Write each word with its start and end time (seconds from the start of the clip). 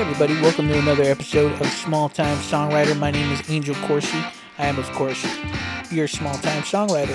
Hey 0.00 0.06
everybody, 0.06 0.40
welcome 0.40 0.66
to 0.68 0.78
another 0.78 1.02
episode 1.02 1.60
of 1.60 1.66
Small 1.66 2.08
Time 2.08 2.38
Songwriter. 2.38 2.98
My 2.98 3.10
name 3.10 3.30
is 3.32 3.50
Angel 3.50 3.74
Corsi. 3.86 4.16
I 4.56 4.64
am, 4.64 4.78
of 4.78 4.90
course, 4.92 5.22
your 5.92 6.08
small 6.08 6.32
time 6.36 6.62
songwriter. 6.62 7.14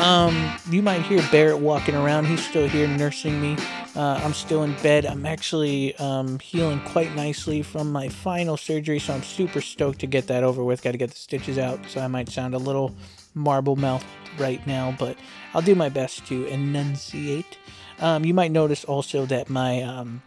Um, 0.00 0.52
you 0.68 0.82
might 0.82 1.02
hear 1.02 1.22
Barrett 1.30 1.60
walking 1.60 1.94
around. 1.94 2.24
He's 2.24 2.44
still 2.44 2.66
here 2.66 2.88
nursing 2.88 3.40
me. 3.40 3.56
Uh, 3.94 4.20
I'm 4.20 4.32
still 4.34 4.64
in 4.64 4.74
bed. 4.82 5.06
I'm 5.06 5.24
actually 5.24 5.94
um, 5.98 6.40
healing 6.40 6.80
quite 6.80 7.14
nicely 7.14 7.62
from 7.62 7.92
my 7.92 8.08
final 8.08 8.56
surgery, 8.56 8.98
so 8.98 9.14
I'm 9.14 9.22
super 9.22 9.60
stoked 9.60 10.00
to 10.00 10.08
get 10.08 10.26
that 10.26 10.42
over 10.42 10.64
with. 10.64 10.82
Got 10.82 10.90
to 10.90 10.98
get 10.98 11.10
the 11.10 11.16
stitches 11.16 11.56
out, 11.56 11.78
so 11.86 12.00
I 12.00 12.08
might 12.08 12.28
sound 12.30 12.52
a 12.54 12.58
little 12.58 12.96
marble 13.34 13.76
mouth 13.76 14.04
right 14.38 14.66
now, 14.66 14.92
but 14.98 15.16
I'll 15.54 15.62
do 15.62 15.76
my 15.76 15.88
best 15.88 16.26
to 16.26 16.46
enunciate. 16.46 17.58
Um, 18.00 18.24
you 18.24 18.34
might 18.34 18.50
notice 18.50 18.82
also 18.82 19.24
that 19.26 19.48
my 19.48 19.82
um, 19.82 20.20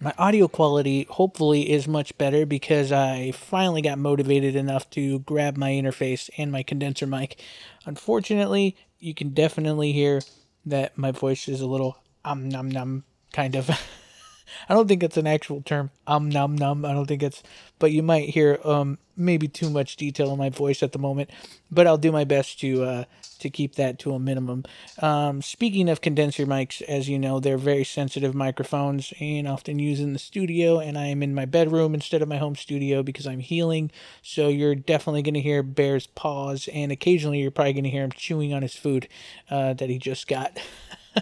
my 0.00 0.14
audio 0.16 0.46
quality 0.46 1.06
hopefully 1.10 1.70
is 1.70 1.88
much 1.88 2.16
better 2.18 2.46
because 2.46 2.92
I 2.92 3.32
finally 3.32 3.82
got 3.82 3.98
motivated 3.98 4.54
enough 4.54 4.88
to 4.90 5.20
grab 5.20 5.56
my 5.56 5.70
interface 5.70 6.30
and 6.38 6.52
my 6.52 6.62
condenser 6.62 7.06
mic. 7.06 7.40
Unfortunately, 7.84 8.76
you 9.00 9.14
can 9.14 9.30
definitely 9.30 9.92
hear 9.92 10.20
that 10.66 10.96
my 10.96 11.10
voice 11.10 11.48
is 11.48 11.60
a 11.60 11.66
little 11.66 11.98
um 12.24 12.48
num 12.48 12.70
num 12.70 13.04
kind 13.32 13.56
of. 13.56 13.70
I 14.68 14.74
don't 14.74 14.88
think 14.88 15.02
it's 15.02 15.16
an 15.16 15.26
actual 15.26 15.62
term. 15.62 15.90
Um 16.06 16.28
num 16.28 16.56
num. 16.56 16.84
I 16.84 16.92
don't 16.92 17.06
think 17.06 17.22
it's, 17.22 17.42
but 17.78 17.90
you 17.90 18.02
might 18.02 18.28
hear 18.28 18.60
um 18.64 18.98
maybe 19.16 19.48
too 19.48 19.68
much 19.68 19.96
detail 19.96 20.30
in 20.32 20.38
my 20.38 20.48
voice 20.48 20.82
at 20.82 20.92
the 20.92 20.98
moment. 20.98 21.30
But 21.70 21.86
I'll 21.86 21.98
do 21.98 22.12
my 22.12 22.24
best 22.24 22.60
to 22.60 22.84
uh, 22.84 23.04
to 23.38 23.50
keep 23.50 23.76
that 23.76 23.98
to 24.00 24.12
a 24.12 24.18
minimum. 24.18 24.64
Um, 25.00 25.42
speaking 25.42 25.88
of 25.88 26.00
condenser 26.00 26.46
mics, 26.46 26.82
as 26.82 27.08
you 27.08 27.18
know, 27.18 27.40
they're 27.40 27.58
very 27.58 27.84
sensitive 27.84 28.34
microphones 28.34 29.12
and 29.20 29.48
often 29.48 29.78
used 29.78 30.02
in 30.02 30.12
the 30.12 30.18
studio. 30.18 30.78
And 30.78 30.98
I 30.98 31.06
am 31.06 31.22
in 31.22 31.34
my 31.34 31.44
bedroom 31.44 31.94
instead 31.94 32.22
of 32.22 32.28
my 32.28 32.36
home 32.36 32.56
studio 32.56 33.02
because 33.02 33.26
I'm 33.26 33.40
healing. 33.40 33.90
So 34.22 34.48
you're 34.48 34.74
definitely 34.74 35.22
going 35.22 35.34
to 35.34 35.40
hear 35.40 35.62
Bear's 35.62 36.06
paws, 36.06 36.68
and 36.72 36.92
occasionally 36.92 37.40
you're 37.40 37.50
probably 37.50 37.72
going 37.72 37.84
to 37.84 37.90
hear 37.90 38.04
him 38.04 38.12
chewing 38.12 38.52
on 38.52 38.62
his 38.62 38.74
food 38.74 39.08
uh, 39.50 39.74
that 39.74 39.88
he 39.88 39.98
just 39.98 40.28
got. 40.28 40.58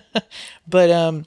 but 0.66 0.90
um 0.90 1.26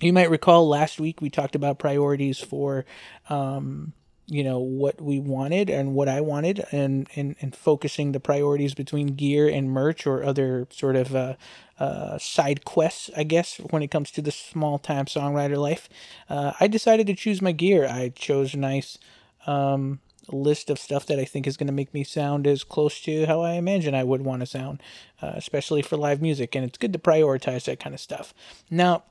you 0.00 0.12
might 0.12 0.30
recall 0.30 0.68
last 0.68 1.00
week 1.00 1.20
we 1.20 1.30
talked 1.30 1.54
about 1.54 1.78
priorities 1.78 2.38
for 2.38 2.84
um, 3.28 3.92
you 4.26 4.42
know 4.42 4.58
what 4.58 5.00
we 5.00 5.20
wanted 5.20 5.70
and 5.70 5.94
what 5.94 6.08
I 6.08 6.20
wanted 6.20 6.64
and, 6.72 7.08
and 7.14 7.36
and 7.40 7.54
focusing 7.54 8.12
the 8.12 8.20
priorities 8.20 8.74
between 8.74 9.08
gear 9.08 9.48
and 9.48 9.70
merch 9.70 10.06
or 10.06 10.24
other 10.24 10.66
sort 10.70 10.96
of 10.96 11.14
uh, 11.14 11.34
uh, 11.78 12.18
side 12.18 12.64
quests 12.64 13.10
I 13.16 13.22
guess 13.22 13.58
when 13.70 13.82
it 13.82 13.90
comes 13.90 14.10
to 14.12 14.22
the 14.22 14.32
small 14.32 14.78
time 14.78 15.06
songwriter 15.06 15.56
life. 15.56 15.88
Uh, 16.28 16.52
I 16.58 16.66
decided 16.66 17.06
to 17.06 17.14
choose 17.14 17.40
my 17.40 17.52
gear. 17.52 17.86
I 17.86 18.08
chose 18.08 18.54
a 18.54 18.58
nice 18.58 18.98
um, 19.46 20.00
list 20.28 20.70
of 20.70 20.78
stuff 20.80 21.06
that 21.06 21.20
I 21.20 21.24
think 21.24 21.46
is 21.46 21.56
going 21.56 21.68
to 21.68 21.72
make 21.72 21.94
me 21.94 22.02
sound 22.02 22.48
as 22.48 22.64
close 22.64 23.00
to 23.02 23.26
how 23.26 23.42
I 23.42 23.52
imagine 23.52 23.94
I 23.94 24.02
would 24.02 24.22
want 24.22 24.40
to 24.40 24.46
sound 24.46 24.82
uh, 25.22 25.32
especially 25.36 25.82
for 25.82 25.96
live 25.96 26.20
music 26.20 26.56
and 26.56 26.64
it's 26.64 26.78
good 26.78 26.92
to 26.92 26.98
prioritize 26.98 27.64
that 27.66 27.78
kind 27.78 27.94
of 27.94 28.00
stuff. 28.00 28.34
Now 28.70 29.04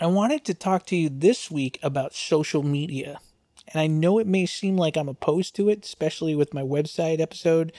I 0.00 0.06
wanted 0.06 0.44
to 0.46 0.54
talk 0.54 0.86
to 0.86 0.96
you 0.96 1.08
this 1.08 1.50
week 1.52 1.78
about 1.82 2.14
social 2.14 2.64
media. 2.64 3.20
And 3.72 3.80
I 3.80 3.86
know 3.86 4.18
it 4.18 4.26
may 4.26 4.46
seem 4.46 4.76
like 4.76 4.96
I'm 4.96 5.08
opposed 5.08 5.54
to 5.56 5.68
it, 5.68 5.84
especially 5.84 6.34
with 6.34 6.54
my 6.54 6.62
website 6.62 7.20
episode 7.20 7.72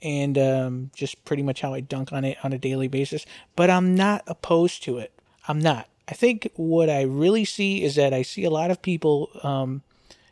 and 0.00 0.36
um, 0.36 0.90
just 0.94 1.24
pretty 1.24 1.42
much 1.42 1.60
how 1.60 1.74
I 1.74 1.80
dunk 1.80 2.12
on 2.12 2.24
it 2.24 2.38
on 2.42 2.52
a 2.52 2.58
daily 2.58 2.88
basis, 2.88 3.24
but 3.56 3.70
I'm 3.70 3.94
not 3.94 4.22
opposed 4.26 4.82
to 4.84 4.98
it. 4.98 5.12
I'm 5.48 5.60
not. 5.60 5.88
I 6.08 6.14
think 6.14 6.50
what 6.56 6.90
I 6.90 7.02
really 7.02 7.44
see 7.44 7.82
is 7.82 7.94
that 7.94 8.12
I 8.12 8.22
see 8.22 8.44
a 8.44 8.50
lot 8.50 8.70
of 8.70 8.82
people 8.82 9.30
um, 9.42 9.82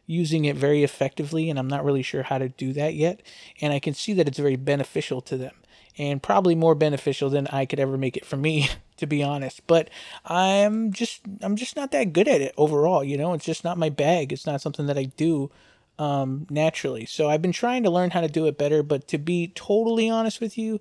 using 0.07 0.45
it 0.45 0.57
very 0.57 0.83
effectively, 0.83 1.49
and 1.49 1.59
I'm 1.59 1.69
not 1.69 1.85
really 1.85 2.03
sure 2.03 2.25
how 2.25 2.39
to 2.39 2.49
do 2.49 2.73
that 2.73 2.95
yet. 2.95 3.23
And 3.61 3.73
I 3.73 3.79
can 3.79 3.95
see 3.95 4.13
that 4.15 4.27
it's 4.27 4.39
very 4.39 4.57
beneficial 4.57 5.21
to 5.23 5.37
them 5.37 5.55
and 6.01 6.23
probably 6.23 6.55
more 6.55 6.75
beneficial 6.75 7.29
than 7.29 7.47
I 7.49 7.67
could 7.67 7.79
ever 7.79 7.99
make 7.99 8.17
it 8.17 8.25
for 8.25 8.39
me, 8.39 8.71
to 8.97 9.07
be 9.07 9.23
honest. 9.23 9.61
But 9.67 9.91
I'm 10.25 10.93
just 10.93 11.21
I'm 11.43 11.57
just 11.57 11.77
not 11.77 11.91
that 11.91 12.15
good 12.15 12.27
at 12.27 12.41
it 12.41 12.55
overall, 12.57 13.05
you 13.05 13.19
know. 13.19 13.35
It's 13.35 13.45
just 13.45 13.65
not 13.65 13.77
my 13.77 13.91
bag. 13.91 14.33
It's 14.33 14.47
not 14.47 14.63
something 14.63 14.87
that 14.87 14.97
I 14.97 15.05
do 15.05 15.51
um, 15.99 16.47
naturally. 16.49 17.05
So 17.05 17.29
I've 17.29 17.43
been 17.43 17.53
trying 17.53 17.83
to 17.83 17.91
learn 17.91 18.11
how 18.11 18.23
to 18.23 18.29
do 18.29 18.47
it 18.47 18.57
better. 18.57 18.83
But 18.83 19.09
to 19.09 19.19
be 19.19 19.49
totally 19.55 20.09
honest 20.09 20.41
with 20.41 20.57
you, 20.57 20.81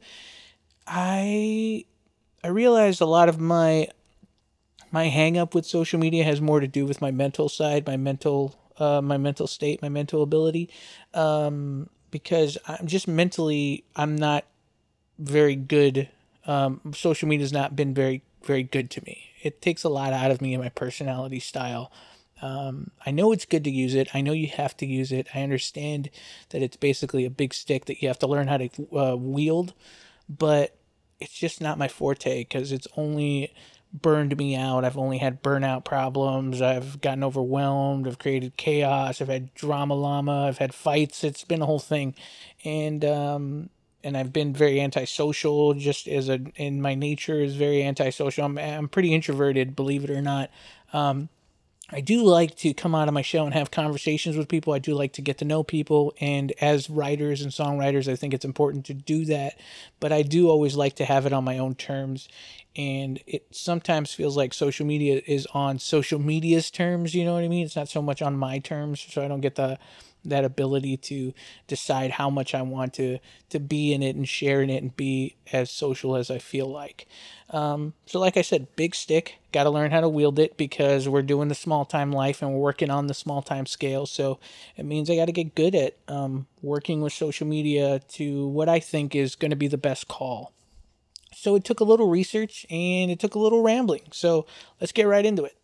I 0.88 1.84
I 2.42 2.48
realized 2.48 3.02
a 3.02 3.06
lot 3.06 3.28
of 3.28 3.42
my 3.42 3.90
my 4.90 5.10
hang 5.10 5.38
up 5.38 5.54
with 5.54 5.66
social 5.66 6.00
media 6.00 6.24
has 6.24 6.40
more 6.40 6.62
to 6.62 6.68
do 6.68 6.86
with 6.86 7.02
my 7.02 7.12
mental 7.12 7.50
side, 7.50 7.86
my 7.86 7.98
mental 7.98 8.56
uh, 8.78 9.02
my 9.02 9.18
mental 9.18 9.48
state, 9.48 9.82
my 9.82 9.90
mental 9.90 10.24
ability. 10.24 10.70
Um, 11.14 11.90
because 12.10 12.58
I'm 12.70 12.88
just 12.88 13.06
mentally 13.06 13.84
I'm 13.98 14.16
not 14.16 14.46
very 15.20 15.56
good. 15.56 16.10
Um, 16.48 16.82
social 16.96 17.28
media 17.28 17.44
has 17.44 17.54
not 17.54 17.76
been 17.76 17.94
very 17.94 18.24
very 18.44 18.64
good 18.64 18.90
to 18.92 19.02
me. 19.06 19.30
It 19.42 19.62
takes 19.62 19.84
a 19.84 19.90
lot 19.90 20.14
out 20.14 20.32
of 20.32 20.42
me 20.42 20.54
and 20.54 20.64
my 20.64 20.70
personality 20.70 21.40
style. 21.40 21.92
Um, 22.42 22.92
I 23.06 23.12
know 23.12 23.32
it's 23.32 23.46
good 23.46 23.66
to 23.66 23.70
use 23.70 23.96
it. 23.96 24.10
I 24.14 24.22
know 24.22 24.32
you 24.32 24.48
have 24.48 24.76
to 24.78 24.86
use 24.86 25.12
it. 25.12 25.28
I 25.36 25.42
understand 25.42 26.10
that 26.50 26.62
it's 26.62 26.78
basically 26.78 27.26
a 27.26 27.30
big 27.30 27.54
stick 27.54 27.86
that 27.86 28.02
you 28.02 28.08
have 28.08 28.20
to 28.20 28.28
learn 28.28 28.48
how 28.48 28.58
to 28.58 28.70
uh, 28.98 29.16
wield, 29.18 29.74
but 30.30 30.76
it's 31.20 31.34
just 31.34 31.60
not 31.60 31.78
my 31.78 31.90
forte 31.90 32.40
because 32.40 32.72
it's 32.72 32.88
only 32.96 33.54
burned 33.92 34.38
me 34.38 34.56
out. 34.56 34.86
I've 34.86 34.98
only 34.98 35.18
had 35.18 35.44
burnout 35.44 35.84
problems. 35.84 36.62
I've 36.62 37.02
gotten 37.02 37.24
overwhelmed. 37.24 38.08
I've 38.08 38.20
created 38.20 38.56
chaos. 38.56 39.22
I've 39.22 39.28
had 39.28 39.54
drama 39.54 39.96
llama. 39.96 40.48
I've 40.48 40.60
had 40.60 40.74
fights. 40.74 41.24
It's 41.24 41.44
been 41.44 41.62
a 41.62 41.66
whole 41.66 41.80
thing, 41.80 42.16
and 42.64 43.04
um, 43.04 43.70
and 44.04 44.18
I've 44.18 44.34
been 44.34 44.54
very 44.54 44.80
antisocial 44.82 45.74
just 45.74 46.08
as 46.08 46.30
a 46.30 46.40
in 46.56 46.82
my 46.82 46.96
nature 46.96 47.42
is 47.42 47.56
very 47.56 47.84
antisocial. 47.84 48.46
I'm 48.46 48.58
I'm 48.58 48.88
pretty 48.88 49.14
introverted, 49.14 49.76
believe 49.76 50.04
it 50.04 50.10
or 50.10 50.22
not. 50.22 50.50
Um, 50.94 51.30
I 51.92 52.02
do 52.02 52.24
like 52.24 52.56
to 52.58 52.74
come 52.74 52.94
out 52.94 53.08
of 53.08 53.14
my 53.14 53.24
show 53.24 53.46
and 53.46 53.54
have 53.54 53.72
conversations 53.72 54.38
with 54.38 54.48
people. 54.48 54.74
I 54.74 54.80
do 54.80 54.94
like 54.94 55.14
to 55.14 55.22
get 55.24 55.40
to 55.40 55.46
know 55.46 55.64
people. 55.64 56.14
And 56.22 56.54
as 56.62 56.90
writers 56.90 57.42
and 57.42 57.52
songwriters, 57.52 58.12
I 58.12 58.16
think 58.16 58.34
it's 58.34 58.46
important 58.46 58.86
to 58.86 58.94
do 58.94 59.26
that. 59.26 59.60
But 60.00 60.12
I 60.12 60.22
do 60.22 60.50
always 60.50 60.76
like 60.76 60.96
to 60.98 61.06
have 61.06 61.26
it 61.26 61.34
on 61.34 61.44
my 61.44 61.58
own 61.58 61.74
terms. 61.74 62.30
And 62.80 63.20
it 63.28 63.46
sometimes 63.52 64.14
feels 64.14 64.38
like 64.38 64.54
social 64.54 64.86
media 64.86 65.22
is 65.28 65.46
on 65.54 65.80
social 65.80 66.18
media's 66.18 66.72
terms. 66.72 67.14
You 67.14 67.26
know 67.26 67.34
what 67.34 67.44
I 67.44 67.50
mean? 67.50 67.66
It's 67.66 67.76
not 67.76 67.90
so 67.90 68.02
much 68.02 68.22
on 68.22 68.38
my 68.38 68.60
terms. 68.60 69.06
So 69.10 69.22
I 69.22 69.28
don't 69.28 69.42
get 69.42 69.56
the 69.56 69.78
that 70.24 70.46
ability 70.46 70.96
to 70.96 71.34
decide 71.68 72.12
how 72.12 72.30
much 72.30 72.56
I 72.56 72.62
want 72.62 72.94
to 72.94 73.20
to 73.50 73.60
be 73.60 73.92
in 73.92 74.02
it 74.02 74.16
and 74.16 74.28
share 74.28 74.62
in 74.62 74.70
it 74.70 74.82
and 74.82 74.96
be 74.96 75.36
as 75.52 75.70
social 75.70 76.16
as 76.16 76.32
I 76.32 76.38
feel 76.38 76.68
like. 76.68 77.06
Um, 77.50 77.96
so, 78.06 78.18
like 78.18 78.38
I 78.38 78.44
said, 78.44 78.74
big 78.78 78.96
stick. 78.96 79.40
Got 79.52 79.64
to 79.64 79.72
learn 79.72 79.92
how 79.92 80.00
to 80.00 80.08
wield 80.08 80.40
it 80.40 80.56
because 80.56 81.10
we're 81.10 81.22
doing 81.22 81.50
the 81.50 81.56
small 81.56 81.84
time 81.84 82.14
life 82.14 82.42
and 82.42 82.54
we're 82.54 82.60
working 82.60 82.90
on 82.90 83.08
the 83.08 83.14
small 83.14 83.42
time 83.42 83.66
scale. 83.66 84.06
So 84.06 84.40
it 84.78 84.86
means 84.86 85.10
I 85.10 85.18
got 85.18 85.26
to 85.26 85.34
get 85.34 85.54
good 85.54 85.76
at 85.76 85.98
um, 86.08 86.48
working 86.62 87.02
with 87.02 87.12
social 87.12 87.46
media 87.46 88.00
to 88.14 88.48
what 88.48 88.70
I 88.70 88.80
think 88.80 89.16
is 89.16 89.36
going 89.36 89.52
to 89.52 89.58
be 89.58 89.68
the 89.68 89.78
best 89.78 90.08
call. 90.08 90.54
So 91.40 91.56
it 91.56 91.64
took 91.64 91.80
a 91.80 91.86
little 91.86 92.10
research 92.10 92.66
and 92.70 93.10
it 93.10 93.18
took 93.18 93.34
a 93.34 93.40
little 93.40 93.62
rambling. 93.62 94.10
So 94.12 94.46
let's 94.82 94.92
get 94.92 95.08
right 95.08 95.26
into 95.26 95.46
it. 95.46 95.56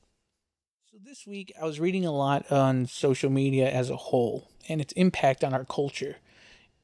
So 0.90 0.97
this 1.03 1.28
week 1.28 1.52
I 1.62 1.66
was 1.66 1.81
reading 1.81 2.06
a 2.06 2.13
lot 2.13 2.50
on 2.50 2.86
social 2.86 3.30
media 3.30 3.69
as 3.69 3.90
a 3.90 3.97
whole 3.97 4.47
and 4.69 4.80
its 4.80 4.94
impact 4.94 5.44
on 5.44 5.53
our 5.53 5.66
culture, 5.66 6.16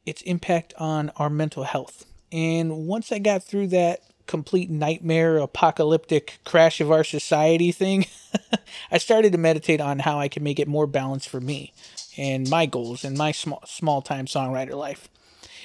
its 0.05 0.21
impact 0.23 0.73
on 0.77 1.09
our 1.15 1.29
mental 1.29 1.63
health. 1.63 2.05
And 2.33 2.85
once 2.85 3.13
I 3.13 3.19
got 3.19 3.43
through 3.43 3.67
that 3.67 4.01
complete 4.27 4.69
nightmare, 4.69 5.37
apocalyptic 5.37 6.39
crash 6.43 6.81
of 6.81 6.91
our 6.91 7.05
society 7.05 7.71
thing, 7.71 8.07
I 8.91 8.97
started 8.97 9.31
to 9.31 9.37
meditate 9.37 9.79
on 9.79 9.99
how 9.99 10.19
I 10.19 10.27
can 10.27 10.43
make 10.43 10.59
it 10.59 10.67
more 10.67 10.85
balanced 10.85 11.29
for 11.29 11.39
me 11.39 11.71
and 12.17 12.49
my 12.49 12.65
goals 12.65 13.05
and 13.05 13.17
my 13.17 13.31
small 13.31 13.63
small 13.65 14.01
time 14.01 14.25
songwriter 14.25 14.73
life. 14.73 15.07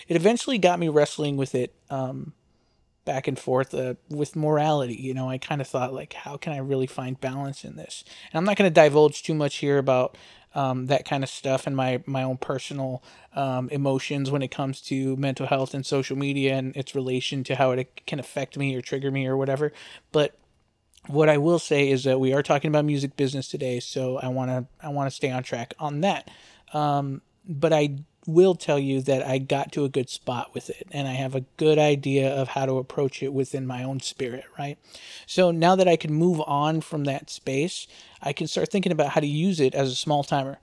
It 0.06 0.14
eventually 0.14 0.58
got 0.58 0.78
me 0.78 0.88
wrestling 0.88 1.37
with 1.37 1.56
it 1.56 1.75
um, 1.90 2.32
back 3.06 3.26
and 3.26 3.38
forth 3.38 3.73
uh, 3.73 3.94
with 4.11 4.37
morality. 4.37 4.97
You 4.97 5.14
know, 5.14 5.31
I 5.31 5.38
kind 5.38 5.62
of 5.62 5.67
thought 5.67 5.94
like, 5.94 6.12
how 6.12 6.37
can 6.37 6.53
I 6.53 6.58
really 6.58 6.87
find 6.87 7.19
balance 7.19 7.64
in 7.64 7.76
this? 7.76 8.05
And 8.31 8.38
I'm 8.38 8.44
not 8.44 8.58
going 8.58 8.70
to 8.70 8.75
divulge 8.75 9.23
too 9.23 9.35
much 9.35 9.56
here 9.56 9.79
about 9.79 10.19
um, 10.55 10.87
that 10.87 11.05
kind 11.05 11.23
of 11.23 11.31
stuff 11.31 11.67
and 11.67 11.76
my 11.76 12.03
my 12.06 12.23
own 12.23 12.38
personal 12.38 13.03
um, 13.35 13.69
emotions 13.70 14.31
when 14.31 14.43
it 14.43 14.50
comes 14.50 14.81
to 14.82 15.17
mental 15.17 15.47
health 15.47 15.75
and 15.75 15.85
social 15.85 16.17
media 16.17 16.55
and 16.55 16.76
its 16.76 16.94
relation 16.94 17.44
to 17.44 17.55
how 17.55 17.70
it 17.73 18.06
can 18.06 18.19
affect 18.19 18.56
me 18.56 18.75
or 18.75 18.81
trigger 18.81 19.11
me 19.11 19.26
or 19.26 19.37
whatever. 19.37 19.73
But 20.12 20.38
what 21.06 21.29
I 21.29 21.38
will 21.38 21.59
say 21.59 21.91
is 21.91 22.05
that 22.05 22.19
we 22.19 22.32
are 22.32 22.43
talking 22.43 22.69
about 22.69 22.85
music 22.85 23.17
business 23.17 23.49
today, 23.49 23.81
so 23.81 24.19
I 24.19 24.29
want 24.29 24.50
to 24.50 24.67
I 24.85 24.88
want 24.91 25.11
to 25.11 25.14
stay 25.14 25.31
on 25.31 25.43
track 25.43 25.75
on 25.79 26.00
that. 26.00 26.31
Um, 26.73 27.23
but 27.47 27.73
I 27.73 27.99
will 28.26 28.55
tell 28.55 28.78
you 28.78 29.00
that 29.02 29.26
I 29.26 29.38
got 29.38 29.73
to 29.73 29.84
a 29.84 29.88
good 29.88 30.11
spot 30.11 30.52
with 30.55 30.69
it 30.69 30.88
and 30.90 31.06
I 31.06 31.12
have 31.12 31.34
a 31.34 31.44
good 31.56 31.78
idea 31.78 32.28
of 32.28 32.49
how 32.49 32.67
to 32.67 32.78
approach 32.78 33.23
it 33.23 33.32
within 33.32 33.67
my 33.67 33.82
own 33.82 34.00
spirit, 34.00 34.44
right? 34.58 34.78
So 35.26 35.50
now 35.50 35.76
that 35.76 35.88
I 35.88 35.96
can 35.96 36.12
move 36.12 36.43
on 36.46 36.81
from 36.81 37.05
that 37.05 37.31
space, 37.31 37.87
I 38.20 38.32
can 38.32 38.46
start 38.46 38.70
thinking 38.70 38.93
about 38.93 39.11
how 39.11 39.20
to 39.20 39.26
use 39.26 39.61
it 39.61 39.75
as 39.75 39.90
a 39.90 39.96
small 39.96 40.25
timer. 40.25 40.58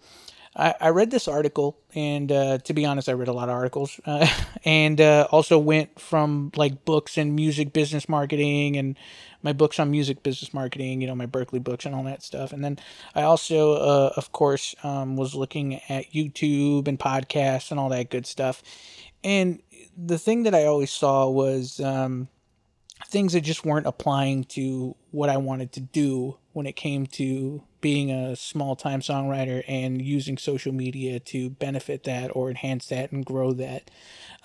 I, 0.55 0.75
I 0.79 0.89
read 0.89 1.11
this 1.11 1.27
article, 1.27 1.77
and 1.95 2.31
uh, 2.31 2.57
to 2.59 2.73
be 2.73 2.85
honest, 2.85 3.09
I 3.09 3.13
read 3.13 3.27
a 3.27 3.33
lot 3.33 3.49
of 3.49 3.55
articles, 3.55 3.99
uh, 4.05 4.27
and 4.63 4.99
uh, 5.01 5.27
also 5.31 5.57
went 5.57 5.99
from 5.99 6.51
like 6.55 6.85
books 6.85 7.17
and 7.17 7.35
music 7.35 7.73
business 7.73 8.07
marketing 8.07 8.77
and 8.77 8.95
my 9.43 9.53
books 9.53 9.79
on 9.79 9.91
music 9.91 10.23
business 10.23 10.53
marketing, 10.53 11.01
you 11.01 11.07
know, 11.07 11.15
my 11.15 11.27
Berklee 11.27 11.63
books 11.63 11.85
and 11.85 11.93
all 11.93 12.03
that 12.03 12.23
stuff. 12.23 12.53
And 12.53 12.63
then 12.63 12.79
I 13.13 13.23
also, 13.23 13.73
uh, 13.73 14.13
of 14.15 14.31
course, 14.31 14.73
um, 14.83 15.17
was 15.17 15.35
looking 15.35 15.81
at 15.89 16.11
YouTube 16.11 16.87
and 16.87 16.97
podcasts 16.97 17.69
and 17.69 17.79
all 17.79 17.89
that 17.89 18.09
good 18.09 18.25
stuff. 18.25 18.63
And 19.23 19.61
the 19.95 20.17
thing 20.17 20.43
that 20.43 20.55
I 20.55 20.65
always 20.65 20.91
saw 20.91 21.29
was 21.29 21.79
um, 21.79 22.29
things 23.07 23.33
that 23.33 23.41
just 23.41 23.65
weren't 23.65 23.85
applying 23.85 24.45
to 24.45 24.95
what 25.11 25.29
I 25.29 25.37
wanted 25.37 25.73
to 25.73 25.81
do 25.81 26.37
when 26.53 26.65
it 26.65 26.75
came 26.75 27.05
to 27.07 27.63
being 27.83 28.09
a 28.09 28.35
small 28.35 28.75
time 28.75 29.01
songwriter 29.01 29.61
and 29.67 30.01
using 30.01 30.37
social 30.37 30.73
media 30.73 31.19
to 31.19 31.49
benefit 31.51 32.05
that 32.05 32.29
or 32.33 32.49
enhance 32.49 32.87
that 32.87 33.11
and 33.11 33.25
grow 33.25 33.51
that. 33.51 33.91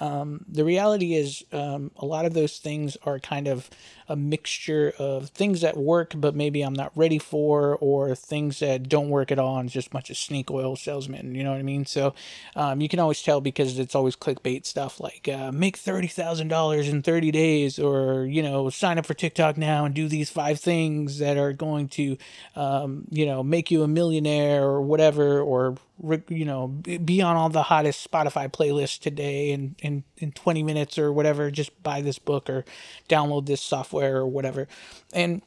Um, 0.00 0.44
the 0.48 0.64
reality 0.64 1.14
is, 1.14 1.44
um, 1.52 1.90
a 1.96 2.06
lot 2.06 2.24
of 2.24 2.34
those 2.34 2.58
things 2.58 2.96
are 3.04 3.18
kind 3.18 3.48
of 3.48 3.68
a 4.08 4.16
mixture 4.16 4.92
of 4.98 5.28
things 5.30 5.60
that 5.60 5.76
work, 5.76 6.14
but 6.16 6.34
maybe 6.34 6.62
I'm 6.62 6.72
not 6.72 6.92
ready 6.96 7.18
for, 7.18 7.76
or 7.80 8.14
things 8.14 8.60
that 8.60 8.88
don't 8.88 9.10
work 9.10 9.30
at 9.30 9.38
all 9.38 9.58
and 9.58 9.68
just 9.68 9.88
a 9.88 9.90
bunch 9.90 10.08
of 10.08 10.16
snake 10.16 10.50
oil 10.50 10.76
salesmen. 10.76 11.34
You 11.34 11.44
know 11.44 11.50
what 11.50 11.58
I 11.58 11.64
mean? 11.64 11.84
So 11.84 12.14
um, 12.56 12.80
you 12.80 12.88
can 12.88 13.00
always 13.00 13.22
tell 13.22 13.40
because 13.40 13.78
it's 13.78 13.94
always 13.94 14.16
clickbait 14.16 14.64
stuff 14.64 15.00
like 15.00 15.28
uh, 15.28 15.52
make 15.52 15.76
$30,000 15.76 16.88
in 16.88 17.02
30 17.02 17.30
days, 17.30 17.78
or, 17.78 18.24
you 18.24 18.42
know, 18.42 18.70
sign 18.70 18.98
up 18.98 19.06
for 19.06 19.14
TikTok 19.14 19.56
now 19.56 19.84
and 19.84 19.94
do 19.94 20.08
these 20.08 20.30
five 20.30 20.58
things 20.60 21.18
that 21.18 21.36
are 21.36 21.52
going 21.52 21.88
to, 21.88 22.16
um, 22.56 23.04
you 23.10 23.26
know, 23.26 23.27
make 23.42 23.70
you 23.70 23.82
a 23.82 23.88
millionaire 23.88 24.62
or 24.64 24.80
whatever, 24.80 25.40
or 25.40 25.76
you 26.28 26.44
know 26.44 26.68
be 26.68 27.20
on 27.20 27.36
all 27.36 27.48
the 27.48 27.64
hottest 27.64 28.08
spotify 28.08 28.50
playlists 28.50 29.00
today 29.00 29.50
in, 29.50 29.74
in 29.80 30.04
in 30.18 30.30
20 30.32 30.62
minutes 30.62 30.96
or 30.96 31.12
whatever 31.12 31.50
just 31.50 31.82
buy 31.82 32.00
this 32.00 32.18
book 32.18 32.48
or 32.48 32.64
download 33.08 33.46
this 33.46 33.60
software 33.60 34.16
or 34.18 34.26
whatever. 34.26 34.68
And 35.12 35.42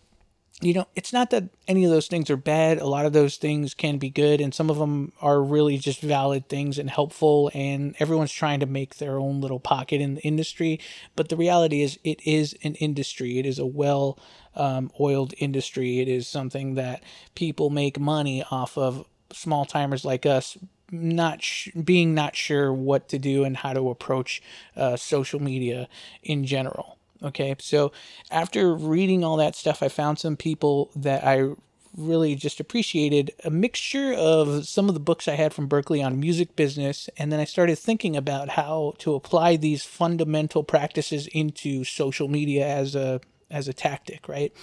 you 0.62 0.74
know 0.74 0.88
it's 0.96 1.14
not 1.14 1.30
that 1.30 1.46
any 1.68 1.86
of 1.86 1.92
those 1.92 2.08
things 2.08 2.30
are 2.30 2.38
bad. 2.38 2.80
A 2.80 2.86
lot 2.86 3.06
of 3.06 3.14
those 3.14 3.38
things 3.38 3.74
can 3.74 3.98
be 3.98 4.10
good 4.10 4.42
and 4.42 4.54
some 4.54 4.70
of 4.70 4.78
them 4.78 5.14
are 5.22 5.42
really 5.42 5.78
just 5.78 6.02
valid 6.02 6.50
things 6.50 6.78
and 6.78 6.90
helpful 6.90 7.50
and 7.54 7.96
everyone's 8.00 8.34
trying 8.34 8.60
to 8.60 8.66
make 8.66 8.96
their 8.96 9.18
own 9.18 9.40
little 9.42 9.60
pocket 9.60 10.02
in 10.02 10.16
the 10.16 10.22
industry. 10.22 10.80
But 11.16 11.30
the 11.30 11.38
reality 11.38 11.82
is 11.82 11.98
it 12.04 12.22
is 12.28 12.56
an 12.64 12.76
industry. 12.76 13.40
It 13.40 13.46
is 13.46 13.58
a 13.58 13.66
well 13.66 14.20
um, 14.56 14.92
oiled 15.00 15.34
industry 15.38 16.00
it 16.00 16.08
is 16.08 16.28
something 16.28 16.76
that 16.76 17.04
people 17.36 17.70
make 17.70 18.00
money 18.00 18.44
off 18.52 18.78
of 18.78 19.06
small 19.32 19.66
timers 19.66 20.04
like 20.04 20.26
us 20.26 20.58
not 20.92 21.42
sh- 21.42 21.70
being 21.84 22.14
not 22.14 22.36
sure 22.36 22.72
what 22.74 23.08
to 23.10 23.18
do 23.18 23.44
and 23.44 23.58
how 23.58 23.74
to 23.74 23.90
approach 23.90 24.42
uh, 24.76 24.96
social 24.98 25.42
media 25.42 25.88
in 26.22 26.46
general. 26.46 26.98
Okay, 27.24 27.56
so 27.60 27.92
after 28.32 28.74
reading 28.74 29.24
all 29.24 29.38
that 29.38 29.56
stuff, 29.56 29.84
I 29.84 29.90
found 29.90 30.20
some 30.20 30.36
people 30.36 30.90
that 30.96 31.24
I 31.24 31.52
really 31.96 32.36
just 32.36 32.60
appreciated 32.60 33.32
a 33.44 33.50
mixture 33.50 34.14
of 34.14 34.66
some 34.68 34.88
of 34.88 34.94
the 34.94 35.00
books 35.00 35.28
I 35.28 35.36
had 35.36 35.54
from 35.54 35.70
Berklee 35.70 36.04
on 36.04 36.20
music 36.20 36.56
business, 36.56 37.10
and 37.18 37.32
then 37.32 37.40
I 37.40 37.46
started 37.46 37.78
thinking 37.78 38.16
about 38.16 38.50
how 38.50 38.94
to 39.00 39.14
apply 39.14 39.58
these 39.58 39.84
fundamental 39.84 40.64
practices 40.64 41.28
into 41.28 41.84
social 41.84 42.28
media 42.28 42.66
as 42.66 42.96
a 42.96 43.22
as 43.52 43.68
a 43.68 43.74
tactic. 43.74 44.28
Right. 44.28 44.54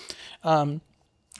Um, 0.42 0.80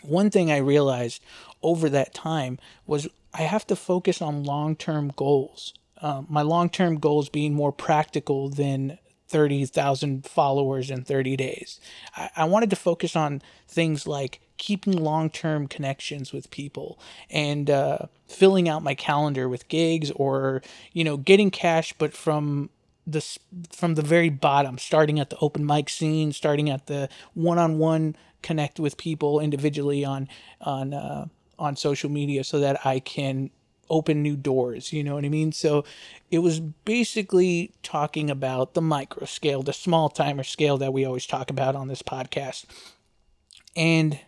one 0.03 0.31
thing 0.31 0.50
I 0.50 0.59
realized 0.59 1.23
over 1.62 1.89
that 1.89 2.15
time 2.15 2.59
was 2.87 3.09
I 3.35 3.43
have 3.43 3.67
to 3.69 3.77
focus 3.77 4.23
on 4.23 4.45
long 4.45 4.77
term 4.77 5.12
goals. 5.17 5.75
Um, 6.00 6.27
my 6.29 6.43
long 6.43 6.71
term 6.71 6.99
goals 6.99 7.29
being 7.29 7.55
more 7.55 7.73
practical 7.73 8.49
than 8.49 8.99
30,000 9.29 10.25
followers 10.27 10.91
in 10.91 11.05
30 11.05 11.37
days. 11.37 11.81
I, 12.17 12.31
I 12.37 12.45
wanted 12.45 12.71
to 12.71 12.77
focus 12.77 13.15
on 13.15 13.43
things 13.67 14.06
like 14.06 14.41
keeping 14.56 14.97
long 14.97 15.31
term 15.31 15.67
connections 15.67 16.33
with 16.33 16.51
people 16.51 16.99
and 17.31 17.71
uh, 17.71 17.99
filling 18.27 18.69
out 18.69 18.83
my 18.83 18.94
calendar 18.94 19.49
with 19.49 19.69
gigs 19.69 20.11
or, 20.12 20.62
you 20.93 21.05
know, 21.05 21.17
getting 21.17 21.51
cash, 21.51 21.93
but 21.99 22.15
from 22.15 22.71
the, 23.10 23.25
from 23.70 23.94
the 23.94 24.02
very 24.02 24.28
bottom, 24.28 24.78
starting 24.78 25.19
at 25.19 25.31
the 25.31 25.38
open 25.38 25.64
mic 25.64 25.88
scene, 25.88 26.32
starting 26.32 26.69
at 26.70 26.87
the 26.87 27.08
one 27.34 27.58
on 27.58 27.78
one 27.78 28.16
connect 28.43 28.78
with 28.78 28.96
people 28.96 29.40
individually 29.40 30.05
on, 30.05 30.28
on, 30.60 30.94
uh, 30.94 31.26
on 31.58 31.76
social 31.76 32.10
media 32.10 32.44
so 32.44 32.60
that 32.60 32.87
I 32.87 33.00
can 33.00 33.50
open 33.90 34.22
new 34.22 34.37
doors. 34.37 34.93
You 34.93 35.02
know 35.02 35.14
what 35.14 35.25
I 35.25 35.28
mean? 35.28 35.52
So 35.52 35.84
it 36.31 36.40
was 36.40 36.60
basically 36.60 37.72
talking 37.82 38.31
about 38.31 38.75
the 38.75 38.82
micro 38.82 39.25
scale, 39.25 39.62
the 39.62 39.72
small 39.72 40.08
timer 40.08 40.44
scale 40.44 40.76
that 40.78 40.93
we 40.93 41.05
always 41.05 41.26
talk 41.26 41.50
about 41.50 41.75
on 41.75 41.88
this 41.88 42.02
podcast. 42.02 42.66
And 43.75 44.20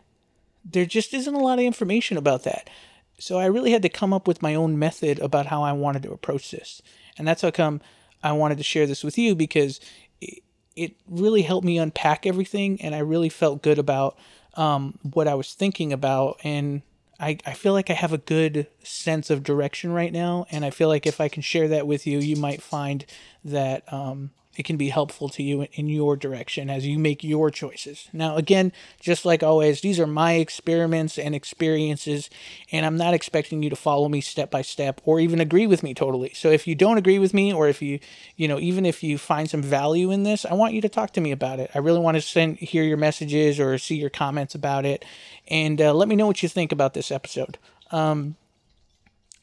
there 0.64 0.86
just 0.86 1.14
isn't 1.14 1.34
a 1.34 1.38
lot 1.38 1.58
of 1.58 1.64
information 1.64 2.16
about 2.16 2.44
that. 2.44 2.70
So 3.18 3.38
I 3.38 3.46
really 3.46 3.72
had 3.72 3.82
to 3.82 3.88
come 3.88 4.12
up 4.12 4.26
with 4.26 4.42
my 4.42 4.54
own 4.54 4.78
method 4.78 5.18
about 5.18 5.46
how 5.46 5.62
I 5.62 5.72
wanted 5.72 6.02
to 6.04 6.12
approach 6.12 6.50
this. 6.50 6.80
And 7.18 7.28
that's 7.28 7.42
how 7.42 7.50
come 7.50 7.80
I 8.22 8.32
wanted 8.32 8.58
to 8.58 8.64
share 8.64 8.87
this 8.87 9.05
with 9.05 9.19
you 9.19 9.34
because 9.34 9.81
it, 10.20 10.43
it 10.76 10.96
really 11.08 11.43
helped 11.43 11.67
me 11.67 11.78
unpack 11.78 12.26
everything 12.26 12.81
and 12.81 12.94
I 12.94 12.99
really 12.99 13.28
felt 13.28 13.62
good 13.62 13.78
about 13.78 14.19
um, 14.55 14.99
what 15.02 15.28
I 15.28 15.34
was 15.34 15.55
thinking 15.55 15.93
about 15.93 16.40
and 16.44 16.82
I, 17.20 17.37
I 17.44 17.52
feel 17.52 17.75
like 17.75 17.90
I 17.90 17.94
have 17.94 18.14
a 18.14 18.19
good 18.19 18.67
sense 18.82 19.28
of 19.28 19.43
direction 19.43 19.93
right 19.93 20.12
now, 20.12 20.46
and 20.50 20.64
I 20.64 20.70
feel 20.70 20.88
like 20.88 21.06
if 21.06 21.20
I 21.20 21.28
can 21.28 21.43
share 21.43 21.69
that 21.69 21.87
with 21.87 22.06
you, 22.06 22.19
you 22.19 22.34
might 22.37 22.62
find 22.62 23.05
that 23.44 23.90
um, 23.93 24.31
it 24.60 24.66
can 24.66 24.76
be 24.76 24.90
helpful 24.90 25.30
to 25.30 25.42
you 25.42 25.66
in 25.72 25.88
your 25.88 26.16
direction 26.16 26.68
as 26.68 26.86
you 26.86 26.98
make 26.98 27.24
your 27.24 27.50
choices. 27.50 28.08
Now, 28.12 28.36
again, 28.36 28.72
just 29.00 29.24
like 29.24 29.42
always, 29.42 29.80
these 29.80 29.98
are 29.98 30.06
my 30.06 30.34
experiments 30.34 31.18
and 31.18 31.34
experiences, 31.34 32.28
and 32.70 32.84
I'm 32.84 32.98
not 32.98 33.14
expecting 33.14 33.62
you 33.62 33.70
to 33.70 33.76
follow 33.76 34.10
me 34.10 34.20
step 34.20 34.50
by 34.50 34.60
step 34.60 35.00
or 35.04 35.18
even 35.18 35.40
agree 35.40 35.66
with 35.66 35.82
me 35.82 35.94
totally. 35.94 36.34
So 36.34 36.50
if 36.50 36.66
you 36.66 36.74
don't 36.74 36.98
agree 36.98 37.18
with 37.18 37.32
me, 37.32 37.50
or 37.54 37.68
if 37.68 37.80
you, 37.80 38.00
you 38.36 38.48
know, 38.48 38.58
even 38.58 38.84
if 38.84 39.02
you 39.02 39.16
find 39.16 39.48
some 39.48 39.62
value 39.62 40.10
in 40.10 40.24
this, 40.24 40.44
I 40.44 40.52
want 40.52 40.74
you 40.74 40.82
to 40.82 40.90
talk 40.90 41.12
to 41.14 41.22
me 41.22 41.32
about 41.32 41.58
it. 41.58 41.70
I 41.74 41.78
really 41.78 42.00
want 42.00 42.18
to 42.18 42.20
send 42.20 42.58
hear 42.58 42.84
your 42.84 42.98
messages 42.98 43.58
or 43.58 43.78
see 43.78 43.96
your 43.96 44.11
comments 44.11 44.54
about 44.54 44.85
it, 44.85 45.06
and 45.49 45.80
uh, 45.80 45.94
let 45.94 46.06
me 46.06 46.16
know 46.16 46.26
what 46.26 46.42
you 46.42 46.50
think 46.50 46.70
about 46.70 46.92
this 46.92 47.11
episode. 47.11 47.56
Um, 47.90 48.37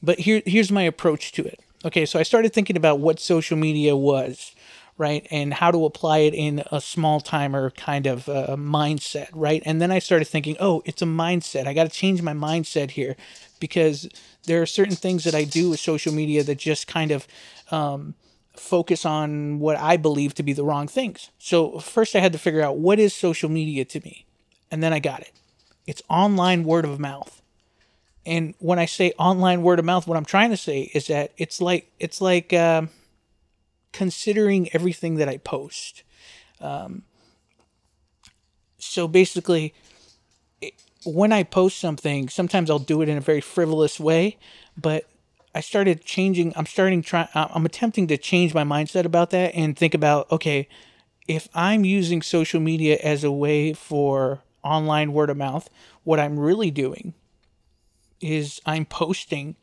but 0.04 0.20
here, 0.20 0.44
here's 0.46 0.72
my 0.72 0.84
approach 0.84 1.32
to 1.32 1.44
it. 1.44 1.60
Okay, 1.84 2.06
so 2.06 2.20
I 2.20 2.24
started 2.24 2.54
thinking 2.54 2.78
about 2.78 3.00
what 3.00 3.20
social 3.20 3.58
media 3.58 3.96
was 3.98 4.54
right? 4.98 5.28
And 5.30 5.54
how 5.54 5.72
to 5.72 5.86
apply 5.86 6.20
it 6.20 6.34
in 6.34 6.64
a 6.72 6.82
small 6.82 7.20
timer 7.20 7.70
kind 7.72 8.08
of 8.08 8.28
uh, 8.28 8.56
mindset, 8.58 9.30
right? 9.32 9.62
And 9.66 9.82
then 9.82 9.92
I 9.92 10.00
started 10.00 10.26
thinking, 10.26 10.58
oh, 10.60 10.82
it's 10.86 11.02
a 11.02 11.06
mindset. 11.06 11.68
I 11.68 11.74
got 11.74 11.84
to 11.84 11.90
change 11.90 12.22
my 12.22 12.34
mindset 12.34 12.92
here 12.92 13.16
because 13.60 14.10
there 14.46 14.62
are 14.62 14.66
certain 14.66 14.96
things 14.96 15.24
that 15.24 15.36
I 15.36 15.44
do 15.44 15.70
with 15.70 15.80
social 15.80 16.14
media 16.14 16.44
that 16.44 16.58
just 16.58 16.88
kind 16.88 17.12
of 17.12 17.28
um, 17.70 18.16
focus 18.56 19.06
on 19.06 19.60
what 19.60 19.78
I 19.78 19.98
believe 19.98 20.34
to 20.36 20.44
be 20.44 20.54
the 20.54 20.64
wrong 20.64 20.88
things. 20.88 21.30
So 21.38 21.80
first 21.80 22.16
I 22.16 22.20
had 22.20 22.34
to 22.34 22.40
figure 22.40 22.62
out 22.62 22.78
what 22.78 23.00
is 23.00 23.14
social 23.14 23.50
media 23.50 23.86
to 23.86 24.00
me. 24.02 24.26
And 24.72 24.82
then 24.82 24.94
I 24.94 25.00
got 25.00 25.22
it. 25.22 25.32
It's 25.86 26.02
online 26.10 26.64
word 26.64 26.86
of 26.86 27.00
mouth. 27.00 27.42
And 28.26 28.56
when 28.60 28.78
I 28.78 28.86
say 28.86 29.14
online 29.18 29.62
word 29.62 29.80
of 29.80 29.86
mouth, 29.86 30.06
what 30.06 30.18
I'm 30.18 30.26
trying 30.26 30.50
to 30.50 30.58
say 30.58 30.92
is 30.94 31.08
that 31.08 31.32
it's 31.38 31.62
like 31.62 31.90
it's 31.98 32.20
like 32.20 32.52
um, 32.52 32.90
considering 33.94 34.70
everything 34.74 35.16
that 35.16 35.30
I 35.30 35.38
post. 35.38 36.04
Um, 36.62 37.04
so 38.78 39.08
basically, 39.08 39.74
it, 40.62 40.74
when 41.06 41.32
I 41.32 41.44
post 41.44 41.80
something, 41.80 42.30
sometimes 42.30 42.70
I'll 42.70 42.80
do 42.80 43.02
it 43.02 43.10
in 43.10 43.18
a 43.18 43.22
very 43.22 43.42
frivolous 43.42 44.00
way, 44.00 44.38
but 44.76 45.06
I 45.56 45.62
started 45.62 46.06
changing. 46.06 46.54
I'm 46.56 46.66
starting 46.66 47.02
try. 47.02 47.28
I'm 47.34 47.66
attempting 47.66 48.08
to 48.08 48.18
change 48.18 48.54
my 48.54 48.64
mindset 48.64 49.06
about 49.06 49.32
that 49.32 49.56
and 49.56 49.76
think 49.76 49.94
about 49.94 50.32
okay, 50.32 50.68
if 51.28 51.50
I'm 51.54 51.84
using 51.84 52.22
social 52.22 52.60
media 52.60 52.98
as 53.04 53.24
a 53.24 53.32
way 53.32 53.74
for 53.74 54.44
online 54.64 55.14
word 55.14 55.30
of 55.30 55.38
mouth, 55.38 55.70
what 56.04 56.20
I'm 56.20 56.38
really 56.40 56.72
doing 56.72 57.14
is 58.22 58.62
I'm 58.66 58.86
posting 58.86 59.56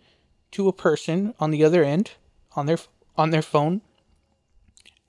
to 0.53 0.69
a 0.69 0.73
person 0.73 1.35
on 1.41 1.51
the 1.51 1.65
other 1.65 1.85
end 1.85 2.13
on 2.57 2.67
their 2.67 2.79
on 3.17 3.31
their 3.31 3.43
phone 3.43 3.81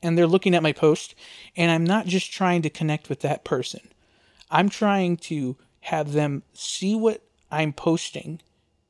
and 0.05 0.17
they're 0.17 0.27
looking 0.27 0.53
at 0.53 0.63
my 0.63 0.71
post 0.71 1.15
and 1.57 1.71
I'm 1.71 1.83
not 1.83 2.05
just 2.05 2.31
trying 2.31 2.61
to 2.61 2.69
connect 2.69 3.09
with 3.09 3.21
that 3.21 3.43
person. 3.43 3.81
I'm 4.51 4.69
trying 4.69 5.17
to 5.17 5.57
have 5.81 6.13
them 6.13 6.43
see 6.53 6.95
what 6.95 7.23
I'm 7.51 7.73
posting 7.73 8.41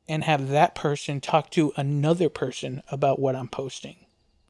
and 0.07 0.23
have 0.23 0.49
that 0.49 0.75
person 0.75 1.21
talk 1.21 1.49
to 1.51 1.73
another 1.77 2.29
person 2.29 2.83
about 2.89 3.19
what 3.19 3.35
I'm 3.35 3.47
posting. 3.47 3.95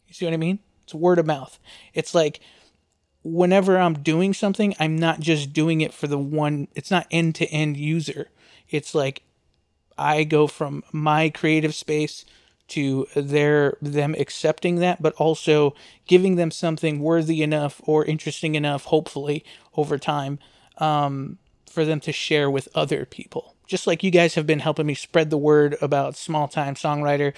You 0.07 0.13
see 0.13 0.25
what 0.25 0.33
I 0.33 0.37
mean? 0.37 0.59
It's 0.83 0.93
word 0.93 1.19
of 1.19 1.25
mouth. 1.25 1.59
It's 1.93 2.15
like 2.15 2.39
whenever 3.23 3.77
I'm 3.77 3.93
doing 3.93 4.33
something, 4.33 4.75
I'm 4.79 4.97
not 4.97 5.19
just 5.19 5.53
doing 5.53 5.81
it 5.81 5.93
for 5.93 6.07
the 6.07 6.17
one, 6.17 6.67
it's 6.75 6.91
not 6.91 7.07
end 7.11 7.35
to 7.35 7.45
end 7.47 7.77
user. 7.77 8.29
It's 8.69 8.93
like 8.95 9.21
I 9.97 10.23
go 10.23 10.47
from 10.47 10.83
my 10.91 11.29
creative 11.29 11.75
space 11.75 12.25
to 12.67 13.07
their 13.15 13.77
them 13.81 14.15
accepting 14.17 14.77
that 14.77 15.01
but 15.01 15.13
also 15.13 15.73
giving 16.07 16.35
them 16.35 16.51
something 16.51 16.99
worthy 16.99 17.41
enough 17.41 17.81
or 17.85 18.05
interesting 18.05 18.55
enough 18.55 18.85
hopefully 18.85 19.43
over 19.75 19.97
time 19.97 20.39
um, 20.77 21.37
for 21.69 21.85
them 21.85 21.99
to 21.99 22.11
share 22.11 22.49
with 22.49 22.67
other 22.75 23.05
people. 23.05 23.55
Just 23.67 23.87
like 23.87 24.03
you 24.03 24.11
guys 24.11 24.35
have 24.35 24.45
been 24.45 24.59
helping 24.59 24.85
me 24.85 24.93
spread 24.93 25.29
the 25.29 25.37
word 25.37 25.77
about 25.81 26.15
small 26.15 26.47
time 26.47 26.75
songwriter 26.75 27.33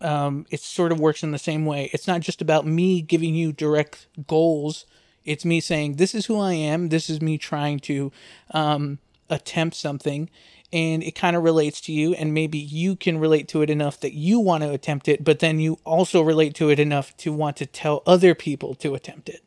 um, 0.00 0.46
it 0.50 0.60
sort 0.60 0.92
of 0.92 1.00
works 1.00 1.22
in 1.22 1.30
the 1.30 1.38
same 1.38 1.66
way. 1.66 1.90
It's 1.92 2.06
not 2.06 2.20
just 2.20 2.40
about 2.40 2.66
me 2.66 3.02
giving 3.02 3.34
you 3.34 3.52
direct 3.52 4.06
goals. 4.26 4.86
It's 5.24 5.44
me 5.44 5.60
saying 5.60 5.96
this 5.96 6.14
is 6.14 6.26
who 6.26 6.38
i 6.38 6.52
am. 6.54 6.88
This 6.88 7.10
is 7.10 7.20
me 7.20 7.36
trying 7.36 7.80
to 7.80 8.10
um, 8.52 8.98
attempt 9.28 9.76
something 9.76 10.30
and 10.72 11.02
it 11.02 11.14
kind 11.14 11.36
of 11.36 11.42
relates 11.42 11.80
to 11.82 11.92
you 11.92 12.14
and 12.14 12.32
maybe 12.32 12.58
you 12.58 12.96
can 12.96 13.18
relate 13.18 13.48
to 13.48 13.62
it 13.62 13.70
enough 13.70 13.98
that 14.00 14.14
you 14.14 14.38
want 14.38 14.62
to 14.62 14.70
attempt 14.70 15.08
it 15.08 15.24
but 15.24 15.40
then 15.40 15.58
you 15.58 15.78
also 15.84 16.22
relate 16.22 16.54
to 16.54 16.70
it 16.70 16.78
enough 16.78 17.16
to 17.16 17.32
want 17.32 17.56
to 17.56 17.66
tell 17.66 18.02
other 18.06 18.34
people 18.34 18.74
to 18.74 18.94
attempt 18.94 19.28
it. 19.28 19.42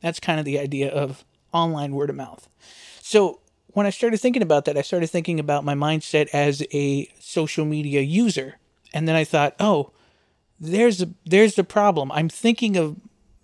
That's 0.00 0.20
kind 0.20 0.38
of 0.38 0.44
the 0.44 0.58
idea 0.58 0.90
of 0.90 1.24
online 1.52 1.92
word 1.92 2.10
of 2.10 2.16
mouth. 2.16 2.48
So 3.00 3.40
when 3.68 3.86
i 3.86 3.90
started 3.90 4.18
thinking 4.18 4.42
about 4.42 4.64
that 4.64 4.78
i 4.78 4.82
started 4.82 5.08
thinking 5.08 5.38
about 5.38 5.62
my 5.62 5.74
mindset 5.74 6.28
as 6.32 6.62
a 6.72 7.06
social 7.18 7.66
media 7.66 8.00
user 8.00 8.56
and 8.94 9.06
then 9.06 9.14
i 9.14 9.22
thought 9.22 9.54
oh 9.60 9.92
there's 10.58 11.04
there's 11.24 11.54
the 11.54 11.64
problem. 11.64 12.10
I'm 12.12 12.28
thinking 12.28 12.76
of 12.76 12.96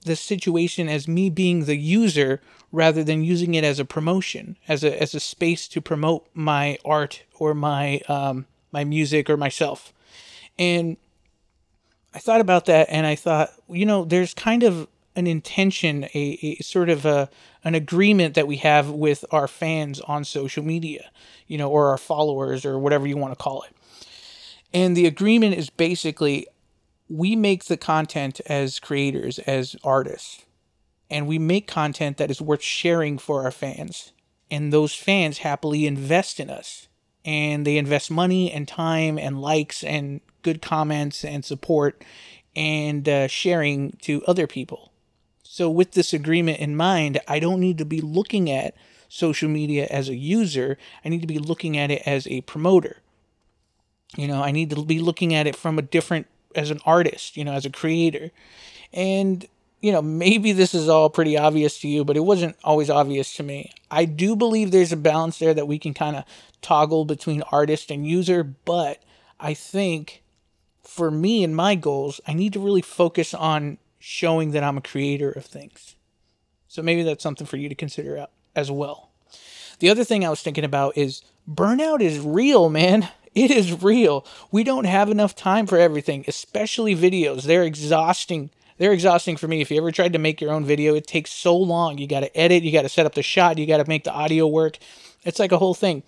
the 0.04 0.16
situation 0.16 0.88
as 0.88 1.06
me 1.06 1.30
being 1.30 1.64
the 1.64 1.76
user 1.76 2.40
rather 2.72 3.04
than 3.04 3.22
using 3.22 3.54
it 3.54 3.62
as 3.62 3.78
a 3.78 3.84
promotion, 3.84 4.56
as 4.66 4.82
a 4.82 5.00
as 5.00 5.14
a 5.14 5.20
space 5.20 5.68
to 5.68 5.80
promote 5.80 6.26
my 6.34 6.78
art 6.84 7.22
or 7.38 7.54
my 7.54 8.00
um, 8.08 8.46
my 8.72 8.82
music 8.82 9.30
or 9.30 9.36
myself. 9.36 9.92
And 10.58 10.96
I 12.14 12.18
thought 12.18 12.40
about 12.40 12.66
that, 12.66 12.88
and 12.90 13.06
I 13.06 13.14
thought, 13.14 13.50
you 13.68 13.86
know, 13.86 14.04
there's 14.04 14.34
kind 14.34 14.62
of 14.62 14.88
an 15.14 15.26
intention, 15.26 16.04
a, 16.14 16.56
a 16.58 16.62
sort 16.62 16.88
of 16.88 17.04
a 17.04 17.28
an 17.64 17.74
agreement 17.74 18.34
that 18.34 18.48
we 18.48 18.56
have 18.56 18.90
with 18.90 19.24
our 19.30 19.46
fans 19.46 20.00
on 20.00 20.24
social 20.24 20.64
media, 20.64 21.10
you 21.46 21.58
know, 21.58 21.70
or 21.70 21.88
our 21.88 21.98
followers 21.98 22.64
or 22.64 22.78
whatever 22.78 23.06
you 23.06 23.16
want 23.16 23.32
to 23.32 23.42
call 23.42 23.62
it. 23.62 23.76
And 24.74 24.96
the 24.96 25.06
agreement 25.06 25.54
is 25.54 25.68
basically 25.68 26.46
we 27.08 27.36
make 27.36 27.66
the 27.66 27.76
content 27.76 28.40
as 28.46 28.80
creators, 28.80 29.38
as 29.40 29.76
artists 29.84 30.44
and 31.12 31.26
we 31.26 31.38
make 31.38 31.66
content 31.66 32.16
that 32.16 32.31
is 32.31 32.40
worth 32.40 32.62
sharing 32.62 33.19
for 33.19 33.42
our 33.42 33.50
fans. 33.50 34.12
And 34.50 34.73
those 34.73 34.95
fans 34.95 35.38
happily 35.38 35.87
invest 35.87 36.40
in 36.40 36.49
us. 36.49 36.88
And 37.25 37.66
they 37.66 37.76
invest 37.76 38.11
money 38.11 38.50
and 38.50 38.66
time 38.66 39.19
and 39.19 39.40
likes 39.40 39.85
and 39.85 40.23
good 40.40 40.62
comments 40.62 41.23
and 41.25 41.45
support 41.45 42.02
and 42.57 43.09
uh, 43.09 43.28
sharing 43.28 43.92
to 44.02 44.25
other 44.25 44.47
people. 44.47 44.90
So, 45.42 45.71
with 45.71 45.92
this 45.92 46.14
agreement 46.14 46.59
in 46.59 46.75
mind, 46.75 47.21
I 47.28 47.38
don't 47.38 47.61
need 47.61 47.78
to 47.78 47.85
be 47.85 48.00
looking 48.00 48.50
at 48.50 48.75
social 49.09 49.50
media 49.50 49.87
as 49.90 50.09
a 50.09 50.16
user. 50.16 50.78
I 51.04 51.11
need 51.11 51.21
to 51.21 51.26
be 51.26 51.38
looking 51.38 51.76
at 51.76 51.90
it 51.90 52.02
as 52.07 52.26
a 52.26 52.40
promoter. 52.40 53.02
You 54.16 54.28
know, 54.28 54.42
I 54.42 54.50
need 54.50 54.71
to 54.71 54.83
be 54.83 54.99
looking 54.99 55.35
at 55.35 55.47
it 55.47 55.57
from 55.57 55.78
a 55.78 55.83
different, 55.83 56.26
as 56.57 56.71
an 56.71 56.81
artist, 56.87 57.37
you 57.37 57.45
know, 57.45 57.52
as 57.52 57.66
a 57.66 57.71
creator. 57.71 58.31
And 58.95 59.47
you 59.82 59.90
know, 59.90 60.00
maybe 60.00 60.52
this 60.52 60.74
is 60.74 60.88
all 60.88 61.10
pretty 61.10 61.36
obvious 61.36 61.80
to 61.80 61.88
you, 61.88 62.04
but 62.04 62.16
it 62.16 62.24
wasn't 62.24 62.56
always 62.62 62.88
obvious 62.88 63.34
to 63.34 63.42
me. 63.42 63.72
I 63.90 64.04
do 64.04 64.36
believe 64.36 64.70
there's 64.70 64.92
a 64.92 64.96
balance 64.96 65.38
there 65.38 65.52
that 65.52 65.66
we 65.66 65.78
can 65.78 65.92
kind 65.92 66.14
of 66.14 66.24
toggle 66.62 67.04
between 67.04 67.42
artist 67.50 67.90
and 67.90 68.06
user, 68.06 68.44
but 68.44 69.02
I 69.40 69.54
think 69.54 70.22
for 70.84 71.10
me 71.10 71.42
and 71.42 71.54
my 71.54 71.74
goals, 71.74 72.20
I 72.28 72.32
need 72.32 72.52
to 72.52 72.60
really 72.60 72.80
focus 72.80 73.34
on 73.34 73.78
showing 73.98 74.52
that 74.52 74.62
I'm 74.62 74.78
a 74.78 74.82
creator 74.82 75.32
of 75.32 75.44
things. 75.44 75.96
So 76.68 76.80
maybe 76.80 77.02
that's 77.02 77.22
something 77.22 77.46
for 77.46 77.56
you 77.56 77.68
to 77.68 77.74
consider 77.74 78.26
as 78.54 78.70
well. 78.70 79.10
The 79.80 79.90
other 79.90 80.04
thing 80.04 80.24
I 80.24 80.30
was 80.30 80.42
thinking 80.42 80.64
about 80.64 80.96
is 80.96 81.22
burnout 81.50 82.00
is 82.00 82.20
real, 82.20 82.70
man. 82.70 83.08
It 83.34 83.50
is 83.50 83.82
real. 83.82 84.26
We 84.50 84.62
don't 84.62 84.84
have 84.84 85.08
enough 85.08 85.34
time 85.34 85.66
for 85.66 85.78
everything, 85.78 86.22
especially 86.28 86.94
videos. 86.94 87.44
They're 87.44 87.62
exhausting 87.62 88.50
they're 88.82 88.92
exhausting 88.92 89.36
for 89.36 89.46
me. 89.46 89.60
If 89.60 89.70
you 89.70 89.76
ever 89.76 89.92
tried 89.92 90.12
to 90.14 90.18
make 90.18 90.40
your 90.40 90.50
own 90.50 90.64
video, 90.64 90.96
it 90.96 91.06
takes 91.06 91.30
so 91.30 91.56
long. 91.56 91.98
You 91.98 92.08
got 92.08 92.20
to 92.20 92.36
edit, 92.36 92.64
you 92.64 92.72
got 92.72 92.82
to 92.82 92.88
set 92.88 93.06
up 93.06 93.14
the 93.14 93.22
shot, 93.22 93.56
you 93.56 93.64
got 93.64 93.76
to 93.76 93.88
make 93.88 94.02
the 94.02 94.10
audio 94.10 94.48
work. 94.48 94.76
It's 95.22 95.38
like 95.38 95.52
a 95.52 95.58
whole 95.58 95.72
thing. 95.72 96.02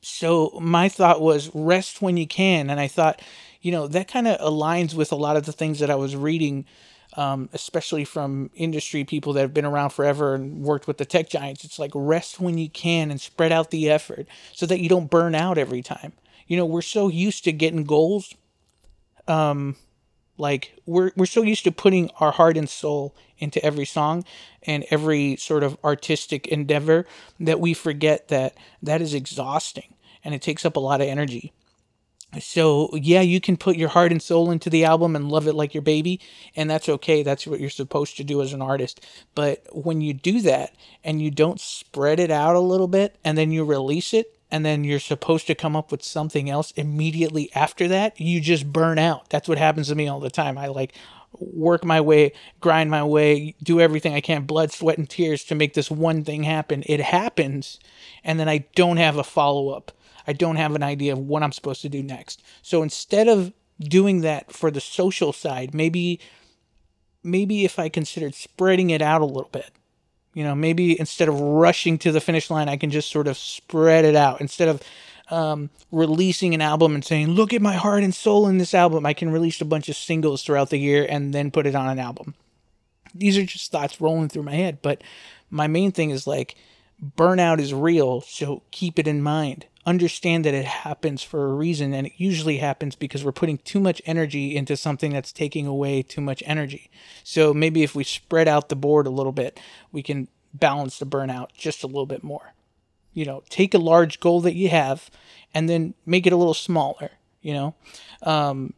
So 0.00 0.58
my 0.58 0.88
thought 0.88 1.20
was 1.20 1.50
rest 1.52 2.00
when 2.00 2.16
you 2.16 2.26
can. 2.26 2.70
And 2.70 2.80
I 2.80 2.88
thought, 2.88 3.20
you 3.60 3.72
know, 3.72 3.88
that 3.88 4.08
kind 4.08 4.26
of 4.26 4.40
aligns 4.40 4.94
with 4.94 5.12
a 5.12 5.16
lot 5.16 5.36
of 5.36 5.44
the 5.44 5.52
things 5.52 5.80
that 5.80 5.90
I 5.90 5.94
was 5.96 6.16
reading, 6.16 6.64
um, 7.18 7.50
especially 7.52 8.06
from 8.06 8.50
industry 8.54 9.04
people 9.04 9.34
that 9.34 9.42
have 9.42 9.52
been 9.52 9.66
around 9.66 9.90
forever 9.90 10.34
and 10.34 10.62
worked 10.62 10.86
with 10.86 10.96
the 10.96 11.04
tech 11.04 11.28
giants. 11.28 11.62
It's 11.62 11.78
like 11.78 11.90
rest 11.94 12.40
when 12.40 12.56
you 12.56 12.70
can 12.70 13.10
and 13.10 13.20
spread 13.20 13.52
out 13.52 13.70
the 13.70 13.90
effort 13.90 14.26
so 14.54 14.64
that 14.64 14.80
you 14.80 14.88
don't 14.88 15.10
burn 15.10 15.34
out 15.34 15.58
every 15.58 15.82
time. 15.82 16.14
You 16.46 16.56
know, 16.56 16.64
we're 16.64 16.80
so 16.80 17.08
used 17.08 17.44
to 17.44 17.52
getting 17.52 17.84
goals. 17.84 18.34
Um, 19.28 19.76
like 20.42 20.74
we're 20.86 21.12
we're 21.16 21.24
so 21.24 21.42
used 21.42 21.62
to 21.64 21.70
putting 21.70 22.10
our 22.18 22.32
heart 22.32 22.56
and 22.56 22.68
soul 22.68 23.14
into 23.38 23.64
every 23.64 23.86
song 23.86 24.24
and 24.64 24.84
every 24.90 25.36
sort 25.36 25.62
of 25.62 25.78
artistic 25.84 26.48
endeavor 26.48 27.06
that 27.38 27.60
we 27.60 27.72
forget 27.72 28.26
that 28.28 28.54
that 28.82 29.00
is 29.00 29.14
exhausting 29.14 29.94
and 30.24 30.34
it 30.34 30.42
takes 30.42 30.66
up 30.66 30.76
a 30.76 30.80
lot 30.80 31.00
of 31.00 31.06
energy. 31.06 31.52
So, 32.40 32.88
yeah, 32.94 33.20
you 33.20 33.42
can 33.42 33.58
put 33.58 33.76
your 33.76 33.90
heart 33.90 34.10
and 34.10 34.22
soul 34.22 34.50
into 34.50 34.70
the 34.70 34.86
album 34.86 35.14
and 35.14 35.30
love 35.30 35.46
it 35.46 35.52
like 35.52 35.74
your 35.74 35.82
baby, 35.82 36.18
and 36.56 36.70
that's 36.70 36.88
okay. 36.88 37.22
That's 37.22 37.46
what 37.46 37.60
you're 37.60 37.68
supposed 37.68 38.16
to 38.16 38.24
do 38.24 38.40
as 38.40 38.54
an 38.54 38.62
artist. 38.62 39.06
But 39.34 39.66
when 39.70 40.00
you 40.00 40.14
do 40.14 40.40
that 40.40 40.74
and 41.04 41.20
you 41.20 41.30
don't 41.30 41.60
spread 41.60 42.18
it 42.18 42.30
out 42.30 42.56
a 42.56 42.60
little 42.60 42.88
bit 42.88 43.16
and 43.22 43.36
then 43.36 43.50
you 43.50 43.64
release 43.64 44.14
it 44.14 44.34
and 44.52 44.66
then 44.66 44.84
you're 44.84 45.00
supposed 45.00 45.46
to 45.46 45.54
come 45.54 45.74
up 45.74 45.90
with 45.90 46.04
something 46.04 46.50
else 46.50 46.72
immediately 46.72 47.50
after 47.54 47.88
that, 47.88 48.20
you 48.20 48.38
just 48.38 48.70
burn 48.70 48.98
out. 48.98 49.30
That's 49.30 49.48
what 49.48 49.56
happens 49.56 49.88
to 49.88 49.94
me 49.94 50.06
all 50.06 50.20
the 50.20 50.30
time. 50.30 50.58
I 50.58 50.66
like 50.66 50.92
work 51.38 51.86
my 51.86 52.02
way, 52.02 52.32
grind 52.60 52.90
my 52.90 53.02
way, 53.02 53.54
do 53.62 53.80
everything 53.80 54.12
I 54.12 54.20
can, 54.20 54.44
blood, 54.44 54.70
sweat, 54.70 54.98
and 54.98 55.08
tears 55.08 55.42
to 55.44 55.54
make 55.54 55.72
this 55.72 55.90
one 55.90 56.22
thing 56.22 56.42
happen. 56.42 56.82
It 56.84 57.00
happens, 57.00 57.80
and 58.22 58.38
then 58.38 58.48
I 58.48 58.66
don't 58.74 58.98
have 58.98 59.16
a 59.16 59.24
follow 59.24 59.70
up. 59.70 59.90
I 60.26 60.34
don't 60.34 60.56
have 60.56 60.74
an 60.74 60.82
idea 60.82 61.14
of 61.14 61.18
what 61.18 61.42
I'm 61.42 61.52
supposed 61.52 61.80
to 61.82 61.88
do 61.88 62.02
next. 62.02 62.42
So 62.60 62.82
instead 62.82 63.28
of 63.28 63.54
doing 63.80 64.20
that 64.20 64.52
for 64.52 64.70
the 64.70 64.82
social 64.82 65.32
side, 65.32 65.74
maybe 65.74 66.20
maybe 67.24 67.64
if 67.64 67.78
I 67.78 67.88
considered 67.88 68.34
spreading 68.34 68.90
it 68.90 69.00
out 69.00 69.22
a 69.22 69.26
little 69.26 69.48
bit 69.50 69.70
you 70.34 70.44
know, 70.44 70.54
maybe 70.54 70.98
instead 70.98 71.28
of 71.28 71.40
rushing 71.40 71.98
to 71.98 72.12
the 72.12 72.20
finish 72.20 72.50
line, 72.50 72.68
I 72.68 72.76
can 72.76 72.90
just 72.90 73.10
sort 73.10 73.28
of 73.28 73.36
spread 73.36 74.04
it 74.04 74.16
out. 74.16 74.40
Instead 74.40 74.68
of 74.68 74.82
um, 75.30 75.70
releasing 75.90 76.54
an 76.54 76.60
album 76.60 76.94
and 76.94 77.04
saying, 77.04 77.28
look 77.28 77.52
at 77.52 77.62
my 77.62 77.74
heart 77.74 78.02
and 78.02 78.14
soul 78.14 78.48
in 78.48 78.58
this 78.58 78.74
album, 78.74 79.06
I 79.06 79.12
can 79.12 79.30
release 79.30 79.60
a 79.60 79.66
bunch 79.66 79.88
of 79.88 79.96
singles 79.96 80.42
throughout 80.42 80.70
the 80.70 80.78
year 80.78 81.06
and 81.08 81.32
then 81.32 81.50
put 81.50 81.66
it 81.66 81.74
on 81.74 81.88
an 81.88 81.98
album. 81.98 82.34
These 83.14 83.36
are 83.36 83.44
just 83.44 83.70
thoughts 83.70 84.00
rolling 84.00 84.28
through 84.28 84.44
my 84.44 84.54
head. 84.54 84.78
But 84.80 85.02
my 85.50 85.66
main 85.66 85.92
thing 85.92 86.10
is 86.10 86.26
like, 86.26 86.56
burnout 87.02 87.58
is 87.58 87.74
real, 87.74 88.20
so 88.20 88.62
keep 88.70 88.98
it 88.98 89.08
in 89.08 89.22
mind. 89.22 89.66
Understand 89.84 90.44
that 90.44 90.54
it 90.54 90.64
happens 90.64 91.22
for 91.22 91.50
a 91.50 91.54
reason 91.54 91.92
and 91.92 92.06
it 92.06 92.12
usually 92.16 92.58
happens 92.58 92.94
because 92.94 93.24
we're 93.24 93.32
putting 93.32 93.58
too 93.58 93.80
much 93.80 94.00
energy 94.06 94.54
into 94.54 94.76
something 94.76 95.12
that's 95.12 95.32
taking 95.32 95.66
away 95.66 96.02
too 96.02 96.20
much 96.20 96.42
energy. 96.46 96.88
So 97.24 97.52
maybe 97.52 97.82
if 97.82 97.94
we 97.94 98.04
spread 98.04 98.46
out 98.46 98.68
the 98.68 98.76
board 98.76 99.08
a 99.08 99.10
little 99.10 99.32
bit 99.32 99.58
we 99.90 100.02
can 100.02 100.28
balance 100.54 100.98
the 100.98 101.06
burnout 101.06 101.48
just 101.52 101.82
a 101.82 101.88
little 101.88 102.06
bit 102.06 102.22
more. 102.22 102.52
You 103.12 103.24
know 103.24 103.42
take 103.50 103.74
a 103.74 103.78
large 103.78 104.20
goal 104.20 104.40
that 104.42 104.54
you 104.54 104.68
have 104.68 105.10
and 105.52 105.68
then 105.68 105.94
make 106.06 106.26
it 106.26 106.32
a 106.32 106.36
little 106.36 106.54
smaller 106.54 107.10
you 107.42 107.52
know 107.52 107.74
um, 108.22 108.72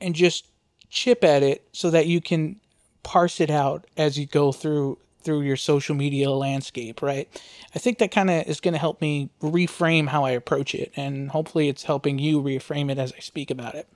and 0.00 0.14
just 0.14 0.46
chip 0.90 1.24
at 1.24 1.42
it 1.42 1.66
so 1.72 1.90
that 1.90 2.06
you 2.06 2.20
can 2.20 2.60
parse 3.02 3.40
it 3.40 3.50
out 3.50 3.86
as 3.96 4.18
you 4.18 4.26
go 4.26 4.52
through 4.52 4.98
through 5.24 5.42
your 5.42 5.56
social 5.56 5.94
media 5.94 6.30
landscape, 6.30 7.02
right? 7.02 7.28
I 7.74 7.78
think 7.78 7.98
that 7.98 8.10
kind 8.10 8.30
of 8.30 8.46
is 8.46 8.60
going 8.60 8.74
to 8.74 8.78
help 8.78 9.00
me 9.00 9.30
reframe 9.40 10.08
how 10.08 10.24
I 10.24 10.30
approach 10.30 10.74
it, 10.74 10.92
and 10.96 11.30
hopefully 11.30 11.68
it's 11.68 11.84
helping 11.84 12.18
you 12.18 12.40
reframe 12.42 12.90
it 12.90 12.98
as 12.98 13.12
I 13.12 13.20
speak 13.20 13.50
about 13.50 13.74
it. 13.74 13.88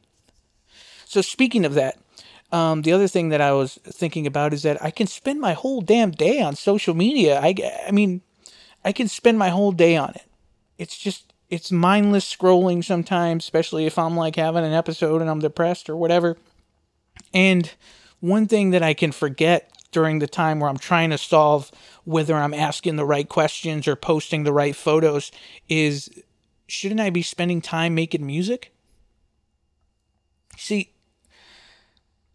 So, 1.04 1.20
speaking 1.22 1.64
of 1.64 1.74
that, 1.74 1.98
um, 2.50 2.82
the 2.82 2.92
other 2.92 3.08
thing 3.08 3.28
that 3.28 3.40
I 3.40 3.52
was 3.52 3.78
thinking 3.84 4.26
about 4.26 4.54
is 4.54 4.62
that 4.62 4.82
I 4.82 4.90
can 4.90 5.06
spend 5.06 5.40
my 5.40 5.52
whole 5.52 5.80
damn 5.80 6.10
day 6.10 6.40
on 6.40 6.56
social 6.56 6.94
media. 6.94 7.40
I, 7.40 7.54
I 7.86 7.90
mean, 7.90 8.22
I 8.84 8.92
can 8.92 9.08
spend 9.08 9.38
my 9.38 9.50
whole 9.50 9.72
day 9.72 9.96
on 9.96 10.10
it. 10.10 10.24
It's 10.78 10.96
just, 10.96 11.32
it's 11.50 11.70
mindless 11.70 12.30
scrolling 12.30 12.82
sometimes, 12.84 13.44
especially 13.44 13.86
if 13.86 13.98
I'm 13.98 14.16
like 14.16 14.36
having 14.36 14.64
an 14.64 14.72
episode 14.72 15.20
and 15.20 15.30
I'm 15.30 15.40
depressed 15.40 15.90
or 15.90 15.96
whatever. 15.96 16.36
And 17.34 17.70
one 18.20 18.46
thing 18.46 18.70
that 18.70 18.82
I 18.82 18.94
can 18.94 19.12
forget 19.12 19.70
during 19.90 20.18
the 20.18 20.26
time 20.26 20.60
where 20.60 20.68
I'm 20.68 20.78
trying 20.78 21.10
to 21.10 21.18
solve 21.18 21.70
whether 22.04 22.34
I'm 22.34 22.54
asking 22.54 22.96
the 22.96 23.04
right 23.04 23.28
questions 23.28 23.88
or 23.88 23.96
posting 23.96 24.44
the 24.44 24.52
right 24.52 24.76
photos 24.76 25.30
is 25.68 26.10
shouldn't 26.66 27.00
I 27.00 27.10
be 27.10 27.22
spending 27.22 27.60
time 27.60 27.94
making 27.94 28.26
music? 28.26 28.72
See, 30.56 30.92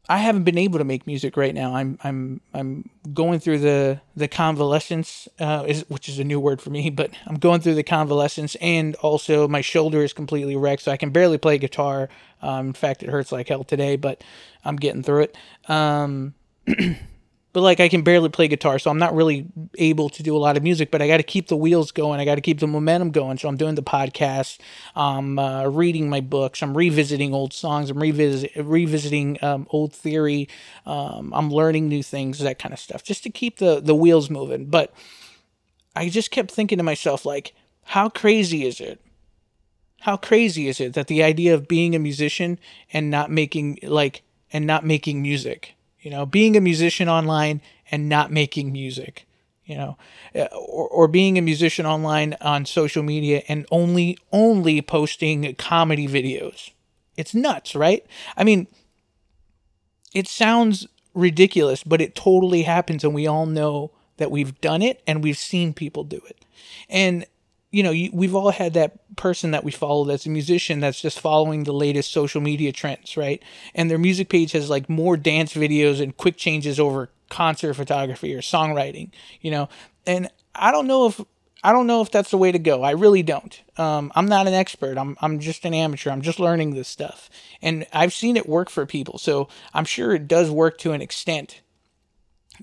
I 0.10 0.18
haven't 0.18 0.44
been 0.44 0.58
able 0.58 0.80
to 0.80 0.86
make 0.86 1.08
music 1.08 1.38
right 1.38 1.54
now. 1.54 1.76
I'm 1.76 1.98
I'm 2.04 2.42
I'm 2.54 2.90
going 3.14 3.40
through 3.40 3.60
the 3.60 4.02
the 4.16 4.28
convalescence, 4.28 5.30
uh, 5.40 5.64
is, 5.66 5.86
which 5.88 6.10
is 6.10 6.20
a 6.20 6.26
new 6.26 6.40
word 6.40 6.62
for 6.62 6.72
me. 6.72 6.90
But 6.90 7.12
I'm 7.26 7.36
going 7.36 7.62
through 7.62 7.76
the 7.76 7.84
convalescence, 7.84 8.56
and 8.56 8.96
also 8.96 9.48
my 9.48 9.62
shoulder 9.62 10.04
is 10.04 10.12
completely 10.12 10.58
wrecked, 10.58 10.84
so 10.84 10.92
I 10.92 10.98
can 10.98 11.12
barely 11.12 11.38
play 11.38 11.58
guitar. 11.58 12.10
Um, 12.42 12.68
in 12.68 12.74
fact, 12.74 13.02
it 13.02 13.10
hurts 13.10 13.32
like 13.32 13.48
hell 13.48 13.64
today, 13.64 13.96
but 13.96 14.22
I'm 14.66 14.76
getting 14.76 15.04
through 15.04 15.22
it. 15.22 15.38
Um, 15.70 16.34
but 17.54 17.62
like 17.62 17.80
I 17.80 17.88
can 17.88 18.02
barely 18.02 18.30
play 18.30 18.48
guitar, 18.48 18.80
so 18.80 18.90
I'm 18.90 18.98
not 18.98 19.14
really 19.14 19.46
able 19.78 20.10
to 20.10 20.24
do 20.24 20.36
a 20.36 20.40
lot 20.40 20.58
of 20.58 20.64
music. 20.64 20.90
But 20.90 21.04
I 21.04 21.08
got 21.08 21.18
to 21.18 21.24
keep 21.24 21.48
the 21.48 21.56
wheels 21.56 21.92
going. 21.92 22.20
I 22.20 22.26
got 22.26 22.36
to 22.36 22.42
keep 22.42 22.60
the 22.60 22.68
momentum 22.68 23.12
going. 23.12 23.38
So 23.38 23.48
I'm 23.48 23.58
doing 23.58 23.76
the 23.76 23.84
podcast. 23.84 24.58
I'm 24.96 25.38
uh, 25.38 25.66
reading 25.68 26.10
my 26.10 26.20
books. 26.20 26.64
I'm 26.64 26.76
revisiting 26.76 27.34
old 27.34 27.54
songs. 27.54 27.92
I'm 27.92 28.00
revisit 28.00 28.52
revisiting 28.56 29.38
um, 29.44 29.68
old 29.70 29.94
theory. 29.94 30.50
Um, 30.88 31.32
I'm 31.34 31.52
learning 31.52 31.88
new 31.88 32.02
things, 32.02 32.40
that 32.40 32.58
kind 32.58 32.74
of 32.74 32.80
stuff, 32.80 33.04
just 33.04 33.24
to 33.24 33.30
keep 33.30 33.60
the 33.60 33.80
the 33.80 33.96
wheels 33.96 34.32
moving. 34.32 34.66
But 34.66 34.92
I 35.96 36.10
just 36.10 36.32
kept 36.32 36.50
thinking 36.50 36.80
to 36.80 36.84
myself, 36.84 37.24
like, 37.24 37.54
how 37.84 38.10
crazy 38.10 38.66
is 38.66 38.82
it? 38.82 39.00
How 40.02 40.18
crazy 40.18 40.68
is 40.68 40.82
it 40.82 40.94
that 40.94 41.08
the 41.08 41.24
idea 41.24 41.54
of 41.54 41.68
being 41.68 41.96
a 41.96 42.00
musician 42.00 42.60
and 42.92 43.12
not 43.12 43.30
making 43.30 43.78
like 43.84 44.24
and 44.52 44.66
not 44.66 44.84
making 44.84 45.22
music 45.22 45.76
you 46.04 46.12
know, 46.12 46.26
being 46.26 46.56
a 46.56 46.62
musician 46.62 47.08
online 47.08 47.62
and 47.90 48.10
not 48.10 48.32
making 48.32 48.72
music, 48.72 49.26
you 49.66 49.76
know, 49.76 49.98
uh, 50.36 50.44
or, 50.52 50.88
or 50.90 51.08
being 51.08 51.38
a 51.38 51.42
musician 51.42 51.86
online 51.86 52.36
on 52.42 52.66
social 52.66 53.02
media 53.02 53.42
and 53.48 53.66
only 53.72 54.18
only 54.32 54.82
posting 54.82 55.56
comedy 55.56 56.08
videos. 56.08 56.72
It's 57.16 57.34
nuts, 57.34 57.74
right? 57.74 58.06
I 58.36 58.44
mean, 58.44 58.68
it 60.14 60.28
sounds 60.28 60.88
ridiculous, 61.14 61.84
but 61.84 62.02
it 62.02 62.16
totally 62.16 62.64
happens 62.64 63.04
and 63.04 63.14
we 63.14 63.26
all 63.26 63.46
know 63.46 63.92
that 64.18 64.30
we've 64.30 64.60
done 64.60 64.82
it 64.82 65.02
and 65.08 65.24
we've 65.24 65.38
seen 65.38 65.74
people 65.74 66.04
do 66.04 66.22
it. 66.28 66.44
And 66.90 67.26
you 67.74 67.82
know, 67.82 67.90
you, 67.90 68.12
we've 68.14 68.36
all 68.36 68.52
had 68.52 68.76
that 68.76 69.16
person 69.16 69.50
that 69.52 69.64
we 69.64 69.72
follow 69.72 70.06
that's 70.06 70.28
a 70.28 70.30
musician 70.30 70.80
that's 70.80 71.02
just 71.02 71.20
following 71.20 71.64
the 71.64 71.74
latest 71.74 72.12
social 72.12 72.40
media 72.40 72.72
trends, 72.72 73.18
right? 73.18 73.42
And 73.74 73.90
their 73.90 73.98
music 73.98 74.30
page 74.30 74.52
has 74.52 74.70
like 74.70 74.88
more 74.90 75.18
dance 75.18 75.56
videos 75.56 76.00
and 76.00 76.16
quick 76.16 76.38
changes 76.38 76.80
over 76.80 77.10
concert 77.30 77.74
photography 77.74 78.36
or 78.36 78.42
songwriting, 78.42 79.10
you 79.42 79.50
know. 79.50 79.70
And 80.06 80.30
I 80.54 80.72
don't 80.72 80.86
know 80.86 81.08
if 81.08 81.20
I 81.64 81.72
don't 81.72 81.88
know 81.88 82.02
if 82.02 82.12
that's 82.12 82.30
the 82.30 82.38
way 82.38 82.52
to 82.52 82.60
go. 82.60 82.84
I 82.84 82.92
really 82.92 83.24
don't. 83.24 83.60
Um, 83.78 84.12
I'm 84.14 84.28
not 84.28 84.46
an 84.46 84.54
expert. 84.54 84.96
I'm 84.96 85.18
I'm 85.20 85.40
just 85.40 85.66
an 85.66 85.74
amateur. 85.74 86.12
I'm 86.12 86.22
just 86.22 86.40
learning 86.40 86.76
this 86.76 86.88
stuff, 86.88 87.28
and 87.60 87.88
I've 87.92 88.14
seen 88.14 88.38
it 88.38 88.48
work 88.48 88.70
for 88.70 88.86
people. 88.86 89.18
So 89.18 89.48
I'm 89.74 89.86
sure 89.86 90.14
it 90.14 90.28
does 90.28 90.52
work 90.52 90.78
to 90.80 90.92
an 90.92 91.02
extent 91.02 91.63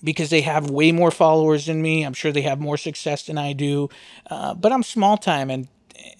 because 0.02 0.30
they 0.30 0.40
have 0.42 0.70
way 0.70 0.92
more 0.92 1.10
followers 1.10 1.66
than 1.66 1.82
me. 1.82 2.02
I'm 2.02 2.12
sure 2.12 2.32
they 2.32 2.42
have 2.42 2.60
more 2.60 2.76
success 2.76 3.26
than 3.26 3.38
I 3.38 3.52
do. 3.52 3.88
Uh, 4.28 4.54
but 4.54 4.72
I'm 4.72 4.82
small 4.82 5.16
time 5.16 5.50
and 5.50 5.68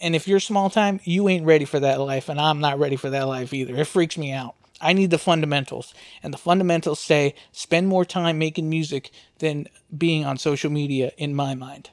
and 0.02 0.14
if 0.14 0.28
you're 0.28 0.40
small 0.40 0.68
time, 0.68 1.00
you 1.04 1.28
ain't 1.28 1.46
ready 1.46 1.64
for 1.64 1.80
that 1.80 2.00
life 2.00 2.28
and 2.28 2.40
I'm 2.40 2.60
not 2.60 2.78
ready 2.78 2.96
for 2.96 3.10
that 3.10 3.26
life 3.26 3.52
either. 3.54 3.74
It 3.76 3.86
freaks 3.86 4.18
me 4.18 4.32
out. 4.32 4.54
I 4.80 4.92
need 4.92 5.10
the 5.10 5.18
fundamentals. 5.18 5.94
And 6.22 6.32
the 6.32 6.38
fundamentals 6.38 7.00
say 7.00 7.34
spend 7.52 7.88
more 7.88 8.04
time 8.04 8.38
making 8.38 8.68
music 8.68 9.10
than 9.38 9.68
being 9.96 10.24
on 10.24 10.38
social 10.38 10.70
media 10.70 11.12
in 11.18 11.34
my 11.34 11.54
mind. 11.54 11.90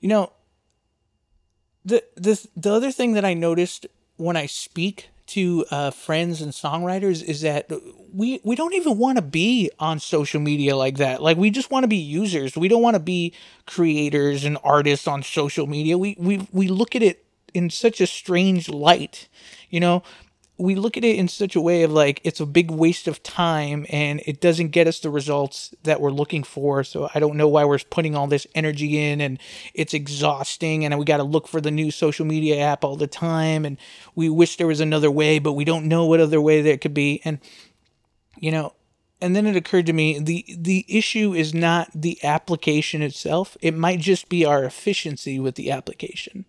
You 0.00 0.08
know, 0.08 0.32
the 1.84 2.02
the 2.16 2.44
the 2.56 2.72
other 2.72 2.90
thing 2.90 3.12
that 3.12 3.24
I 3.24 3.34
noticed 3.34 3.86
when 4.16 4.36
I 4.36 4.46
speak 4.46 5.08
to 5.28 5.64
uh, 5.70 5.90
friends 5.90 6.40
and 6.40 6.52
songwriters 6.52 7.22
is 7.22 7.40
that 7.42 7.70
we 8.12 8.40
we 8.44 8.54
don't 8.56 8.74
even 8.74 8.98
want 8.98 9.16
to 9.16 9.22
be 9.22 9.70
on 9.78 9.98
social 9.98 10.40
media 10.40 10.76
like 10.76 10.96
that. 10.98 11.22
Like 11.22 11.36
we 11.36 11.50
just 11.50 11.70
want 11.70 11.84
to 11.84 11.88
be 11.88 11.96
users. 11.96 12.56
We 12.56 12.68
don't 12.68 12.82
want 12.82 12.94
to 12.94 13.00
be 13.00 13.32
creators 13.66 14.44
and 14.44 14.58
artists 14.62 15.06
on 15.06 15.22
social 15.22 15.66
media. 15.66 15.98
We 15.98 16.16
we 16.18 16.46
we 16.52 16.68
look 16.68 16.94
at 16.96 17.02
it 17.02 17.24
in 17.54 17.70
such 17.70 18.00
a 18.00 18.06
strange 18.06 18.68
light. 18.68 19.28
You 19.70 19.80
know, 19.80 20.02
we 20.58 20.74
look 20.74 20.96
at 20.96 21.04
it 21.04 21.16
in 21.16 21.28
such 21.28 21.54
a 21.54 21.60
way 21.60 21.82
of 21.82 21.92
like 21.92 22.20
it's 22.24 22.40
a 22.40 22.46
big 22.46 22.70
waste 22.70 23.06
of 23.06 23.22
time 23.22 23.84
and 23.90 24.22
it 24.26 24.40
doesn't 24.40 24.68
get 24.68 24.86
us 24.86 25.00
the 25.00 25.10
results 25.10 25.74
that 25.82 26.00
we're 26.00 26.10
looking 26.10 26.42
for. 26.42 26.82
So 26.82 27.10
i 27.14 27.20
don't 27.20 27.36
know 27.36 27.48
why 27.48 27.64
we're 27.64 27.78
putting 27.78 28.14
all 28.14 28.26
this 28.26 28.46
energy 28.54 28.98
in 28.98 29.20
and 29.20 29.38
it's 29.74 29.92
exhausting 29.92 30.84
and 30.84 30.98
we 30.98 31.04
got 31.04 31.18
to 31.18 31.24
look 31.24 31.46
for 31.46 31.60
the 31.60 31.70
new 31.70 31.90
social 31.90 32.24
media 32.24 32.60
app 32.60 32.84
all 32.84 32.96
the 32.96 33.06
time 33.06 33.64
and 33.64 33.76
we 34.14 34.28
wish 34.30 34.56
there 34.56 34.66
was 34.66 34.80
another 34.80 35.10
way 35.10 35.38
but 35.38 35.52
we 35.52 35.64
don't 35.64 35.86
know 35.86 36.06
what 36.06 36.20
other 36.20 36.40
way 36.40 36.62
there 36.62 36.78
could 36.78 36.94
be. 36.94 37.20
And 37.24 37.38
you 38.38 38.50
know 38.50 38.72
and 39.20 39.34
then 39.34 39.46
it 39.46 39.56
occurred 39.56 39.86
to 39.86 39.92
me 39.92 40.18
the 40.18 40.44
the 40.56 40.86
issue 40.88 41.34
is 41.34 41.52
not 41.52 41.90
the 41.94 42.22
application 42.24 43.02
itself. 43.02 43.56
It 43.60 43.74
might 43.74 44.00
just 44.00 44.30
be 44.30 44.44
our 44.44 44.64
efficiency 44.64 45.38
with 45.38 45.54
the 45.54 45.70
application. 45.70 46.46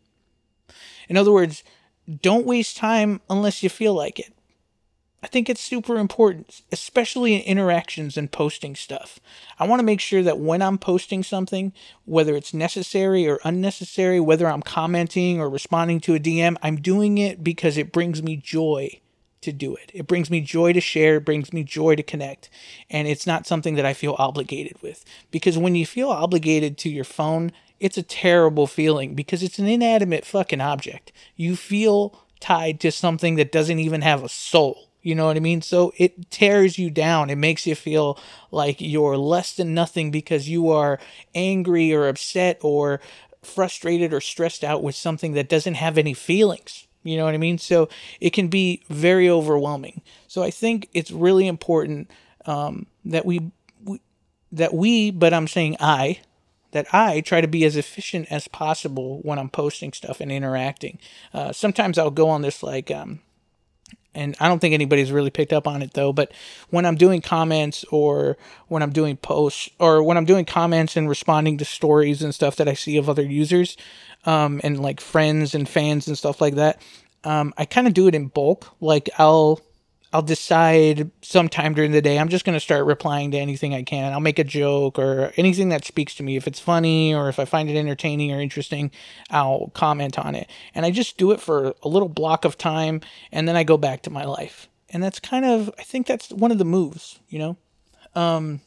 In 1.09 1.17
other 1.17 1.31
words 1.31 1.63
don't 2.21 2.45
waste 2.45 2.77
time 2.77 3.21
unless 3.29 3.63
you 3.63 3.69
feel 3.69 3.93
like 3.93 4.19
it. 4.19 4.33
I 5.23 5.27
think 5.27 5.49
it's 5.49 5.61
super 5.61 5.97
important, 5.97 6.61
especially 6.71 7.35
in 7.35 7.41
interactions 7.41 8.17
and 8.17 8.31
posting 8.31 8.75
stuff. 8.75 9.19
I 9.59 9.67
want 9.67 9.79
to 9.79 9.85
make 9.85 9.99
sure 9.99 10.21
that 10.21 10.39
when 10.39 10.61
I'm 10.61 10.77
posting 10.77 11.23
something, 11.23 11.73
whether 12.05 12.35
it's 12.35 12.53
necessary 12.53 13.27
or 13.27 13.39
unnecessary, 13.43 14.19
whether 14.19 14.47
I'm 14.47 14.61
commenting 14.61 15.41
or 15.41 15.49
responding 15.49 15.99
to 16.01 16.15
a 16.15 16.19
DM, 16.19 16.55
I'm 16.61 16.77
doing 16.77 17.17
it 17.17 17.43
because 17.43 17.77
it 17.77 17.91
brings 17.91 18.21
me 18.21 18.37
joy 18.37 19.01
to 19.41 19.51
do 19.51 19.75
it. 19.75 19.91
It 19.93 20.07
brings 20.07 20.29
me 20.29 20.39
joy 20.41 20.73
to 20.73 20.81
share, 20.81 21.15
it 21.15 21.25
brings 21.25 21.51
me 21.51 21.63
joy 21.63 21.95
to 21.95 22.03
connect, 22.03 22.49
and 22.89 23.07
it's 23.07 23.25
not 23.25 23.47
something 23.47 23.75
that 23.75 23.85
I 23.85 23.93
feel 23.93 24.15
obligated 24.19 24.81
with. 24.81 25.03
Because 25.31 25.57
when 25.57 25.75
you 25.75 25.85
feel 25.85 26.09
obligated 26.09 26.77
to 26.79 26.89
your 26.89 27.03
phone, 27.03 27.51
it's 27.79 27.97
a 27.97 28.03
terrible 28.03 28.67
feeling 28.67 29.13
because 29.13 29.43
it's 29.43 29.59
an 29.59 29.67
inanimate 29.67 30.25
fucking 30.25 30.61
object. 30.61 31.11
You 31.35 31.55
feel 31.55 32.23
tied 32.39 32.79
to 32.81 32.91
something 32.91 33.35
that 33.35 33.51
doesn't 33.51 33.79
even 33.79 34.01
have 34.01 34.23
a 34.23 34.29
soul. 34.29 34.89
You 35.01 35.15
know 35.15 35.27
what 35.27 35.37
I 35.37 35.39
mean? 35.39 35.61
So 35.61 35.93
it 35.97 36.29
tears 36.29 36.77
you 36.77 36.89
down. 36.89 37.29
It 37.29 37.37
makes 37.37 37.65
you 37.65 37.75
feel 37.75 38.19
like 38.51 38.81
you're 38.81 39.17
less 39.17 39.55
than 39.55 39.73
nothing 39.73 40.11
because 40.11 40.49
you 40.49 40.69
are 40.69 40.99
angry 41.33 41.93
or 41.93 42.07
upset 42.07 42.59
or 42.61 42.99
frustrated 43.41 44.13
or 44.13 44.19
stressed 44.19 44.63
out 44.63 44.83
with 44.83 44.95
something 44.95 45.33
that 45.33 45.49
doesn't 45.49 45.75
have 45.75 45.97
any 45.97 46.13
feelings. 46.13 46.87
You 47.03 47.15
know 47.15 47.23
what 47.23 47.35
I 47.35 47.37
mean? 47.37 47.57
So 47.57 47.87
it 48.19 48.31
can 48.31 48.49
be 48.49 48.83
very 48.89 49.29
overwhelming. 49.29 50.01
So 50.27 50.43
I 50.43 50.51
think 50.51 50.89
it's 50.93 51.11
really 51.11 51.47
important 51.47 52.11
um, 52.45 52.87
that 53.05 53.25
we, 53.25 53.51
we 53.85 54.01
that 54.51 54.73
we, 54.73 55.11
but 55.11 55.33
I'm 55.33 55.47
saying 55.47 55.77
I, 55.79 56.19
that 56.71 56.93
I 56.93 57.21
try 57.21 57.41
to 57.41 57.47
be 57.47 57.65
as 57.65 57.75
efficient 57.75 58.31
as 58.31 58.47
possible 58.47 59.19
when 59.23 59.39
I'm 59.39 59.49
posting 59.49 59.93
stuff 59.93 60.19
and 60.19 60.31
interacting. 60.31 60.99
Uh, 61.33 61.51
sometimes 61.51 61.97
I'll 61.97 62.11
go 62.11 62.29
on 62.29 62.41
this 62.41 62.61
like, 62.61 62.91
um, 62.91 63.21
and 64.13 64.35
I 64.39 64.47
don't 64.47 64.59
think 64.59 64.73
anybody's 64.73 65.11
really 65.11 65.29
picked 65.29 65.53
up 65.53 65.67
on 65.67 65.81
it 65.81 65.93
though, 65.93 66.11
but 66.11 66.31
when 66.69 66.85
I'm 66.85 66.95
doing 66.95 67.21
comments 67.21 67.85
or 67.91 68.37
when 68.67 68.81
I'm 68.81 68.91
doing 68.91 69.15
posts 69.15 69.69
or 69.79 70.03
when 70.03 70.17
I'm 70.17 70.25
doing 70.25 70.45
comments 70.45 70.97
and 70.97 71.07
responding 71.07 71.57
to 71.59 71.65
stories 71.65 72.21
and 72.21 72.33
stuff 72.33 72.55
that 72.57 72.67
I 72.67 72.73
see 72.73 72.97
of 72.97 73.09
other 73.09 73.23
users, 73.23 73.77
um, 74.25 74.59
and 74.63 74.81
like 74.81 74.99
friends 74.99 75.55
and 75.55 75.69
fans 75.69 76.07
and 76.07 76.17
stuff 76.17 76.41
like 76.41 76.55
that, 76.55 76.81
um, 77.23 77.53
I 77.57 77.65
kind 77.65 77.87
of 77.87 77.93
do 77.93 78.07
it 78.07 78.15
in 78.15 78.27
bulk. 78.27 78.73
Like 78.81 79.09
I'll 79.17 79.61
I'll 80.13 80.21
decide 80.21 81.11
sometime 81.21 81.73
during 81.73 81.91
the 81.91 82.01
day 82.01 82.17
I'm 82.17 82.29
just 82.29 82.45
going 82.45 82.55
to 82.55 82.61
start 82.61 82.85
replying 82.85 83.31
to 83.31 83.37
anything 83.37 83.73
I 83.73 83.83
can. 83.83 84.13
I'll 84.13 84.19
make 84.19 84.39
a 84.39 84.43
joke 84.43 84.97
or 84.97 85.33
anything 85.35 85.69
that 85.69 85.85
speaks 85.85 86.15
to 86.15 86.23
me. 86.23 86.37
If 86.37 86.47
it's 86.47 86.59
funny 86.59 87.13
or 87.13 87.27
if 87.27 87.39
I 87.39 87.45
find 87.45 87.69
it 87.69 87.77
entertaining 87.77 88.31
or 88.31 88.39
interesting, 88.39 88.91
I'll 89.29 89.69
comment 89.73 90.17
on 90.17 90.33
it. 90.33 90.49
And 90.73 90.85
I 90.85 90.91
just 90.91 91.17
do 91.17 91.31
it 91.31 91.41
for 91.41 91.75
a 91.83 91.89
little 91.89 92.09
block 92.09 92.45
of 92.45 92.57
time 92.57 93.01
and 93.31 93.47
then 93.47 93.57
I 93.57 93.63
go 93.63 93.77
back 93.77 94.01
to 94.03 94.09
my 94.09 94.23
life. 94.23 94.69
And 94.89 95.03
that's 95.03 95.19
kind 95.19 95.45
of 95.45 95.69
I 95.77 95.83
think 95.83 96.07
that's 96.07 96.29
one 96.29 96.51
of 96.51 96.57
the 96.57 96.65
moves, 96.65 97.19
you 97.27 97.39
know. 97.39 97.57
Um 98.15 98.61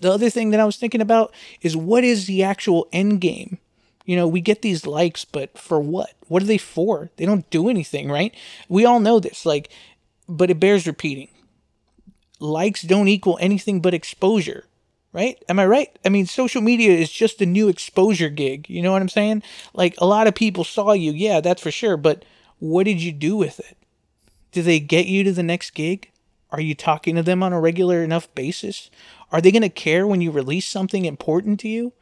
the 0.00 0.12
other 0.12 0.30
thing 0.30 0.50
that 0.50 0.60
I 0.60 0.64
was 0.64 0.76
thinking 0.76 1.00
about 1.00 1.34
is 1.60 1.76
what 1.76 2.04
is 2.04 2.26
the 2.26 2.42
actual 2.42 2.88
end 2.92 3.20
game? 3.20 3.58
You 4.06 4.16
know, 4.16 4.26
we 4.26 4.40
get 4.40 4.62
these 4.62 4.86
likes, 4.86 5.24
but 5.24 5.58
for 5.58 5.78
what? 5.78 6.14
What 6.28 6.42
are 6.42 6.46
they 6.46 6.58
for? 6.58 7.10
They 7.16 7.26
don't 7.26 7.48
do 7.50 7.68
anything, 7.68 8.10
right? 8.10 8.34
We 8.68 8.84
all 8.84 8.98
know 8.98 9.20
this. 9.20 9.44
Like 9.44 9.70
but 10.30 10.50
it 10.50 10.60
bears 10.60 10.86
repeating. 10.86 11.28
Likes 12.38 12.82
don't 12.82 13.08
equal 13.08 13.36
anything 13.40 13.80
but 13.80 13.92
exposure, 13.92 14.64
right? 15.12 15.42
Am 15.48 15.58
I 15.58 15.66
right? 15.66 15.98
I 16.04 16.08
mean, 16.08 16.26
social 16.26 16.62
media 16.62 16.92
is 16.92 17.10
just 17.10 17.42
a 17.42 17.46
new 17.46 17.68
exposure 17.68 18.30
gig. 18.30 18.70
You 18.70 18.80
know 18.80 18.92
what 18.92 19.02
I'm 19.02 19.08
saying? 19.08 19.42
Like 19.74 19.94
a 19.98 20.06
lot 20.06 20.26
of 20.26 20.34
people 20.34 20.64
saw 20.64 20.92
you, 20.92 21.12
yeah, 21.12 21.40
that's 21.40 21.60
for 21.60 21.70
sure, 21.70 21.96
but 21.96 22.24
what 22.58 22.84
did 22.84 23.02
you 23.02 23.12
do 23.12 23.36
with 23.36 23.58
it? 23.60 23.76
Do 24.52 24.62
they 24.62 24.80
get 24.80 25.06
you 25.06 25.24
to 25.24 25.32
the 25.32 25.42
next 25.42 25.72
gig? 25.72 26.10
Are 26.50 26.60
you 26.60 26.74
talking 26.74 27.16
to 27.16 27.22
them 27.22 27.42
on 27.42 27.52
a 27.52 27.60
regular 27.60 28.02
enough 28.02 28.32
basis? 28.34 28.90
Are 29.30 29.40
they 29.40 29.52
going 29.52 29.62
to 29.62 29.68
care 29.68 30.06
when 30.06 30.20
you 30.20 30.30
release 30.30 30.66
something 30.66 31.04
important 31.04 31.60
to 31.60 31.68
you? 31.68 31.92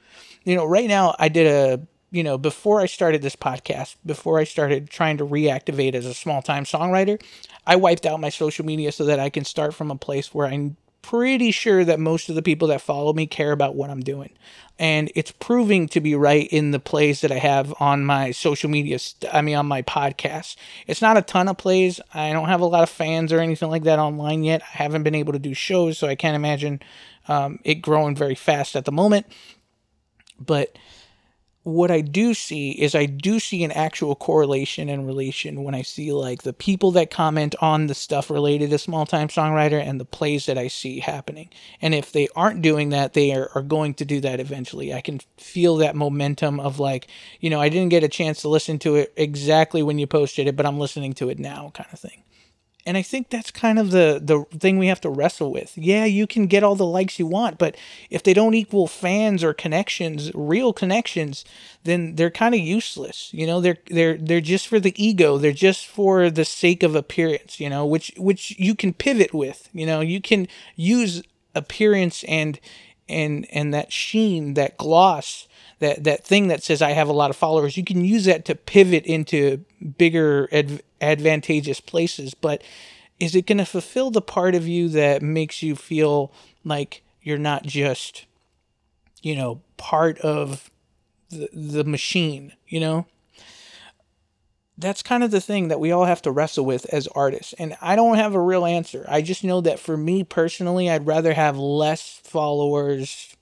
You 0.45 0.57
know, 0.57 0.65
right 0.65 0.89
now 0.89 1.15
I 1.19 1.29
did 1.29 1.47
a 1.47 1.87
you 2.11 2.23
know, 2.23 2.39
before 2.39 2.81
I 2.81 2.87
started 2.87 3.23
this 3.23 3.37
podcast, 3.37 3.97
before 4.05 4.39
I 4.39 4.45
started 4.45 4.89
trying 4.89 5.19
to 5.19 5.27
reactivate 5.27 5.95
as 5.95 6.07
a 6.07 6.15
small 6.15 6.43
time 6.43 6.65
songwriter, 6.65 7.23
I 7.67 7.77
wiped 7.77 8.07
out 8.07 8.21
my 8.21 8.31
social 8.31 8.65
media 8.65 8.93
so 8.93 9.05
that 9.05 9.21
I 9.21 9.31
can 9.31 9.45
start 9.45 9.75
from 9.75 9.91
a 9.91 9.97
place 9.97 10.33
where 10.33 10.47
I'm 10.47 10.77
pretty 11.03 11.51
sure 11.51 11.85
that 11.85 12.01
most 12.01 12.29
of 12.29 12.35
the 12.35 12.43
people 12.43 12.69
that 12.69 12.81
follow 12.81 13.13
me 13.13 13.27
care 13.27 13.53
about 13.53 13.75
what 13.75 13.91
I'm 13.91 14.01
doing. 14.01 14.31
And 14.79 15.11
it's 15.15 15.33
proving 15.33 15.89
to 15.89 16.01
be 16.01 16.15
right 16.15 16.47
in 16.49 16.71
the 16.71 16.79
plays 16.79 17.21
that 17.23 17.33
I 17.33 17.39
have 17.39 17.75
on 17.81 18.05
my 18.05 18.31
social 18.31 18.71
media, 18.71 18.99
st- 18.99 19.35
I 19.35 19.41
mean, 19.41 19.57
on 19.57 19.67
my 19.67 19.83
podcast. 19.83 20.57
It's 20.87 21.03
not 21.03 21.17
a 21.17 21.23
ton 21.23 21.49
of 21.49 21.59
plays. 21.59 22.01
I 22.15 22.33
don't 22.33 22.49
have 22.49 22.61
a 22.61 22.67
lot 22.67 22.83
of 22.83 22.91
fans 22.91 23.33
or 23.33 23.41
anything 23.41 23.71
like 23.71 23.85
that 23.85 23.99
online 23.99 24.45
yet. 24.45 24.63
I 24.63 24.77
haven't 24.77 25.03
been 25.03 25.15
able 25.15 25.33
to 25.33 25.39
do 25.39 25.55
shows, 25.55 25.99
so 25.99 26.07
I 26.07 26.15
can't 26.15 26.37
imagine 26.37 26.81
um, 27.27 27.59
it 27.65 27.77
growing 27.77 28.15
very 28.15 28.35
fast 28.35 28.77
at 28.77 28.85
the 28.85 28.93
moment. 28.93 29.27
But 30.39 30.77
what 31.69 31.91
I 31.91 32.01
do 32.01 32.33
see 32.33 32.71
is 32.71 32.95
I 32.95 33.05
do 33.05 33.39
see 33.39 33.63
an 33.63 33.73
actual 33.73 34.15
correlation 34.15 34.89
and 34.89 35.07
relation 35.07 35.65
when 35.65 35.75
I 35.75 35.83
see 35.83 36.13
like 36.13 36.43
the 36.43 36.55
people 36.55 36.93
that 36.93 37.11
comment 37.11 37.55
on 37.61 37.89
the 37.89 37.95
stuff 37.95 38.31
related 38.31 38.71
to 38.71 38.79
small 38.79 39.05
time 39.05 39.29
songwriter 39.29 39.79
and 39.81 40.01
the 40.01 40.07
plays 40.07 40.47
that 40.47 40.57
I 40.57 40.69
see 40.69 41.01
happening. 41.01 41.51
And 41.83 41.95
if 41.95 42.11
they 42.11 42.29
aren't 42.35 42.63
doing 42.63 42.89
that, 42.91 43.13
they 43.13 43.35
are, 43.35 43.51
are 43.55 43.63
going 43.63 43.93
to 43.95 44.07
do 44.07 44.19
that 44.23 44.41
eventually. 44.41 44.95
I 44.95 45.03
can 45.03 45.21
feel 45.37 45.77
that 45.77 45.95
momentum 45.95 46.59
of 46.59 46.79
like, 46.81 47.07
you 47.39 47.51
know, 47.51 47.61
I 47.61 47.69
didn't 47.69 47.91
get 47.91 48.03
a 48.03 48.09
chance 48.09 48.41
to 48.43 48.49
listen 48.49 48.79
to 48.81 48.97
it 48.97 49.13
exactly 49.15 49.83
when 49.83 49.99
you 49.99 50.07
posted 50.07 50.47
it, 50.47 50.57
but 50.57 50.65
I'm 50.65 50.79
listening 50.79 51.13
to 51.15 51.29
it 51.29 51.39
now 51.39 51.71
kind 51.75 51.91
of 51.93 52.01
thing. 52.01 52.23
And 52.89 52.97
I 52.97 53.03
think 53.03 53.29
that's 53.29 53.51
kind 53.51 53.79
of 53.79 53.91
the 53.91 54.19
the 54.25 54.59
thing 54.59 54.79
we 54.79 54.87
have 54.87 55.03
to 55.03 55.11
wrestle 55.11 55.53
with. 55.53 55.77
Yeah, 55.77 56.07
you 56.07 56.27
can 56.27 56.47
get 56.47 56.63
all 56.63 56.75
the 56.75 56.87
likes 56.87 57.19
you 57.19 57.27
want, 57.27 57.59
but 57.59 57.77
if 58.09 58.23
they 58.23 58.33
don't 58.33 58.55
equal 58.55 58.87
fans 58.87 59.45
or 59.45 59.53
connections, 59.53 60.31
real 60.35 60.73
connections, 60.73 61.45
then 61.85 62.15
they're 62.15 62.31
kind 62.31 62.55
of 62.55 62.63
useless. 62.63 63.29
You 63.35 63.47
know, 63.47 63.61
they're 63.61 63.77
they're 63.89 64.17
they're 64.17 64.41
just 64.41 64.69
for 64.69 64.81
the 64.81 64.95
ego. 64.97 65.37
They're 65.37 65.53
just 65.53 65.87
for 65.87 66.31
the 66.31 66.47
sake 66.47 66.83
of 66.83 66.95
appearance, 66.95 67.61
you 67.61 67.69
know, 67.69 67.85
which 67.85 68.11
which 68.17 68.59
you 68.59 68.75
can 68.75 68.95
pivot 68.95 69.35
with. 69.35 69.69
You 69.75 69.85
know, 69.85 70.01
you 70.01 70.23
can 70.23 70.49
use 70.75 71.23
appearance 71.55 72.25
and 72.25 72.59
and 73.07 73.47
and 73.53 73.75
that 73.75 73.93
sheen, 73.93 74.55
that 74.55 74.79
gloss 74.79 75.47
that 75.81 76.05
that 76.05 76.25
thing 76.25 76.49
that 76.49 76.63
says 76.63 76.83
I 76.83 76.91
have 76.91 77.09
a 77.09 77.13
lot 77.13 77.31
of 77.31 77.37
followers, 77.37 77.77
you 77.77 77.85
can 77.85 78.05
use 78.05 78.25
that 78.25 78.45
to 78.47 78.55
pivot 78.55 79.05
into 79.07 79.65
bigger 79.97 80.49
ad- 80.53 80.83
advantageous 81.01 81.81
places. 81.81 82.35
But 82.35 82.63
is 83.21 83.35
it 83.35 83.47
going 83.47 83.59
to 83.59 83.65
fulfill 83.65 84.11
the 84.11 84.23
part 84.23 84.55
of 84.55 84.67
you 84.67 84.89
that 84.91 85.23
makes 85.23 85.63
you 85.63 85.77
feel 85.77 86.33
like 86.65 87.03
you're 87.23 87.39
not 87.39 87.65
just, 87.65 88.27
you 89.23 89.37
know, 89.37 89.61
part 89.77 90.19
of 90.19 90.71
the 91.31 91.49
the 91.53 91.85
machine? 91.85 92.53
You 92.67 92.81
know. 92.81 93.07
That's 94.81 95.03
kind 95.03 95.25
of 95.25 95.33
the 95.33 95.41
thing 95.41 95.67
that 95.69 95.81
we 95.81 95.91
all 95.91 96.05
have 96.05 96.23
to 96.23 96.31
wrestle 96.31 96.65
with 96.65 96.87
as 96.95 97.09
artists. 97.09 97.53
And 97.55 97.77
I 97.83 97.97
don't 97.97 98.15
have 98.15 98.37
a 98.37 98.41
real 98.41 98.65
answer. 98.65 99.05
I 99.09 99.23
just 99.23 99.43
know 99.43 99.61
that 99.63 99.81
for 99.81 99.97
me 99.97 100.23
personally, 100.23 100.89
I'd 100.89 101.05
rather 101.05 101.35
have 101.35 101.59
less 101.59 102.21
followers 102.23 103.37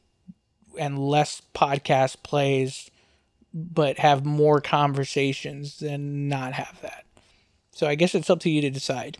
and 0.78 0.98
less 0.98 1.42
podcast 1.54 2.22
plays, 2.22 2.90
but 3.52 3.98
have 3.98 4.24
more 4.24 4.60
conversations 4.60 5.78
than 5.78 6.28
not 6.28 6.52
have 6.52 6.80
that. 6.82 7.04
So 7.72 7.86
I 7.86 7.94
guess 7.94 8.14
it's 8.14 8.30
up 8.30 8.40
to 8.40 8.50
you 8.50 8.60
to 8.62 8.70
decide. 8.70 9.18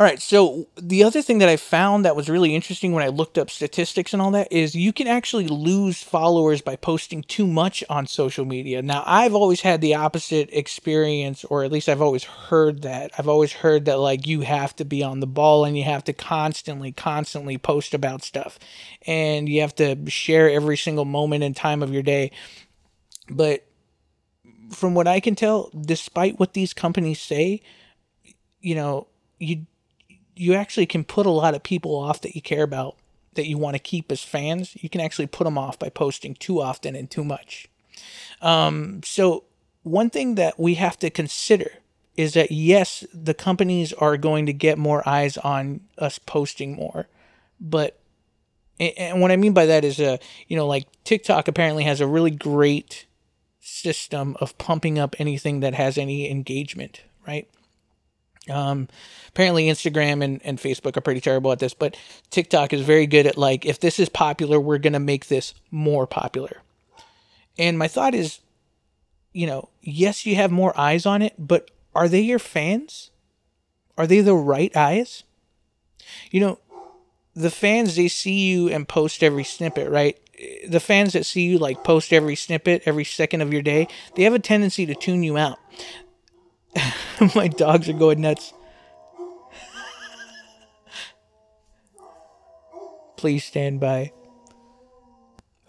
All 0.00 0.06
right, 0.06 0.22
so 0.22 0.66
the 0.80 1.04
other 1.04 1.20
thing 1.20 1.40
that 1.40 1.50
I 1.50 1.58
found 1.58 2.06
that 2.06 2.16
was 2.16 2.30
really 2.30 2.54
interesting 2.54 2.92
when 2.92 3.04
I 3.04 3.08
looked 3.08 3.36
up 3.36 3.50
statistics 3.50 4.14
and 4.14 4.22
all 4.22 4.30
that 4.30 4.50
is 4.50 4.74
you 4.74 4.94
can 4.94 5.06
actually 5.06 5.46
lose 5.46 6.02
followers 6.02 6.62
by 6.62 6.76
posting 6.76 7.22
too 7.22 7.46
much 7.46 7.84
on 7.90 8.06
social 8.06 8.46
media. 8.46 8.80
Now, 8.80 9.02
I've 9.04 9.34
always 9.34 9.60
had 9.60 9.82
the 9.82 9.96
opposite 9.96 10.48
experience, 10.54 11.44
or 11.44 11.64
at 11.64 11.70
least 11.70 11.86
I've 11.86 12.00
always 12.00 12.24
heard 12.24 12.80
that. 12.80 13.10
I've 13.18 13.28
always 13.28 13.52
heard 13.52 13.84
that, 13.84 13.98
like, 13.98 14.26
you 14.26 14.40
have 14.40 14.74
to 14.76 14.86
be 14.86 15.02
on 15.02 15.20
the 15.20 15.26
ball 15.26 15.66
and 15.66 15.76
you 15.76 15.84
have 15.84 16.04
to 16.04 16.14
constantly, 16.14 16.92
constantly 16.92 17.58
post 17.58 17.92
about 17.92 18.22
stuff, 18.22 18.58
and 19.06 19.50
you 19.50 19.60
have 19.60 19.74
to 19.74 19.98
share 20.08 20.48
every 20.48 20.78
single 20.78 21.04
moment 21.04 21.44
and 21.44 21.54
time 21.54 21.82
of 21.82 21.92
your 21.92 22.02
day. 22.02 22.30
But 23.28 23.66
from 24.72 24.94
what 24.94 25.06
I 25.06 25.20
can 25.20 25.34
tell, 25.34 25.68
despite 25.78 26.40
what 26.40 26.54
these 26.54 26.72
companies 26.72 27.20
say, 27.20 27.60
you 28.62 28.74
know, 28.74 29.06
you 29.38 29.66
you 30.40 30.54
actually 30.54 30.86
can 30.86 31.04
put 31.04 31.26
a 31.26 31.30
lot 31.30 31.54
of 31.54 31.62
people 31.62 31.94
off 31.94 32.22
that 32.22 32.34
you 32.34 32.40
care 32.40 32.62
about 32.62 32.96
that 33.34 33.46
you 33.46 33.58
want 33.58 33.74
to 33.74 33.78
keep 33.78 34.10
as 34.10 34.22
fans. 34.22 34.74
You 34.80 34.88
can 34.88 35.00
actually 35.00 35.26
put 35.26 35.44
them 35.44 35.58
off 35.58 35.78
by 35.78 35.90
posting 35.90 36.34
too 36.34 36.60
often 36.62 36.96
and 36.96 37.10
too 37.10 37.24
much. 37.24 37.68
Um, 38.40 39.02
so 39.04 39.44
one 39.82 40.08
thing 40.08 40.36
that 40.36 40.58
we 40.58 40.74
have 40.74 40.98
to 41.00 41.10
consider 41.10 41.70
is 42.16 42.32
that 42.34 42.50
yes, 42.50 43.04
the 43.12 43.34
companies 43.34 43.92
are 43.92 44.16
going 44.16 44.46
to 44.46 44.52
get 44.52 44.78
more 44.78 45.06
eyes 45.06 45.36
on 45.38 45.82
us 45.98 46.18
posting 46.18 46.74
more, 46.74 47.06
but 47.60 47.98
and 48.78 49.20
what 49.20 49.30
I 49.30 49.36
mean 49.36 49.52
by 49.52 49.66
that 49.66 49.84
is, 49.84 50.00
uh, 50.00 50.16
you 50.48 50.56
know, 50.56 50.66
like 50.66 50.86
TikTok 51.04 51.48
apparently 51.48 51.84
has 51.84 52.00
a 52.00 52.06
really 52.06 52.30
great 52.30 53.04
system 53.60 54.38
of 54.40 54.56
pumping 54.56 54.98
up 54.98 55.14
anything 55.18 55.60
that 55.60 55.74
has 55.74 55.98
any 55.98 56.30
engagement, 56.30 57.02
right? 57.26 57.46
Um, 58.50 58.88
apparently 59.28 59.66
Instagram 59.66 60.24
and, 60.24 60.40
and 60.44 60.58
Facebook 60.58 60.96
are 60.96 61.00
pretty 61.00 61.20
terrible 61.20 61.52
at 61.52 61.58
this, 61.58 61.74
but 61.74 61.96
TikTok 62.30 62.72
is 62.72 62.82
very 62.82 63.06
good 63.06 63.26
at 63.26 63.38
like, 63.38 63.64
if 63.64 63.80
this 63.80 63.98
is 63.98 64.08
popular, 64.08 64.58
we're 64.58 64.78
going 64.78 64.92
to 64.92 64.98
make 64.98 65.28
this 65.28 65.54
more 65.70 66.06
popular. 66.06 66.62
And 67.58 67.78
my 67.78 67.88
thought 67.88 68.14
is, 68.14 68.40
you 69.32 69.46
know, 69.46 69.68
yes, 69.82 70.26
you 70.26 70.36
have 70.36 70.50
more 70.50 70.78
eyes 70.78 71.06
on 71.06 71.22
it, 71.22 71.34
but 71.38 71.70
are 71.94 72.08
they 72.08 72.20
your 72.20 72.38
fans? 72.38 73.10
Are 73.96 74.06
they 74.06 74.20
the 74.20 74.34
right 74.34 74.74
eyes? 74.76 75.24
You 76.30 76.40
know, 76.40 76.58
the 77.34 77.50
fans, 77.50 77.96
they 77.96 78.08
see 78.08 78.48
you 78.48 78.68
and 78.68 78.88
post 78.88 79.22
every 79.22 79.44
snippet, 79.44 79.88
right? 79.90 80.18
The 80.66 80.80
fans 80.80 81.12
that 81.12 81.26
see 81.26 81.42
you 81.42 81.58
like 81.58 81.84
post 81.84 82.12
every 82.12 82.34
snippet 82.34 82.82
every 82.86 83.04
second 83.04 83.42
of 83.42 83.52
your 83.52 83.62
day, 83.62 83.88
they 84.14 84.22
have 84.24 84.34
a 84.34 84.38
tendency 84.38 84.86
to 84.86 84.94
tune 84.94 85.22
you 85.22 85.36
out. 85.36 85.58
My 87.34 87.48
dogs 87.48 87.88
are 87.88 87.94
going 87.94 88.20
nuts. 88.20 88.52
Please 93.16 93.44
stand 93.44 93.80
by. 93.80 94.12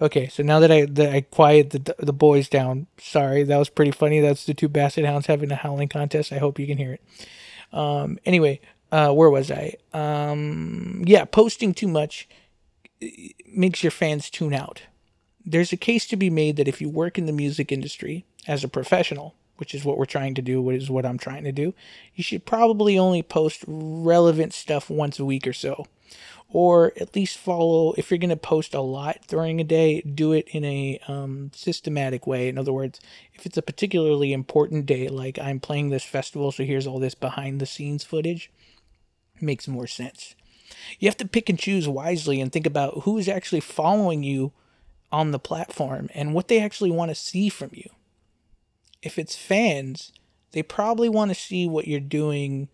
Okay, 0.01 0.29
so 0.29 0.41
now 0.41 0.59
that 0.59 0.71
I 0.71 0.85
that 0.85 1.13
I 1.13 1.21
quiet 1.21 1.69
the 1.69 1.95
the 1.99 2.13
boys 2.13 2.49
down, 2.49 2.87
sorry, 2.97 3.43
that 3.43 3.57
was 3.57 3.69
pretty 3.69 3.91
funny. 3.91 4.19
That's 4.19 4.45
the 4.45 4.53
two 4.53 4.67
basset 4.67 5.05
hounds 5.05 5.27
having 5.27 5.51
a 5.51 5.55
howling 5.55 5.89
contest. 5.89 6.31
I 6.31 6.39
hope 6.39 6.57
you 6.57 6.65
can 6.65 6.77
hear 6.77 6.93
it. 6.93 7.01
Um, 7.71 8.17
anyway, 8.25 8.61
uh, 8.91 9.11
where 9.13 9.29
was 9.29 9.51
I? 9.51 9.75
Um, 9.93 11.03
yeah, 11.05 11.25
posting 11.25 11.73
too 11.73 11.87
much 11.87 12.27
makes 13.53 13.83
your 13.83 13.91
fans 13.91 14.29
tune 14.29 14.53
out. 14.53 14.83
There's 15.45 15.71
a 15.71 15.77
case 15.77 16.07
to 16.07 16.15
be 16.15 16.29
made 16.29 16.55
that 16.57 16.67
if 16.67 16.81
you 16.81 16.89
work 16.89 17.17
in 17.17 17.25
the 17.25 17.33
music 17.33 17.71
industry 17.71 18.25
as 18.47 18.63
a 18.63 18.67
professional, 18.67 19.35
which 19.62 19.76
is 19.76 19.86
what 19.86 19.95
we're 19.95 20.06
trying 20.06 20.34
to 20.34 20.41
do, 20.41 20.60
what 20.60 20.74
is 20.74 20.89
what 20.89 21.06
I'm 21.06 21.19
trying 21.19 21.43
to 21.43 21.52
do, 21.52 21.76
you 22.15 22.24
should 22.24 22.47
probably 22.47 22.97
only 22.97 23.21
post 23.21 23.63
relevant 23.67 24.54
stuff 24.54 24.89
once 24.89 25.19
a 25.19 25.24
week 25.24 25.45
or 25.45 25.54
so. 25.54 25.86
Or 26.50 26.93
at 27.00 27.15
least 27.15 27.38
follow, 27.38 27.93
if 27.93 28.10
you're 28.10 28.17
going 28.17 28.32
to 28.32 28.36
post 28.36 28.74
a 28.74 28.82
lot 28.82 29.19
during 29.28 29.62
a 29.62 29.63
day, 29.63 30.02
do 30.02 30.34
it 30.34 30.47
in 30.47 30.65
a 30.65 31.00
um, 31.08 31.52
systematic 31.54 32.26
way. 32.26 32.50
In 32.50 32.58
other 32.58 32.74
words, 32.74 33.00
if 33.36 33.45
it's 33.45 33.56
a 33.56 33.62
particularly 33.62 34.34
important 34.34 34.88
day, 34.88 35.08
like 35.08 35.38
I'm 35.38 35.60
playing 35.60 35.91
this 35.91 36.04
festival, 36.04 36.52
so 36.52 36.63
here's 36.63 36.88
all 36.88 36.97
this 36.97 37.13
behind 37.13 37.62
the 37.62 37.67
scenes 37.67 38.04
footage, 38.04 38.50
makes 39.39 39.67
more 39.67 39.86
sense. 39.86 40.34
You 40.97 41.08
have 41.08 41.17
to 41.17 41.28
pick 41.28 41.50
and 41.50 41.60
choose 41.60 41.88
wisely 41.88 42.41
and 42.41 42.52
think 42.52 42.65
about 42.65 43.04
who 43.04 43.19
is 43.19 43.30
actually 43.30 43.60
following 43.60 44.24
you 44.24 44.54
on 45.12 45.30
the 45.30 45.39
platform 45.39 46.10
and 46.15 46.34
what 46.34 46.47
they 46.47 46.60
actually 46.60 46.89
want 46.89 47.10
to 47.12 47.15
see 47.15 47.47
from 47.47 47.69
you 47.74 47.91
if 49.01 49.17
it's 49.17 49.35
fans, 49.35 50.11
they 50.51 50.63
probably 50.63 51.09
want 51.09 51.29
to 51.29 51.35
see 51.35 51.67
what 51.67 51.87
you're 51.87 51.99
doing 51.99 52.69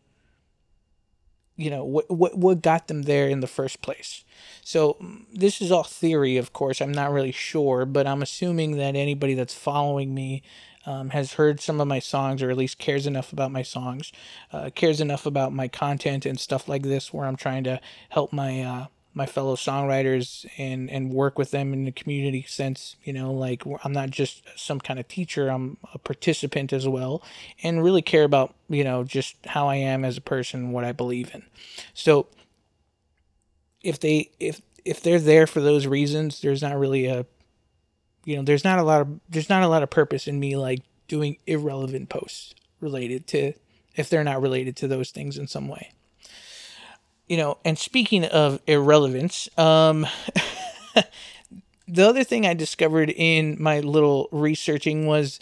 you 1.59 1.71
know 1.71 1.83
what 1.83 2.09
what 2.09 2.37
what 2.37 2.61
got 2.61 2.87
them 2.87 3.01
there 3.01 3.27
in 3.27 3.39
the 3.39 3.47
first 3.47 3.81
place. 3.81 4.23
So 4.63 4.95
mm, 5.01 5.25
this 5.33 5.59
is 5.59 5.71
all 5.71 5.83
theory 5.83 6.37
of 6.37 6.53
course. 6.53 6.81
I'm 6.81 6.91
not 6.91 7.11
really 7.11 7.31
sure 7.31 7.85
but 7.85 8.07
i'm 8.07 8.21
assuming 8.21 8.77
that 8.77 8.95
anybody 8.95 9.33
that's 9.33 9.53
following 9.55 10.13
me 10.13 10.43
um, 10.85 11.09
has 11.09 11.33
heard 11.33 11.59
some 11.59 11.81
of 11.81 11.87
my 11.87 11.99
songs 11.99 12.41
or 12.41 12.49
at 12.49 12.57
least 12.57 12.77
cares 12.77 13.05
enough 13.05 13.33
about 13.33 13.51
my 13.51 13.61
songs 13.63 14.11
uh, 14.53 14.69
cares 14.73 15.01
enough 15.01 15.25
about 15.25 15.51
my 15.51 15.67
content 15.67 16.25
and 16.25 16.39
stuff 16.39 16.69
like 16.69 16.83
this 16.83 17.11
where 17.11 17.25
i'm 17.25 17.35
trying 17.35 17.63
to 17.63 17.81
help 18.09 18.31
my 18.31 18.61
uh, 18.61 18.85
my 19.17 19.25
fellow 19.27 19.55
songwriters 19.57 20.45
and 20.57 20.89
and 20.91 21.11
work 21.11 21.37
with 21.39 21.51
them 21.51 21.73
in 21.73 21.85
the 21.85 21.91
community 21.91 22.45
sense 22.47 22.95
you 23.03 23.13
know 23.13 23.33
like 23.33 23.63
i'm 23.83 23.93
not 23.93 24.11
just 24.11 24.43
some 24.55 24.79
kind 24.79 24.99
of 24.99 25.07
teacher 25.09 25.49
i'm 25.49 25.77
a 25.93 25.99
participant 25.99 26.73
as 26.73 26.87
well 26.87 27.23
and 27.63 27.83
really 27.83 28.03
care 28.03 28.23
about 28.25 28.55
you 28.69 28.83
know 28.85 29.03
just 29.03 29.35
how 29.47 29.67
i 29.69 29.75
am 29.75 30.05
as 30.05 30.17
a 30.17 30.21
person 30.21 30.71
what 30.71 30.85
i 30.85 30.93
believe 30.93 31.35
in 31.35 31.43
so 31.93 32.27
if 33.83 33.99
they 33.99 34.31
if 34.39 34.61
if 34.85 35.01
they're 35.03 35.19
there 35.19 35.47
for 35.47 35.61
those 35.61 35.87
reasons 35.87 36.41
there's 36.41 36.61
not 36.63 36.77
really 36.79 37.07
a 37.07 37.25
You 38.25 38.37
know, 38.37 38.43
there's 38.43 38.65
not 38.65 38.79
a 38.79 38.83
lot 38.83 39.01
of 39.01 39.19
there's 39.29 39.49
not 39.49 39.63
a 39.63 39.69
lot 39.69 39.83
of 39.83 39.89
purpose 39.89 40.27
in 40.27 40.39
me 40.39 40.57
like 40.57 40.81
doing 41.07 41.37
irrelevant 41.47 42.09
posts 42.09 42.53
related 42.81 43.27
to 43.27 43.53
if 43.95 44.09
they're 44.09 44.23
not 44.23 44.41
related 44.41 44.75
to 44.77 44.87
those 44.87 45.11
things 45.11 45.37
in 45.37 45.47
some 45.47 45.67
way. 45.69 45.91
You 47.27 47.37
know, 47.37 47.57
and 47.65 47.77
speaking 47.77 48.25
of 48.25 48.61
irrelevance, 48.67 49.49
um 49.57 50.05
the 51.87 52.07
other 52.07 52.23
thing 52.23 52.45
I 52.45 52.53
discovered 52.53 53.09
in 53.09 53.57
my 53.59 53.79
little 53.79 54.29
researching 54.31 55.07
was 55.07 55.39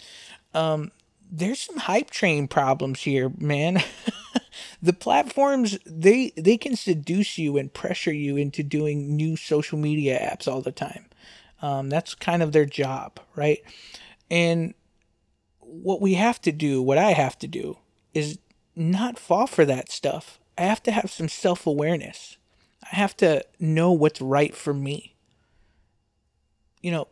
um 0.54 0.90
there's 1.30 1.60
some 1.60 1.76
hype 1.76 2.10
train 2.10 2.46
problems 2.48 3.02
here, 3.02 3.32
man. 3.38 3.82
the 4.82 4.92
platforms 4.92 5.78
they 5.84 6.32
they 6.36 6.56
can 6.56 6.76
seduce 6.76 7.38
you 7.38 7.56
and 7.56 7.72
pressure 7.72 8.12
you 8.12 8.36
into 8.36 8.62
doing 8.62 9.16
new 9.16 9.36
social 9.36 9.78
media 9.78 10.18
apps 10.18 10.48
all 10.48 10.60
the 10.60 10.72
time. 10.72 11.06
Um, 11.62 11.88
that's 11.88 12.14
kind 12.14 12.42
of 12.42 12.52
their 12.52 12.66
job, 12.66 13.18
right? 13.34 13.62
And 14.30 14.74
what 15.60 16.00
we 16.00 16.14
have 16.14 16.40
to 16.42 16.52
do, 16.52 16.82
what 16.82 16.98
I 16.98 17.12
have 17.12 17.38
to 17.40 17.48
do, 17.48 17.78
is 18.14 18.38
not 18.74 19.18
fall 19.18 19.46
for 19.46 19.64
that 19.64 19.90
stuff. 19.90 20.38
I 20.58 20.62
have 20.62 20.82
to 20.84 20.90
have 20.92 21.10
some 21.10 21.28
self 21.28 21.66
awareness. 21.66 22.36
I 22.82 22.96
have 22.96 23.16
to 23.18 23.44
know 23.58 23.92
what's 23.92 24.20
right 24.20 24.54
for 24.54 24.72
me. 24.72 25.14
You 26.82 26.92
know, 26.92 27.08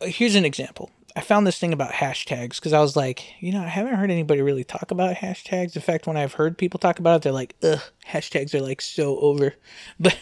here's 0.00 0.34
an 0.34 0.44
example. 0.44 0.90
I 1.16 1.20
found 1.20 1.46
this 1.46 1.58
thing 1.58 1.72
about 1.72 1.90
hashtags 1.92 2.56
because 2.56 2.72
I 2.72 2.80
was 2.80 2.94
like, 2.94 3.34
you 3.42 3.50
know, 3.50 3.62
I 3.62 3.68
haven't 3.68 3.96
heard 3.96 4.10
anybody 4.10 4.40
really 4.40 4.62
talk 4.62 4.90
about 4.90 5.16
hashtags. 5.16 5.74
In 5.74 5.82
fact, 5.82 6.06
when 6.06 6.16
I've 6.16 6.34
heard 6.34 6.56
people 6.56 6.78
talk 6.78 7.00
about 7.00 7.16
it, 7.16 7.22
they're 7.22 7.32
like, 7.32 7.56
ugh, 7.62 7.80
hashtags 8.06 8.54
are 8.54 8.60
like 8.60 8.80
so 8.80 9.18
over. 9.18 9.54
But 10.00 10.16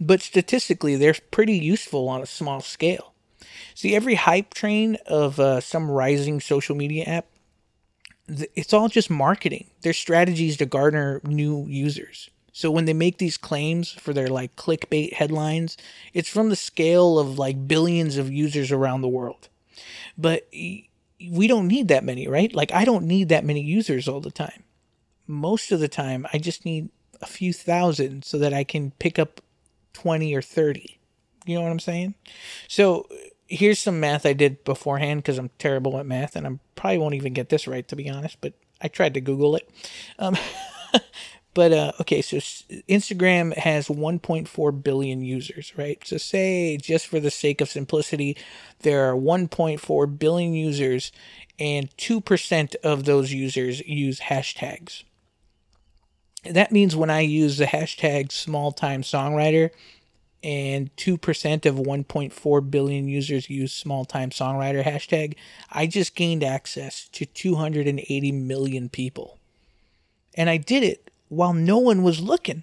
but 0.00 0.22
statistically, 0.22 0.96
they're 0.96 1.16
pretty 1.30 1.58
useful 1.58 2.08
on 2.08 2.22
a 2.22 2.26
small 2.26 2.60
scale. 2.60 3.12
See, 3.74 3.94
every 3.94 4.14
hype 4.14 4.54
train 4.54 4.96
of 5.06 5.38
uh, 5.38 5.60
some 5.60 5.90
rising 5.90 6.40
social 6.40 6.74
media 6.74 7.04
app, 7.04 7.26
it's 8.28 8.72
all 8.72 8.88
just 8.88 9.10
marketing. 9.10 9.70
Their 9.82 9.92
strategies 9.92 10.56
to 10.58 10.66
garner 10.66 11.20
new 11.24 11.66
users. 11.66 12.30
So 12.52 12.70
when 12.70 12.86
they 12.86 12.92
make 12.92 13.18
these 13.18 13.36
claims 13.36 13.92
for 13.92 14.12
their 14.12 14.28
like 14.28 14.56
clickbait 14.56 15.12
headlines, 15.14 15.76
it's 16.12 16.28
from 16.28 16.48
the 16.48 16.56
scale 16.56 17.18
of 17.18 17.38
like 17.38 17.68
billions 17.68 18.16
of 18.16 18.32
users 18.32 18.72
around 18.72 19.00
the 19.00 19.08
world. 19.08 19.48
But 20.16 20.48
we 20.52 21.46
don't 21.46 21.68
need 21.68 21.88
that 21.88 22.04
many, 22.04 22.26
right? 22.26 22.52
Like 22.52 22.72
I 22.72 22.84
don't 22.84 23.06
need 23.06 23.28
that 23.28 23.44
many 23.44 23.60
users 23.60 24.08
all 24.08 24.20
the 24.20 24.30
time. 24.30 24.64
Most 25.26 25.72
of 25.72 25.80
the 25.80 25.88
time, 25.88 26.26
I 26.32 26.38
just 26.38 26.64
need 26.64 26.88
a 27.20 27.26
few 27.26 27.52
thousand 27.52 28.24
so 28.24 28.38
that 28.38 28.52
I 28.52 28.64
can 28.64 28.92
pick 28.92 29.18
up 29.18 29.40
20 29.92 30.34
or 30.34 30.42
30. 30.42 30.98
You 31.46 31.54
know 31.54 31.62
what 31.62 31.70
I'm 31.70 31.80
saying? 31.80 32.14
So 32.66 33.06
here's 33.48 33.78
some 33.78 34.00
math 34.00 34.24
I 34.26 34.32
did 34.32 34.64
beforehand 34.64 35.22
because 35.22 35.38
I'm 35.38 35.50
terrible 35.58 35.98
at 35.98 36.06
math 36.06 36.36
and 36.36 36.46
I 36.46 36.58
probably 36.76 36.98
won't 36.98 37.14
even 37.14 37.32
get 37.32 37.48
this 37.48 37.66
right 37.66 37.86
to 37.88 37.96
be 37.96 38.08
honest, 38.08 38.40
but 38.40 38.52
I 38.80 38.88
tried 38.88 39.14
to 39.14 39.20
Google 39.20 39.56
it. 39.56 39.68
Um, 40.18 40.36
But 41.58 41.72
uh, 41.72 41.92
okay, 42.02 42.22
so 42.22 42.36
Instagram 42.36 43.52
has 43.56 43.88
1.4 43.88 44.82
billion 44.84 45.22
users, 45.22 45.76
right? 45.76 46.00
So 46.06 46.16
say, 46.16 46.76
just 46.76 47.08
for 47.08 47.18
the 47.18 47.32
sake 47.32 47.60
of 47.60 47.68
simplicity, 47.68 48.36
there 48.82 49.10
are 49.10 49.16
1.4 49.16 50.18
billion 50.20 50.54
users, 50.54 51.10
and 51.58 51.90
2% 51.96 52.76
of 52.84 53.06
those 53.06 53.32
users 53.32 53.80
use 53.80 54.20
hashtags. 54.20 55.02
That 56.44 56.70
means 56.70 56.94
when 56.94 57.10
I 57.10 57.22
use 57.22 57.58
the 57.58 57.64
hashtag 57.64 58.30
small 58.30 58.70
time 58.70 59.02
songwriter, 59.02 59.70
and 60.42 60.94
2% 60.96 61.66
of 61.66 61.74
1.4 61.76 62.70
billion 62.70 63.08
users 63.08 63.50
use 63.50 63.72
small 63.72 64.04
time 64.04 64.30
songwriter 64.30 64.84
hashtag, 64.84 65.34
I 65.70 65.86
just 65.86 66.14
gained 66.14 66.44
access 66.44 67.08
to 67.08 67.26
280 67.26 68.32
million 68.32 68.88
people. 68.88 69.38
And 70.34 70.48
I 70.48 70.56
did 70.56 70.84
it 70.84 71.10
while 71.28 71.52
no 71.52 71.78
one 71.78 72.02
was 72.02 72.20
looking. 72.20 72.62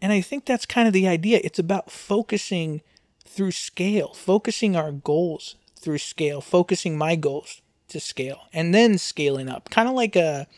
And 0.00 0.12
I 0.12 0.20
think 0.20 0.44
that's 0.44 0.66
kind 0.66 0.88
of 0.88 0.92
the 0.92 1.06
idea. 1.06 1.40
It's 1.44 1.60
about 1.60 1.90
focusing 1.90 2.82
through 3.24 3.52
scale, 3.52 4.12
focusing 4.14 4.74
our 4.74 4.90
goals 4.90 5.54
through 5.78 5.98
scale, 5.98 6.40
focusing 6.40 6.98
my 6.98 7.14
goals 7.14 7.62
to 7.88 8.00
scale, 8.00 8.42
and 8.52 8.74
then 8.74 8.98
scaling 8.98 9.48
up. 9.48 9.70
Kind 9.70 9.88
of 9.88 9.94
like 9.94 10.16
a 10.16 10.48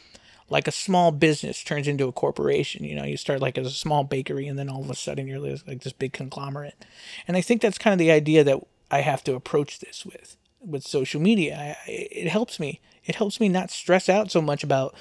like 0.50 0.68
a 0.68 0.72
small 0.72 1.10
business 1.10 1.64
turns 1.64 1.88
into 1.88 2.06
a 2.06 2.12
corporation. 2.12 2.84
You 2.84 2.96
know, 2.96 3.04
you 3.04 3.16
start 3.16 3.40
like 3.40 3.56
as 3.58 3.66
a 3.66 3.70
small 3.70 4.04
bakery, 4.04 4.46
and 4.46 4.58
then 4.58 4.68
all 4.68 4.82
of 4.82 4.90
a 4.90 4.94
sudden 4.94 5.26
you're 5.26 5.40
like 5.40 5.80
this 5.80 5.92
big 5.92 6.12
conglomerate. 6.12 6.84
And 7.26 7.36
I 7.36 7.40
think 7.40 7.62
that's 7.62 7.78
kind 7.78 7.92
of 7.92 7.98
the 7.98 8.10
idea 8.10 8.44
that 8.44 8.60
I 8.90 9.00
have 9.00 9.24
to 9.24 9.34
approach 9.34 9.80
this 9.80 10.04
with 10.04 10.36
with 10.60 10.86
social 10.86 11.20
media. 11.20 11.76
I, 11.86 11.90
it 11.90 12.28
helps 12.28 12.58
me. 12.60 12.80
It 13.04 13.16
helps 13.16 13.40
me 13.40 13.48
not 13.48 13.70
stress 13.70 14.08
out 14.08 14.30
so 14.30 14.40
much 14.40 14.64
about 14.64 14.94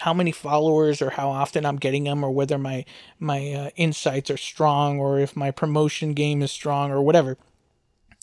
how 0.00 0.14
many 0.14 0.30
followers 0.30 1.02
or 1.02 1.10
how 1.10 1.28
often 1.28 1.66
I'm 1.66 1.76
getting 1.76 2.04
them 2.04 2.24
or 2.24 2.30
whether 2.30 2.58
my 2.58 2.84
my 3.18 3.52
uh, 3.52 3.70
insights 3.76 4.30
are 4.30 4.36
strong 4.36 4.98
or 4.98 5.18
if 5.18 5.36
my 5.36 5.50
promotion 5.50 6.14
game 6.14 6.42
is 6.42 6.52
strong 6.52 6.90
or 6.90 7.02
whatever. 7.02 7.36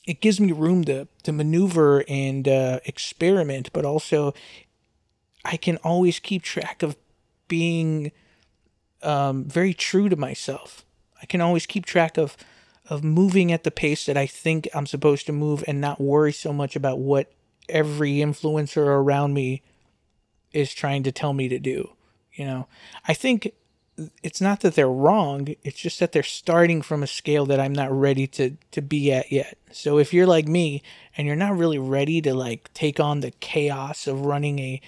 It 0.07 0.21
gives 0.21 0.39
me 0.39 0.51
room 0.51 0.83
to 0.85 1.07
to 1.23 1.31
maneuver 1.31 2.03
and 2.07 2.47
uh, 2.47 2.79
experiment, 2.85 3.71
but 3.73 3.85
also 3.85 4.33
I 5.45 5.57
can 5.57 5.77
always 5.77 6.19
keep 6.19 6.43
track 6.43 6.83
of 6.83 6.97
being 7.47 8.11
um, 9.03 9.45
very 9.45 9.73
true 9.73 10.09
to 10.09 10.15
myself. 10.15 10.83
I 11.21 11.25
can 11.25 11.41
always 11.41 11.65
keep 11.65 11.85
track 11.85 12.17
of 12.17 12.35
of 12.87 13.03
moving 13.03 13.51
at 13.51 13.63
the 13.63 13.71
pace 13.71 14.05
that 14.05 14.17
I 14.17 14.27
think 14.27 14.69
I'm 14.73 14.85
supposed 14.85 15.25
to 15.25 15.31
move 15.31 15.63
and 15.67 15.81
not 15.81 15.99
worry 15.99 16.31
so 16.31 16.53
much 16.53 16.75
about 16.75 16.99
what 16.99 17.31
every 17.67 18.17
influencer 18.17 18.85
around 18.85 19.33
me 19.33 19.63
is 20.53 20.71
trying 20.71 21.01
to 21.03 21.11
tell 21.11 21.33
me 21.33 21.49
to 21.49 21.57
do. 21.57 21.93
You 22.33 22.45
know, 22.45 22.67
I 23.07 23.15
think 23.15 23.53
it's 24.21 24.41
not 24.41 24.59
that 24.59 24.75
they're 24.75 24.87
wrong. 24.87 25.47
It's 25.63 25.79
just 25.79 25.99
that 25.99 26.11
they're 26.11 26.21
starting 26.23 26.81
from 26.81 27.01
a 27.01 27.07
scale 27.07 27.45
that 27.45 27.59
I'm 27.59 27.73
not 27.73 27.91
ready 27.91 28.27
to 28.27 28.57
to 28.71 28.81
be 28.81 29.11
at 29.11 29.31
yet. 29.31 29.57
So 29.71 29.97
if 29.97 30.13
you're 30.13 30.27
like 30.27 30.47
me 30.47 30.83
and 31.17 31.25
you're 31.25 31.35
not 31.35 31.57
really 31.57 31.79
ready 31.79 32.21
to 32.21 32.33
like 32.33 32.71
take 32.73 32.99
on 32.99 33.21
the 33.21 33.31
chaos 33.31 34.05
of 34.05 34.25
running 34.25 34.59
a 34.59 34.81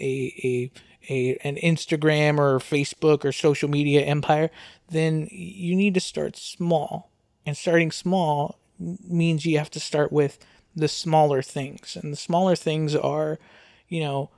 a 0.00 0.70
a, 1.08 1.12
a 1.12 1.36
an 1.44 1.56
Instagram 1.56 2.38
or 2.38 2.58
Facebook 2.58 3.24
or 3.24 3.32
social 3.32 3.68
media 3.68 4.02
empire, 4.02 4.50
then 4.88 5.28
you 5.30 5.74
need 5.76 5.94
to 5.94 6.00
start 6.00 6.36
small. 6.36 7.10
And 7.46 7.56
starting 7.56 7.90
small 7.90 8.58
means 8.78 9.46
you 9.46 9.58
have 9.58 9.70
to 9.70 9.80
start 9.80 10.12
with 10.12 10.38
the 10.74 10.88
smaller 10.88 11.42
things. 11.42 11.96
And 12.00 12.12
the 12.12 12.16
smaller 12.16 12.56
things 12.56 12.94
are, 12.94 13.38
you 13.88 14.00
know, 14.00 14.30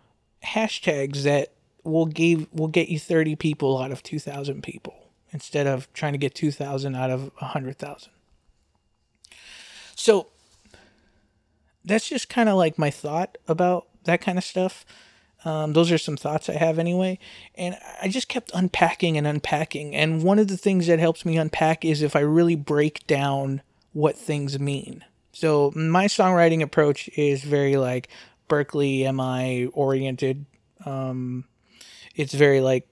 hashtags 0.44 1.22
that 1.22 1.52
will 1.84 2.06
give 2.06 2.52
will 2.52 2.68
get 2.68 2.88
you 2.88 2.98
30 2.98 3.36
people 3.36 3.78
out 3.78 3.92
of 3.92 4.02
2000 4.02 4.62
people 4.62 4.94
instead 5.32 5.66
of 5.66 5.92
trying 5.92 6.12
to 6.12 6.18
get 6.18 6.34
2000 6.34 6.94
out 6.94 7.10
of 7.10 7.30
100,000. 7.38 8.10
So 9.94 10.28
that's 11.84 12.08
just 12.08 12.28
kind 12.28 12.48
of 12.48 12.56
like 12.56 12.78
my 12.78 12.90
thought 12.90 13.38
about 13.48 13.86
that 14.04 14.20
kind 14.20 14.38
of 14.38 14.44
stuff. 14.44 14.84
Um, 15.44 15.72
those 15.72 15.90
are 15.90 15.98
some 15.98 16.16
thoughts 16.16 16.48
I 16.48 16.54
have 16.54 16.78
anyway. 16.78 17.18
And 17.56 17.76
I 18.00 18.08
just 18.08 18.28
kept 18.28 18.50
unpacking 18.54 19.18
and 19.18 19.26
unpacking. 19.26 19.94
And 19.94 20.22
one 20.22 20.38
of 20.38 20.48
the 20.48 20.56
things 20.56 20.86
that 20.86 20.98
helps 20.98 21.24
me 21.24 21.36
unpack 21.36 21.84
is 21.84 22.02
if 22.02 22.14
I 22.14 22.20
really 22.20 22.56
break 22.56 23.06
down 23.06 23.62
what 23.92 24.16
things 24.16 24.58
mean. 24.58 25.04
So 25.32 25.72
my 25.74 26.06
songwriting 26.06 26.62
approach 26.62 27.08
is 27.16 27.42
very 27.42 27.76
like, 27.76 28.08
Berklee 28.52 29.10
MI 29.14 29.66
oriented. 29.68 30.44
Um, 30.84 31.44
it's 32.14 32.34
very 32.34 32.60
like 32.60 32.86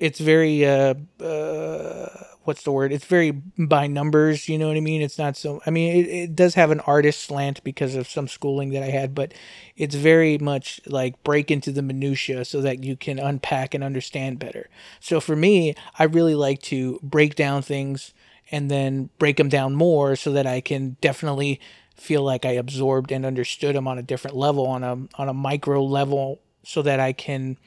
it's 0.00 0.18
very 0.18 0.64
uh, 0.64 0.94
uh, 1.20 2.08
what's 2.44 2.62
the 2.62 2.72
word? 2.72 2.92
It's 2.92 3.04
very 3.04 3.30
by 3.30 3.86
numbers. 3.86 4.48
You 4.48 4.58
know 4.58 4.68
what 4.68 4.76
I 4.76 4.80
mean? 4.80 5.02
It's 5.02 5.18
not 5.18 5.36
so. 5.36 5.60
I 5.66 5.70
mean, 5.70 5.96
it, 5.96 6.08
it 6.08 6.36
does 6.36 6.54
have 6.54 6.70
an 6.70 6.80
artist 6.80 7.22
slant 7.22 7.62
because 7.64 7.94
of 7.94 8.08
some 8.08 8.28
schooling 8.28 8.70
that 8.70 8.82
I 8.82 8.90
had, 8.90 9.14
but 9.14 9.32
it's 9.76 9.94
very 9.94 10.38
much 10.38 10.80
like 10.86 11.22
break 11.24 11.50
into 11.50 11.72
the 11.72 11.82
minutia 11.82 12.44
so 12.44 12.60
that 12.60 12.82
you 12.82 12.96
can 12.96 13.18
unpack 13.18 13.74
and 13.74 13.84
understand 13.84 14.38
better. 14.38 14.68
So 15.00 15.20
for 15.20 15.36
me, 15.36 15.74
I 15.98 16.04
really 16.04 16.34
like 16.34 16.62
to 16.62 16.98
break 17.02 17.34
down 17.34 17.62
things 17.62 18.12
and 18.50 18.70
then 18.70 19.10
break 19.18 19.36
them 19.36 19.48
down 19.48 19.74
more 19.74 20.16
so 20.16 20.32
that 20.32 20.46
I 20.46 20.60
can 20.60 20.96
definitely 21.00 21.60
feel 21.96 22.22
like 22.22 22.44
I 22.44 22.52
absorbed 22.52 23.12
and 23.12 23.24
understood 23.24 23.76
them 23.76 23.86
on 23.86 23.98
a 23.98 24.02
different 24.02 24.36
level, 24.36 24.66
on 24.66 24.82
a 24.82 24.92
on 25.20 25.28
a 25.28 25.34
micro 25.34 25.82
level, 25.82 26.40
so 26.64 26.82
that 26.82 27.00
I 27.00 27.12
can 27.12 27.58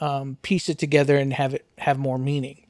um, 0.00 0.38
piece 0.42 0.68
it 0.68 0.78
together 0.78 1.16
and 1.16 1.32
have 1.32 1.54
it 1.54 1.66
have 1.78 1.98
more 1.98 2.18
meaning. 2.18 2.61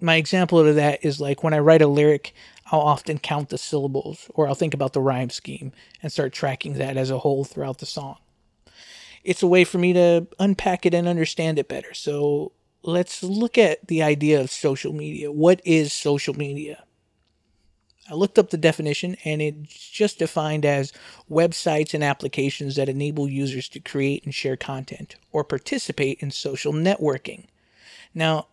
My 0.00 0.16
example 0.16 0.58
of 0.58 0.76
that 0.76 1.04
is 1.04 1.20
like 1.20 1.42
when 1.42 1.54
I 1.54 1.58
write 1.58 1.82
a 1.82 1.86
lyric, 1.88 2.34
I'll 2.70 2.80
often 2.80 3.18
count 3.18 3.48
the 3.48 3.58
syllables, 3.58 4.30
or 4.34 4.46
I'll 4.46 4.54
think 4.54 4.74
about 4.74 4.92
the 4.92 5.00
rhyme 5.00 5.30
scheme 5.30 5.72
and 6.02 6.12
start 6.12 6.32
tracking 6.32 6.74
that 6.74 6.96
as 6.96 7.10
a 7.10 7.18
whole 7.18 7.44
throughout 7.44 7.78
the 7.78 7.86
song. 7.86 8.18
It's 9.24 9.42
a 9.42 9.48
way 9.48 9.64
for 9.64 9.78
me 9.78 9.92
to 9.94 10.26
unpack 10.38 10.86
it 10.86 10.94
and 10.94 11.08
understand 11.08 11.58
it 11.58 11.68
better. 11.68 11.92
So 11.94 12.52
let's 12.82 13.22
look 13.22 13.58
at 13.58 13.88
the 13.88 14.02
idea 14.02 14.40
of 14.40 14.50
social 14.50 14.92
media. 14.92 15.32
What 15.32 15.60
is 15.64 15.92
social 15.92 16.34
media? 16.34 16.84
I 18.10 18.14
looked 18.14 18.38
up 18.38 18.50
the 18.50 18.56
definition 18.56 19.16
and 19.24 19.42
it's 19.42 19.90
just 19.90 20.18
defined 20.18 20.64
as 20.64 20.92
websites 21.30 21.92
and 21.92 22.02
applications 22.02 22.76
that 22.76 22.88
enable 22.88 23.28
users 23.28 23.68
to 23.70 23.80
create 23.80 24.24
and 24.24 24.34
share 24.34 24.56
content 24.56 25.16
or 25.30 25.44
participate 25.44 26.20
in 26.20 26.30
social 26.30 26.72
networking. 26.72 27.46
Now, 28.14 28.46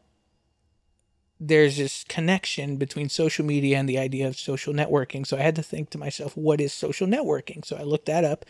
there's 1.39 1.77
this 1.77 2.05
connection 2.05 2.77
between 2.77 3.09
social 3.09 3.45
media 3.45 3.77
and 3.77 3.89
the 3.89 3.99
idea 3.99 4.27
of 4.27 4.37
social 4.37 4.73
networking. 4.73 5.27
So 5.27 5.37
I 5.37 5.41
had 5.41 5.55
to 5.57 5.63
think 5.63 5.89
to 5.89 5.97
myself, 5.97 6.35
what 6.37 6.61
is 6.61 6.73
social 6.73 7.07
networking? 7.07 7.65
So 7.65 7.75
I 7.75 7.83
looked 7.83 8.05
that 8.05 8.23
up, 8.23 8.45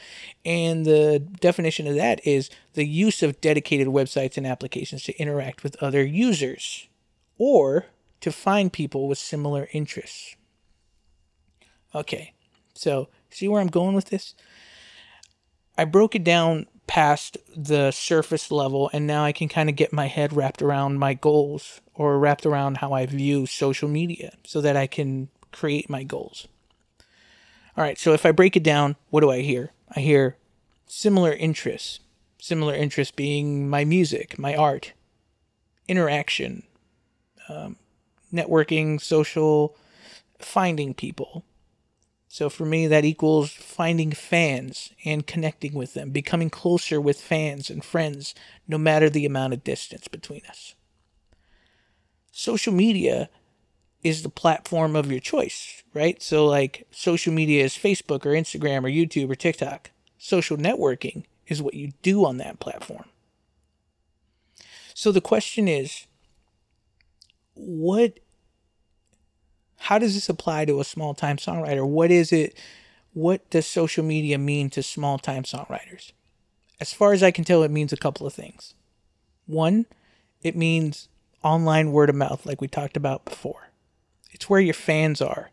and 0.46 0.86
the 0.86 1.20
definition 1.40 1.88
of 1.88 1.96
that 1.96 2.26
is 2.26 2.50
the 2.74 2.86
use 2.86 3.24
of 3.24 3.42
dedicated 3.42 3.88
websites 3.88 4.38
and 4.38 4.46
applications 4.46 5.04
to 5.04 5.20
interact 5.20 5.64
with 5.64 5.82
other 5.82 6.06
users 6.06 6.88
or 7.38 7.88
to 8.22 8.32
find 8.32 8.72
people 8.72 9.08
with 9.08 9.18
similar 9.18 9.68
interests. 9.74 10.36
Okay, 11.94 12.34
so 12.74 13.10
see 13.30 13.48
where 13.48 13.62
I'm 13.62 13.68
going 13.68 13.96
with 13.96 14.10
this? 14.10 14.36
I 15.78 15.86
broke 15.86 16.16
it 16.16 16.24
down 16.24 16.68
past 16.88 17.38
the 17.56 17.92
surface 17.92 18.52
level, 18.52 18.90
and 18.94 19.08
now 19.08 19.24
I 19.24 19.32
can 19.32 19.48
kind 19.48 19.70
of 19.70 19.76
get 19.76 19.94
my 19.94 20.08
head 20.08 20.34
wrapped 20.34 20.62
around 20.62 21.00
my 21.00 21.14
goals 21.14 21.82
or 21.94 22.20
wrapped 22.20 22.46
around 22.46 22.78
how 22.78 22.94
I 22.94 23.06
view 23.06 23.46
social 23.46 23.90
media 23.90 24.34
so 24.44 24.62
that 24.62 24.76
I 24.76 24.88
can 24.88 25.30
create 25.52 25.90
my 25.90 26.04
goals. 26.04 26.48
All 27.78 27.84
right, 27.84 27.98
so 27.98 28.14
if 28.14 28.26
I 28.26 28.32
break 28.32 28.56
it 28.56 28.64
down, 28.64 28.96
what 29.10 29.22
do 29.22 29.32
I 29.32 29.42
hear? 29.42 29.72
I 29.96 30.00
hear 30.00 30.38
similar 30.88 31.34
interests, 31.34 32.00
similar 32.40 32.74
interests 32.74 33.12
being 33.12 33.70
my 33.70 33.84
music, 33.84 34.40
my 34.40 34.56
art, 34.56 34.94
interaction, 35.88 36.64
um, 37.50 37.76
networking, 38.34 39.02
social, 39.02 39.76
finding 40.40 40.94
people, 40.94 41.44
so 42.36 42.50
for 42.50 42.66
me, 42.66 42.86
that 42.88 43.06
equals 43.06 43.50
finding 43.50 44.12
fans 44.12 44.92
and 45.06 45.26
connecting 45.26 45.74
with 45.74 45.94
them, 45.94 46.10
becoming 46.10 46.50
closer 46.50 47.00
with 47.00 47.22
fans 47.22 47.70
and 47.70 47.82
friends, 47.82 48.36
no 48.68 48.78
matter 48.78 49.10
the 49.10 49.26
amount 49.26 49.54
of 49.54 49.64
distance 49.64 50.10
between 50.10 50.42
us. 50.50 50.76
Social 52.34 52.74
media 52.74 53.30
is 54.04 54.22
the 54.22 54.28
platform 54.28 54.98
of 54.98 55.10
your 55.10 55.22
choice, 55.22 55.82
right? 55.94 56.22
So, 56.22 56.46
like, 56.46 56.86
social 56.92 57.32
media 57.32 57.64
is 57.64 57.72
Facebook 57.72 58.26
or 58.26 58.32
Instagram 58.32 58.84
or 58.84 58.90
YouTube 58.90 59.32
or 59.32 59.36
TikTok. 59.36 59.92
Social 60.18 60.58
networking 60.58 61.24
is 61.48 61.62
what 61.62 61.74
you 61.74 61.94
do 62.02 62.26
on 62.26 62.36
that 62.40 62.60
platform. 62.60 63.06
So, 64.94 65.14
the 65.14 65.22
question 65.22 65.70
is 65.70 66.06
what 67.54 68.20
how 69.78 70.00
does 70.00 70.16
this 70.16 70.30
apply 70.30 70.66
to 70.66 70.80
a 70.80 70.86
small 70.86 71.14
time 71.14 71.38
songwriter? 71.38 71.88
What 71.88 72.12
is 72.12 72.32
it? 72.32 72.58
What 73.14 73.50
does 73.50 73.66
social 73.66 74.04
media 74.04 74.38
mean 74.38 74.70
to 74.72 74.84
small 74.84 75.18
time 75.18 75.44
songwriters? 75.44 76.12
As 76.80 76.94
far 76.94 77.14
as 77.14 77.24
I 77.24 77.32
can 77.32 77.44
tell, 77.44 77.64
it 77.64 77.72
means 77.72 77.94
a 77.94 77.98
couple 77.98 78.28
of 78.28 78.34
things. 78.34 78.74
One, 79.46 79.86
it 80.42 80.56
means 80.56 81.08
online 81.44 81.92
word 81.92 82.10
of 82.10 82.16
mouth, 82.16 82.46
like 82.46 82.60
we 82.60 82.68
talked 82.68 82.98
about 82.98 83.26
before. 83.26 83.70
It's 84.32 84.50
where 84.50 84.60
your 84.60 84.74
fans 84.74 85.22
are. 85.22 85.52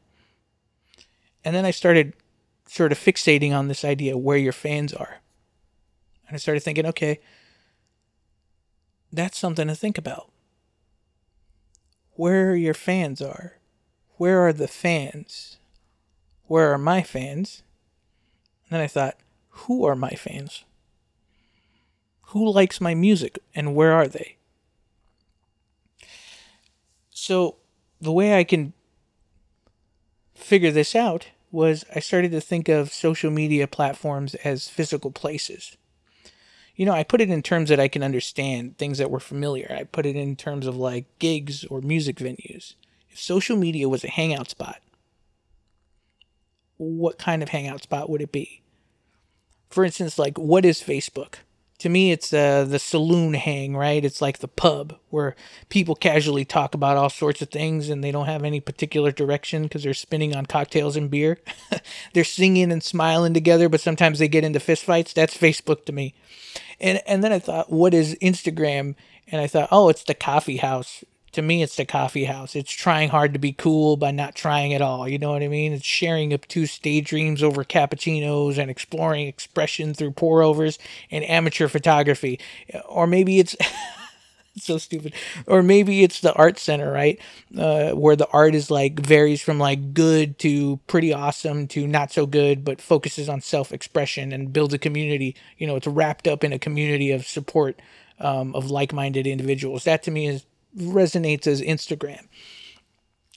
And 1.44 1.54
then 1.54 1.64
I 1.64 1.70
started 1.70 2.14
sort 2.66 2.92
of 2.92 2.98
fixating 2.98 3.52
on 3.52 3.68
this 3.68 3.84
idea 3.84 4.16
where 4.16 4.38
your 4.38 4.52
fans 4.52 4.92
are. 4.92 5.20
And 6.26 6.34
I 6.34 6.38
started 6.38 6.60
thinking, 6.60 6.86
okay, 6.86 7.20
that's 9.12 9.38
something 9.38 9.68
to 9.68 9.74
think 9.74 9.98
about. 9.98 10.30
Where 12.12 12.56
your 12.56 12.74
fans 12.74 13.20
are 13.20 13.58
where 14.22 14.46
are 14.46 14.52
the 14.52 14.68
fans? 14.68 15.56
Where 16.46 16.72
are 16.72 16.78
my 16.78 17.02
fans? 17.02 17.64
And 18.62 18.76
then 18.76 18.80
I 18.80 18.86
thought, 18.86 19.16
who 19.50 19.84
are 19.84 19.96
my 19.96 20.10
fans? 20.10 20.62
Who 22.26 22.48
likes 22.48 22.80
my 22.80 22.94
music 22.94 23.40
and 23.52 23.74
where 23.74 23.92
are 23.92 24.06
they? 24.06 24.36
So, 27.10 27.56
the 28.00 28.12
way 28.12 28.38
I 28.38 28.44
can 28.44 28.74
figure 30.36 30.70
this 30.70 30.94
out 30.94 31.30
was 31.50 31.84
I 31.92 31.98
started 31.98 32.30
to 32.30 32.40
think 32.40 32.68
of 32.68 32.92
social 32.92 33.32
media 33.32 33.66
platforms 33.66 34.36
as 34.36 34.68
physical 34.68 35.10
places. 35.10 35.76
You 36.76 36.86
know, 36.86 36.92
I 36.92 37.02
put 37.02 37.20
it 37.20 37.28
in 37.28 37.42
terms 37.42 37.70
that 37.70 37.80
I 37.80 37.88
can 37.88 38.04
understand, 38.04 38.78
things 38.78 38.98
that 38.98 39.10
were 39.10 39.18
familiar. 39.18 39.76
I 39.76 39.82
put 39.82 40.06
it 40.06 40.14
in 40.14 40.36
terms 40.36 40.68
of 40.68 40.76
like 40.76 41.06
gigs 41.18 41.64
or 41.64 41.80
music 41.80 42.18
venues 42.18 42.74
if 43.12 43.20
social 43.20 43.56
media 43.56 43.88
was 43.88 44.04
a 44.04 44.10
hangout 44.10 44.50
spot, 44.50 44.80
what 46.78 47.18
kind 47.18 47.42
of 47.42 47.50
hangout 47.50 47.82
spot 47.82 48.08
would 48.10 48.22
it 48.22 48.32
be? 48.32 48.62
For 49.70 49.84
instance, 49.84 50.18
like 50.18 50.38
what 50.38 50.64
is 50.64 50.82
Facebook? 50.82 51.36
To 51.78 51.88
me, 51.88 52.12
it's 52.12 52.32
uh, 52.32 52.64
the 52.64 52.78
saloon 52.78 53.34
hang, 53.34 53.76
right? 53.76 54.04
It's 54.04 54.22
like 54.22 54.38
the 54.38 54.46
pub 54.46 54.96
where 55.10 55.34
people 55.68 55.96
casually 55.96 56.44
talk 56.44 56.74
about 56.74 56.96
all 56.96 57.10
sorts 57.10 57.42
of 57.42 57.50
things 57.50 57.88
and 57.88 58.04
they 58.04 58.12
don't 58.12 58.26
have 58.26 58.44
any 58.44 58.60
particular 58.60 59.10
direction 59.10 59.64
because 59.64 59.82
they're 59.82 59.92
spinning 59.92 60.36
on 60.36 60.46
cocktails 60.46 60.96
and 60.96 61.10
beer. 61.10 61.38
they're 62.12 62.22
singing 62.22 62.70
and 62.70 62.84
smiling 62.84 63.34
together, 63.34 63.68
but 63.68 63.80
sometimes 63.80 64.20
they 64.20 64.28
get 64.28 64.44
into 64.44 64.60
fistfights. 64.60 65.12
That's 65.12 65.36
Facebook 65.36 65.84
to 65.86 65.92
me. 65.92 66.14
And 66.80 67.00
and 67.06 67.24
then 67.24 67.32
I 67.32 67.40
thought, 67.40 67.72
what 67.72 67.94
is 67.94 68.16
Instagram? 68.22 68.94
And 69.26 69.40
I 69.40 69.48
thought, 69.48 69.68
oh, 69.72 69.88
it's 69.88 70.04
the 70.04 70.14
coffee 70.14 70.58
house 70.58 71.02
to 71.32 71.42
me 71.42 71.62
it's 71.62 71.76
the 71.76 71.84
coffee 71.84 72.24
house. 72.24 72.54
It's 72.54 72.70
trying 72.70 73.08
hard 73.08 73.32
to 73.32 73.38
be 73.38 73.52
cool 73.52 73.96
by 73.96 74.10
not 74.10 74.34
trying 74.34 74.74
at 74.74 74.82
all 74.82 75.08
you 75.08 75.18
know 75.18 75.32
what 75.32 75.42
i 75.42 75.48
mean? 75.48 75.72
It's 75.72 75.84
sharing 75.84 76.32
obtuse 76.32 76.78
daydreams 76.78 77.42
over 77.42 77.64
cappuccinos 77.64 78.58
and 78.58 78.70
exploring 78.70 79.26
expression 79.26 79.94
through 79.94 80.12
pour 80.12 80.42
overs 80.42 80.78
and 81.10 81.24
amateur 81.24 81.68
photography. 81.68 82.38
Or 82.88 83.06
maybe 83.06 83.38
it's 83.38 83.56
so 84.58 84.78
stupid. 84.78 85.14
Or 85.46 85.62
maybe 85.62 86.02
it's 86.02 86.20
the 86.20 86.34
art 86.34 86.58
center 86.58 86.92
right? 86.92 87.18
Uh, 87.56 87.92
where 87.92 88.16
the 88.16 88.28
art 88.28 88.54
is 88.54 88.70
like 88.70 89.00
varies 89.00 89.42
from 89.42 89.58
like 89.58 89.94
good 89.94 90.38
to 90.40 90.78
pretty 90.86 91.12
awesome 91.12 91.66
to 91.68 91.86
not 91.86 92.12
so 92.12 92.26
good 92.26 92.64
but 92.64 92.80
focuses 92.80 93.28
on 93.28 93.40
self-expression 93.40 94.32
and 94.32 94.52
builds 94.52 94.74
a 94.74 94.78
community. 94.78 95.34
You 95.56 95.66
know 95.66 95.76
it's 95.76 95.86
wrapped 95.86 96.28
up 96.28 96.44
in 96.44 96.52
a 96.52 96.58
community 96.58 97.10
of 97.10 97.26
support 97.26 97.80
um, 98.18 98.54
of 98.54 98.70
like-minded 98.70 99.26
individuals. 99.26 99.84
That 99.84 100.02
to 100.04 100.10
me 100.10 100.26
is 100.28 100.44
resonates 100.76 101.46
as 101.46 101.60
Instagram. 101.60 102.26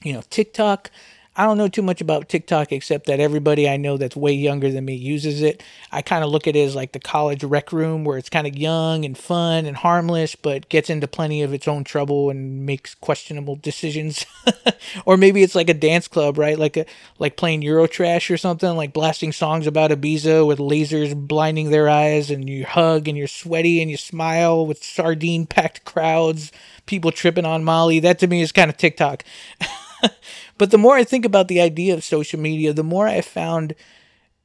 You 0.04 0.14
know, 0.14 0.24
TikTok, 0.30 0.92
I 1.38 1.46
don't 1.46 1.58
know 1.58 1.68
too 1.68 1.82
much 1.82 2.00
about 2.00 2.30
TikTok 2.30 2.72
except 2.72 3.08
that 3.08 3.20
everybody 3.20 3.68
I 3.68 3.76
know 3.76 3.98
that's 3.98 4.16
way 4.16 4.32
younger 4.32 4.72
than 4.72 4.86
me 4.86 4.96
uses 4.96 5.42
it. 5.42 5.62
I 5.92 6.02
kind 6.02 6.24
of 6.24 6.30
look 6.30 6.48
at 6.48 6.56
it 6.56 6.62
as 6.62 6.76
like 6.76 6.94
the 6.94 7.00
college 7.00 7.44
rec 7.44 7.74
room 7.74 8.06
where 8.06 8.18
it's 8.18 8.30
kind 8.30 8.48
of 8.48 8.56
young 8.56 9.04
and 9.04 9.18
fun 9.18 9.66
and 9.66 9.76
harmless, 9.76 10.36
but 10.36 10.70
gets 10.70 10.90
into 10.90 11.08
plenty 11.10 11.42
of 11.42 11.54
its 11.54 11.68
own 11.68 11.84
trouble 11.84 12.30
and 12.30 12.66
makes 12.66 12.96
questionable 12.96 13.58
decisions. 13.58 14.26
or 15.06 15.18
maybe 15.18 15.44
it's 15.44 15.56
like 15.56 15.70
a 15.70 15.74
dance 15.74 16.08
club, 16.08 16.38
right? 16.38 16.58
Like 16.58 16.78
a 16.78 16.86
like 17.20 17.36
playing 17.36 17.64
Eurotrash 17.64 18.34
or 18.34 18.38
something, 18.38 18.78
like 18.78 18.94
blasting 18.94 19.34
songs 19.34 19.68
about 19.68 19.92
Ibiza 19.92 20.48
with 20.48 20.60
lasers 20.60 21.14
blinding 21.16 21.70
their 21.70 21.90
eyes, 21.90 22.32
and 22.32 22.50
you 22.50 22.66
hug 22.66 23.10
and 23.10 23.18
you're 23.18 23.28
sweaty 23.28 23.82
and 23.82 23.92
you 23.92 23.98
smile 23.98 24.66
with 24.66 24.82
sardine 24.82 25.46
packed 25.46 25.84
crowds, 25.84 26.54
people 26.86 27.12
tripping 27.12 27.46
on 27.46 27.66
Molly. 27.66 28.00
That 28.00 28.20
to 28.20 28.28
me 28.28 28.42
is 28.42 28.54
kind 28.54 28.70
of 28.70 28.78
TikTok. 28.78 29.26
but 30.58 30.72
the 30.72 30.78
more 30.78 30.96
I 30.96 31.04
think 31.04 31.26
about 31.26 31.48
the 31.48 31.62
idea 31.62 31.94
of 31.94 32.04
social 32.04 32.40
media, 32.40 32.74
the 32.74 32.84
more 32.84 33.08
I 33.08 33.22
found 33.22 33.76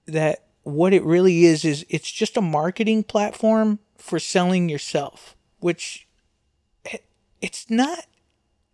that 0.06 0.44
what 0.62 0.92
it 0.92 1.04
really 1.04 1.44
is 1.44 1.64
is 1.64 1.86
it's 1.88 2.10
just 2.10 2.36
a 2.36 2.42
marketing 2.42 3.02
platform 3.02 3.78
for 3.96 4.18
selling 4.18 4.68
yourself, 4.68 5.36
which 5.60 6.06
eh, 6.86 6.98
it's 7.40 7.70
not 7.70 8.06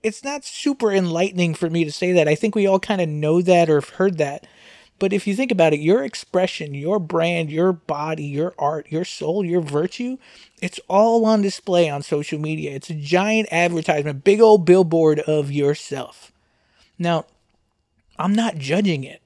it's 0.03 0.23
not 0.23 0.45
super 0.45 0.93
enlightening 0.93 1.55
for 1.55 1.69
me 1.69 1.85
to 1.85 1.91
say 1.91 2.13
that. 2.13 2.29
I 2.29 2.37
think 2.37 2.55
we 2.55 2.67
all 2.67 2.79
kind 2.79 3.01
of 3.01 3.09
know 3.09 3.43
that 3.43 3.69
or 3.69 3.77
have 3.77 3.91
heard 3.91 4.19
that. 4.19 4.47
But 4.99 5.13
if 5.13 5.27
you 5.27 5.35
think 5.35 5.53
about 5.53 5.75
it, 5.75 5.81
your 5.81 6.05
expression, 6.05 6.75
your 6.75 6.99
brand, 6.99 7.51
your 7.51 7.73
body, 7.73 8.25
your 8.25 8.55
art, 8.59 8.87
your 8.89 9.05
soul, 9.05 9.45
your 9.45 9.61
virtue, 9.61 10.17
it's 10.63 10.81
all 10.89 11.27
on 11.27 11.43
display 11.43 11.91
on 11.91 12.03
social 12.03 12.39
media. 12.39 12.71
It's 12.71 12.89
a 12.89 12.95
giant 12.95 13.49
advertisement, 13.51 14.25
big 14.25 14.41
old 14.41 14.65
billboard 14.65 15.21
of 15.21 15.53
yourself. 15.53 16.33
Now, 16.99 17.27
I'm 18.19 18.35
not 18.35 18.59
judging 18.59 19.05
it. 19.05 19.23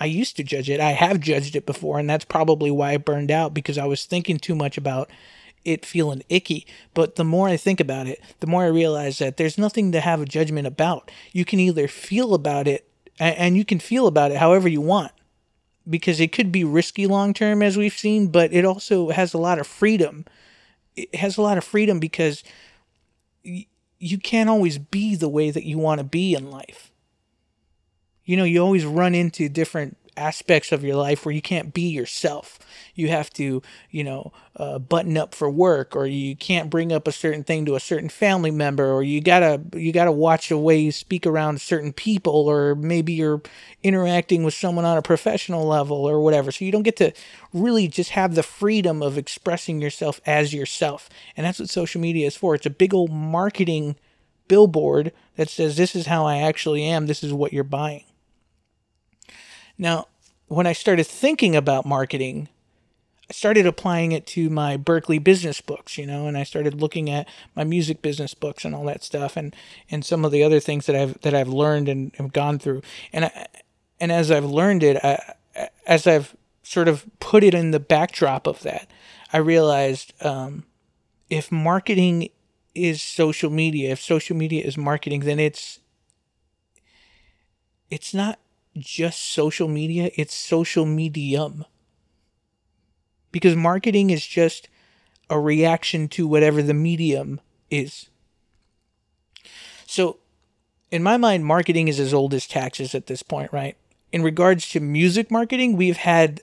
I 0.00 0.06
used 0.06 0.36
to 0.36 0.42
judge 0.42 0.68
it. 0.68 0.80
I 0.80 0.90
have 0.90 1.20
judged 1.20 1.54
it 1.54 1.66
before, 1.66 1.98
and 1.98 2.10
that's 2.10 2.24
probably 2.24 2.70
why 2.70 2.92
I 2.92 2.96
burned 2.96 3.30
out 3.30 3.54
because 3.54 3.78
I 3.78 3.86
was 3.86 4.04
thinking 4.04 4.38
too 4.38 4.54
much 4.54 4.76
about 4.76 5.08
it 5.64 5.86
feeling 5.86 6.22
icky. 6.28 6.66
But 6.92 7.16
the 7.16 7.24
more 7.24 7.48
I 7.48 7.56
think 7.56 7.80
about 7.80 8.06
it, 8.06 8.20
the 8.40 8.46
more 8.46 8.64
I 8.64 8.68
realize 8.68 9.18
that 9.18 9.36
there's 9.36 9.56
nothing 9.56 9.92
to 9.92 10.00
have 10.00 10.20
a 10.20 10.26
judgment 10.26 10.66
about. 10.66 11.10
You 11.32 11.44
can 11.44 11.60
either 11.60 11.88
feel 11.88 12.34
about 12.34 12.66
it, 12.66 12.88
and 13.18 13.56
you 13.56 13.64
can 13.64 13.78
feel 13.78 14.06
about 14.06 14.32
it 14.32 14.38
however 14.38 14.68
you 14.68 14.80
want 14.80 15.12
because 15.88 16.18
it 16.18 16.32
could 16.32 16.50
be 16.50 16.64
risky 16.64 17.06
long 17.06 17.32
term, 17.32 17.62
as 17.62 17.76
we've 17.76 17.96
seen, 17.96 18.28
but 18.28 18.52
it 18.52 18.64
also 18.64 19.10
has 19.10 19.32
a 19.32 19.38
lot 19.38 19.58
of 19.58 19.66
freedom. 19.66 20.24
It 20.96 21.14
has 21.14 21.36
a 21.36 21.42
lot 21.42 21.58
of 21.58 21.64
freedom 21.64 22.00
because 22.00 22.42
you 23.42 24.18
can't 24.18 24.50
always 24.50 24.78
be 24.78 25.14
the 25.14 25.28
way 25.28 25.50
that 25.50 25.64
you 25.64 25.78
want 25.78 25.98
to 25.98 26.04
be 26.04 26.34
in 26.34 26.50
life 26.50 26.90
You 28.24 28.36
know, 28.36 28.44
you 28.44 28.62
always 28.62 28.84
run 28.84 29.14
into 29.14 29.48
different 29.48 29.96
aspects 30.16 30.72
of 30.72 30.84
your 30.84 30.96
life 30.96 31.24
where 31.24 31.34
you 31.34 31.42
can't 31.42 31.74
be 31.74 31.88
yourself. 31.88 32.58
You 32.94 33.08
have 33.08 33.30
to, 33.34 33.62
you 33.90 34.04
know, 34.04 34.32
uh, 34.56 34.78
button 34.78 35.16
up 35.16 35.34
for 35.34 35.50
work, 35.50 35.96
or 35.96 36.06
you 36.06 36.36
can't 36.36 36.70
bring 36.70 36.92
up 36.92 37.08
a 37.08 37.12
certain 37.12 37.42
thing 37.42 37.64
to 37.66 37.74
a 37.74 37.80
certain 37.80 38.08
family 38.08 38.50
member, 38.50 38.92
or 38.92 39.02
you 39.02 39.20
gotta 39.20 39.60
you 39.74 39.92
gotta 39.92 40.12
watch 40.12 40.48
the 40.48 40.58
way 40.58 40.78
you 40.78 40.92
speak 40.92 41.26
around 41.26 41.60
certain 41.60 41.92
people, 41.92 42.48
or 42.48 42.74
maybe 42.74 43.12
you're 43.12 43.42
interacting 43.82 44.44
with 44.44 44.54
someone 44.54 44.84
on 44.84 44.96
a 44.96 45.02
professional 45.02 45.66
level 45.66 46.08
or 46.08 46.20
whatever. 46.20 46.52
So 46.52 46.64
you 46.64 46.72
don't 46.72 46.82
get 46.82 46.96
to 46.96 47.12
really 47.52 47.88
just 47.88 48.10
have 48.10 48.34
the 48.34 48.42
freedom 48.42 49.02
of 49.02 49.18
expressing 49.18 49.80
yourself 49.80 50.20
as 50.26 50.54
yourself, 50.54 51.08
and 51.36 51.44
that's 51.44 51.58
what 51.58 51.70
social 51.70 52.00
media 52.00 52.26
is 52.26 52.36
for. 52.36 52.54
It's 52.54 52.66
a 52.66 52.70
big 52.70 52.94
old 52.94 53.10
marketing 53.10 53.96
billboard 54.46 55.12
that 55.36 55.48
says 55.48 55.76
this 55.76 55.96
is 55.96 56.06
how 56.06 56.26
I 56.26 56.38
actually 56.38 56.84
am. 56.84 57.06
This 57.06 57.24
is 57.24 57.32
what 57.32 57.52
you're 57.52 57.64
buying. 57.64 58.04
Now, 59.78 60.08
when 60.46 60.66
I 60.66 60.72
started 60.72 61.06
thinking 61.06 61.56
about 61.56 61.86
marketing, 61.86 62.48
I 63.28 63.32
started 63.32 63.66
applying 63.66 64.12
it 64.12 64.26
to 64.28 64.50
my 64.50 64.76
Berklee 64.76 65.22
business 65.22 65.60
books, 65.60 65.96
you 65.96 66.06
know, 66.06 66.26
and 66.26 66.36
I 66.36 66.42
started 66.42 66.80
looking 66.80 67.08
at 67.08 67.26
my 67.56 67.64
music 67.64 68.02
business 68.02 68.34
books 68.34 68.64
and 68.64 68.74
all 68.74 68.84
that 68.84 69.02
stuff, 69.02 69.36
and 69.36 69.56
and 69.90 70.04
some 70.04 70.24
of 70.24 70.32
the 70.32 70.42
other 70.42 70.60
things 70.60 70.86
that 70.86 70.96
I've 70.96 71.20
that 71.22 71.34
I've 71.34 71.48
learned 71.48 71.88
and 71.88 72.14
have 72.16 72.32
gone 72.32 72.58
through, 72.58 72.82
and 73.12 73.26
I, 73.26 73.46
and 73.98 74.12
as 74.12 74.30
I've 74.30 74.44
learned 74.44 74.82
it, 74.82 75.02
I, 75.02 75.34
as 75.86 76.06
I've 76.06 76.36
sort 76.62 76.88
of 76.88 77.06
put 77.18 77.42
it 77.42 77.54
in 77.54 77.70
the 77.70 77.80
backdrop 77.80 78.46
of 78.46 78.62
that, 78.62 78.90
I 79.32 79.38
realized 79.38 80.12
um, 80.24 80.64
if 81.30 81.50
marketing 81.50 82.28
is 82.74 83.02
social 83.02 83.50
media, 83.50 83.92
if 83.92 84.02
social 84.02 84.36
media 84.36 84.64
is 84.64 84.76
marketing, 84.76 85.20
then 85.20 85.40
it's 85.40 85.80
it's 87.90 88.12
not 88.12 88.38
just 88.76 89.20
social 89.20 89.68
media, 89.68 90.10
it's 90.16 90.34
social 90.34 90.86
medium. 90.86 91.64
Because 93.32 93.56
marketing 93.56 94.10
is 94.10 94.26
just 94.26 94.68
a 95.30 95.40
reaction 95.40 96.08
to 96.08 96.26
whatever 96.26 96.62
the 96.62 96.74
medium 96.74 97.40
is. 97.70 98.08
So, 99.86 100.18
in 100.90 101.02
my 101.02 101.16
mind, 101.16 101.44
marketing 101.44 101.88
is 101.88 101.98
as 101.98 102.14
old 102.14 102.34
as 102.34 102.46
taxes 102.46 102.94
at 102.94 103.06
this 103.06 103.22
point, 103.22 103.52
right? 103.52 103.76
In 104.12 104.22
regards 104.22 104.68
to 104.70 104.80
music 104.80 105.30
marketing, 105.30 105.76
we've 105.76 105.96
had 105.96 106.42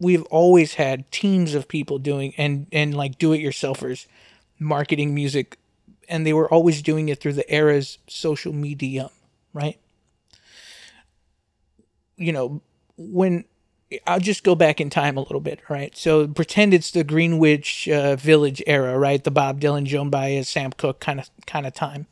we've 0.00 0.24
always 0.24 0.74
had 0.74 1.10
teams 1.10 1.54
of 1.54 1.68
people 1.68 1.98
doing 1.98 2.34
and 2.36 2.66
and 2.72 2.94
like 2.94 3.18
do 3.18 3.32
it 3.32 3.38
yourselfers 3.38 4.06
marketing 4.58 5.14
music 5.14 5.58
and 6.08 6.26
they 6.26 6.32
were 6.32 6.52
always 6.52 6.82
doing 6.82 7.08
it 7.08 7.20
through 7.20 7.32
the 7.32 7.50
era's 7.50 7.98
social 8.06 8.52
medium, 8.52 9.10
right? 9.52 9.78
You 12.16 12.32
know, 12.32 12.60
when 12.96 13.44
I'll 14.06 14.18
just 14.18 14.42
go 14.42 14.56
back 14.56 14.80
in 14.80 14.90
time 14.90 15.16
a 15.16 15.20
little 15.20 15.40
bit, 15.40 15.60
right? 15.68 15.96
So 15.96 16.26
pretend 16.26 16.74
it's 16.74 16.90
the 16.90 17.04
Greenwich 17.04 17.88
uh, 17.88 18.16
Village 18.16 18.60
era, 18.66 18.98
right? 18.98 19.22
The 19.22 19.30
Bob 19.30 19.60
Dylan, 19.60 19.84
Joan 19.84 20.10
Baez, 20.10 20.48
Sam 20.48 20.72
Cooke 20.72 20.98
kind 20.98 21.20
of 21.20 21.30
kind 21.46 21.66
of 21.66 21.74
time, 21.74 22.06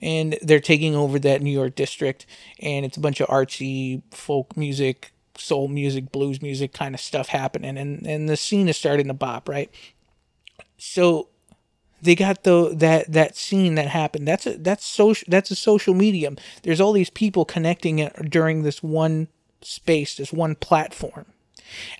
and 0.00 0.38
they're 0.40 0.60
taking 0.60 0.94
over 0.94 1.18
that 1.18 1.42
New 1.42 1.50
York 1.50 1.74
district, 1.74 2.26
and 2.60 2.86
it's 2.86 2.96
a 2.96 3.00
bunch 3.00 3.20
of 3.20 3.28
artsy 3.28 4.02
folk 4.12 4.56
music, 4.56 5.10
soul 5.36 5.66
music, 5.66 6.12
blues 6.12 6.40
music 6.40 6.72
kind 6.72 6.94
of 6.94 7.00
stuff 7.00 7.28
happening, 7.28 7.76
and 7.76 8.06
and 8.06 8.28
the 8.28 8.36
scene 8.36 8.68
is 8.68 8.76
starting 8.76 9.08
to 9.08 9.14
bop, 9.14 9.48
right? 9.48 9.70
So 10.78 11.28
they 12.00 12.14
got 12.14 12.44
the 12.44 12.72
that 12.76 13.12
that 13.12 13.36
scene 13.36 13.74
that 13.74 13.88
happened. 13.88 14.28
That's 14.28 14.46
a 14.46 14.58
that's 14.58 14.86
social 14.86 15.26
that's 15.28 15.50
a 15.50 15.56
social 15.56 15.92
medium. 15.92 16.36
There's 16.62 16.80
all 16.80 16.92
these 16.92 17.10
people 17.10 17.44
connecting 17.44 18.08
during 18.28 18.62
this 18.62 18.80
one 18.80 19.26
space, 19.62 20.18
as 20.20 20.32
one 20.32 20.54
platform. 20.54 21.26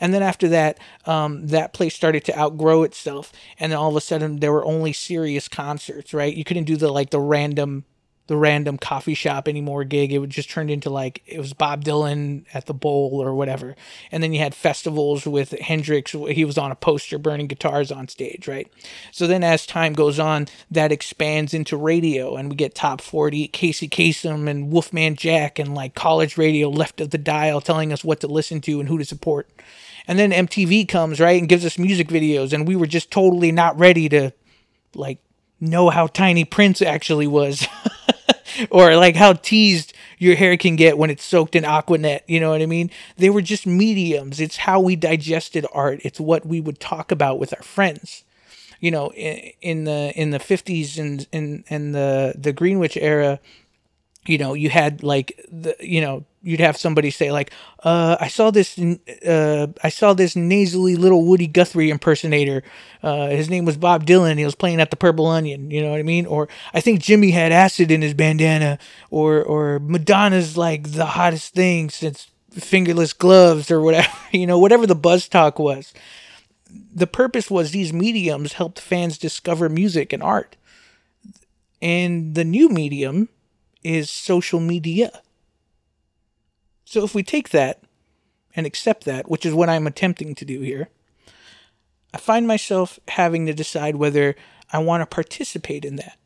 And 0.01 0.15
then 0.15 0.23
after 0.23 0.49
that, 0.49 0.79
um, 1.07 1.49
that 1.49 1.73
place 1.73 1.95
started 1.95 2.25
to 2.27 2.39
outgrow 2.39 2.85
itself, 2.85 3.33
and 3.59 3.73
then 3.73 3.79
all 3.79 3.91
of 3.91 3.97
a 3.97 4.01
sudden 4.01 4.37
there 4.37 4.53
were 4.53 4.65
only 4.65 4.93
serious 4.93 5.49
concerts. 5.49 6.15
Right? 6.15 6.35
You 6.35 6.45
couldn't 6.45 6.65
do 6.65 6.77
the 6.77 6.93
like 6.93 7.11
the 7.11 7.21
random 7.21 7.85
the 8.27 8.37
random 8.37 8.77
coffee 8.77 9.15
shop 9.15 9.47
anymore 9.47 9.85
gig. 9.85 10.13
It 10.13 10.29
just 10.29 10.51
turned 10.51 10.71
into 10.71 10.91
like 10.91 11.23
it 11.27 11.39
was 11.39 11.53
Bob 11.53 11.85
Dylan 11.85 12.45
at 12.53 12.67
the 12.67 12.75
bowl 12.75 13.23
or 13.23 13.35
whatever. 13.35 13.77
And 14.11 14.23
then 14.23 14.33
you 14.33 14.41
had 14.41 14.55
festivals 14.55 15.27
with 15.27 15.51
Hendrix. 15.53 16.11
He 16.11 16.45
was 16.45 16.59
on 16.59 16.73
a 16.73 16.77
poster 16.77 17.19
burning 17.19 17.47
guitars 17.47 17.93
on 17.93 18.09
stage, 18.09 18.49
right? 18.49 18.71
So 19.13 19.27
then 19.27 19.45
as 19.45 19.67
time 19.67 19.93
goes 19.93 20.19
on, 20.19 20.49
that 20.71 20.93
expands 20.93 21.55
into 21.55 21.77
radio 21.77 22.37
and 22.37 22.51
we 22.51 22.57
get 22.57 22.75
top 22.75 23.01
40, 23.01 23.49
Casey 23.49 23.89
Kasem 23.89 24.49
and 24.49 24.71
Wolfman 24.73 25.15
Jack 25.15 25.59
and 25.59 25.75
like 25.75 25.95
college 25.95 26.37
radio 26.37 26.69
left 26.69 27.01
of 27.01 27.11
the 27.11 27.19
dial 27.19 27.61
telling 27.61 27.93
us 27.93 28.05
what 28.05 28.21
to 28.21 28.27
listen 28.27 28.61
to 28.63 28.81
and 28.81 28.89
who 28.89 28.99
to 28.99 29.05
support. 29.05 29.49
And 30.09 30.19
then 30.19 30.31
MTV 30.31 30.89
comes, 30.89 31.19
right, 31.19 31.39
and 31.39 31.49
gives 31.49 31.65
us 31.65 31.79
music 31.79 32.09
videos 32.09 32.53
and 32.53 32.67
we 32.67 32.77
were 32.77 32.87
just 32.87 33.11
totally 33.11 33.53
not 33.53 33.79
ready 33.79 34.09
to 34.09 34.33
like 34.95 35.19
know 35.61 35.91
how 35.91 36.07
tiny 36.07 36.45
Prince 36.45 36.83
actually 36.83 37.27
was. 37.27 37.67
or 38.71 38.97
like 38.97 39.17
how 39.17 39.35
teased 39.35 39.93
your 40.19 40.37
hair 40.37 40.57
can 40.57 40.77
get 40.77 40.99
when 40.99 41.11
it's 41.11 41.25
soaked 41.25 41.55
in 41.55 41.65
Aquanet. 41.65 42.21
You 42.27 42.41
know 42.41 42.51
what 42.51 42.63
I 42.63 42.67
mean? 42.67 42.91
They 43.17 43.31
were 43.31 43.43
just 43.43 43.67
mediums. 43.67 44.41
It's 44.41 44.59
how 44.59 44.81
we 44.81 44.97
digested 44.97 45.67
art. 45.73 46.01
It's 46.03 46.21
what 46.21 46.47
we 46.47 46.61
would 46.61 46.81
talk 46.81 47.11
about 47.11 47.39
with 47.39 47.55
our 47.55 47.63
friends. 47.63 48.25
You 48.81 48.91
know, 48.91 49.11
in, 49.13 49.85
the 49.85 50.13
in 50.15 50.31
the 50.31 50.39
fifties 50.39 50.99
and 50.99 51.27
in 51.33 51.65
and 51.71 51.95
the 51.95 52.35
the 52.37 52.53
Greenwich 52.53 52.99
era, 52.99 53.41
you 54.27 54.39
know, 54.39 54.55
you 54.55 54.71
had 54.71 55.03
like 55.03 55.41
the 55.51 55.77
you 55.81 56.01
know 56.01 56.25
you'd 56.43 56.61
have 56.61 56.77
somebody 56.77 57.11
say 57.11 57.33
like, 57.33 57.53
uh, 57.83 58.17
"I 58.21 58.29
saw 58.29 58.51
this, 58.51 58.79
uh, 58.79 59.67
I 59.83 59.89
saw 59.89 60.15
this 60.15 60.37
nasally 60.37 60.97
little 60.97 61.25
Woody 61.25 61.47
Guthrie 61.47 61.91
impersonator. 61.91 62.63
Uh, 63.03 63.29
his 63.29 63.51
name 63.51 63.65
was 63.65 63.77
Bob 63.77 64.07
Dylan. 64.07 64.39
He 64.39 64.45
was 64.45 64.55
playing 64.55 64.81
at 64.81 64.91
the 64.91 64.97
Purple 64.97 65.27
Onion. 65.27 65.71
You 65.71 65.83
know 65.83 65.91
what 65.91 66.01
I 66.01 66.05
mean? 66.05 66.27
Or 66.27 66.49
I 66.75 66.81
think 66.81 67.01
Jimmy 67.01 67.31
had 67.31 67.53
acid 67.53 67.91
in 67.91 68.03
his 68.03 68.15
bandana. 68.15 68.79
Or 69.11 69.43
or 69.43 69.79
Madonna's 69.81 70.57
like 70.57 70.93
the 70.93 71.07
hottest 71.07 71.55
thing 71.55 71.91
since 71.91 72.31
fingerless 72.53 73.13
gloves 73.13 73.71
or 73.71 73.81
whatever. 73.81 74.09
You 74.33 74.47
know, 74.47 74.59
whatever 74.59 74.87
the 74.87 74.95
buzz 74.95 75.29
talk 75.29 75.59
was. 75.59 75.95
The 76.69 77.07
purpose 77.07 77.51
was 77.51 77.71
these 77.71 77.93
mediums 77.93 78.55
helped 78.55 78.81
fans 78.81 79.17
discover 79.17 79.69
music 79.69 80.13
and 80.13 80.23
art. 80.23 80.57
And 81.81 82.35
the 82.35 82.45
new 82.45 82.69
medium 82.69 83.31
is 83.87 84.11
social 84.11 84.61
media 84.61 85.23
so 86.87 87.03
if 87.03 87.15
we 87.15 87.25
take 87.25 87.51
that 87.51 87.83
and 88.55 88.65
accept 88.65 89.05
that, 89.05 89.29
which 89.29 89.45
is 89.45 89.53
what 89.53 89.69
I'm 89.69 89.87
attempting 89.87 90.35
to 90.37 90.45
do 90.45 90.61
here, 90.61 90.89
I 92.15 92.19
find 92.19 92.47
myself 92.47 92.99
having 93.09 93.45
to 93.47 93.53
decide 93.53 93.97
whether 93.97 94.37
I 94.73 94.79
want 94.79 95.03
to 95.03 95.15
participate 95.15 95.85
in 95.85 95.97
that. 95.97 96.17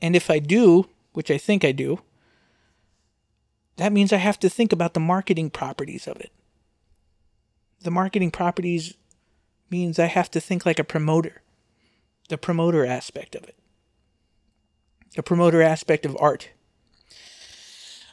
And 0.00 0.16
if 0.16 0.30
I 0.30 0.38
do, 0.38 0.88
which 1.12 1.30
I 1.30 1.36
think 1.36 1.64
I 1.64 1.72
do, 1.72 2.00
that 3.76 3.92
means 3.92 4.12
I 4.12 4.16
have 4.16 4.40
to 4.40 4.48
think 4.48 4.72
about 4.72 4.94
the 4.94 5.00
marketing 5.00 5.50
properties 5.50 6.08
of 6.08 6.16
it. 6.16 6.32
The 7.82 7.90
marketing 7.90 8.30
properties 8.30 8.94
means 9.70 9.98
I 9.98 10.06
have 10.06 10.30
to 10.30 10.40
think 10.40 10.64
like 10.64 10.78
a 10.78 10.84
promoter, 10.84 11.42
the 12.30 12.38
promoter 12.38 12.86
aspect 12.86 13.36
of 13.36 13.44
it, 13.44 13.56
the 15.16 15.22
promoter 15.22 15.62
aspect 15.62 16.06
of 16.06 16.16
art 16.20 16.50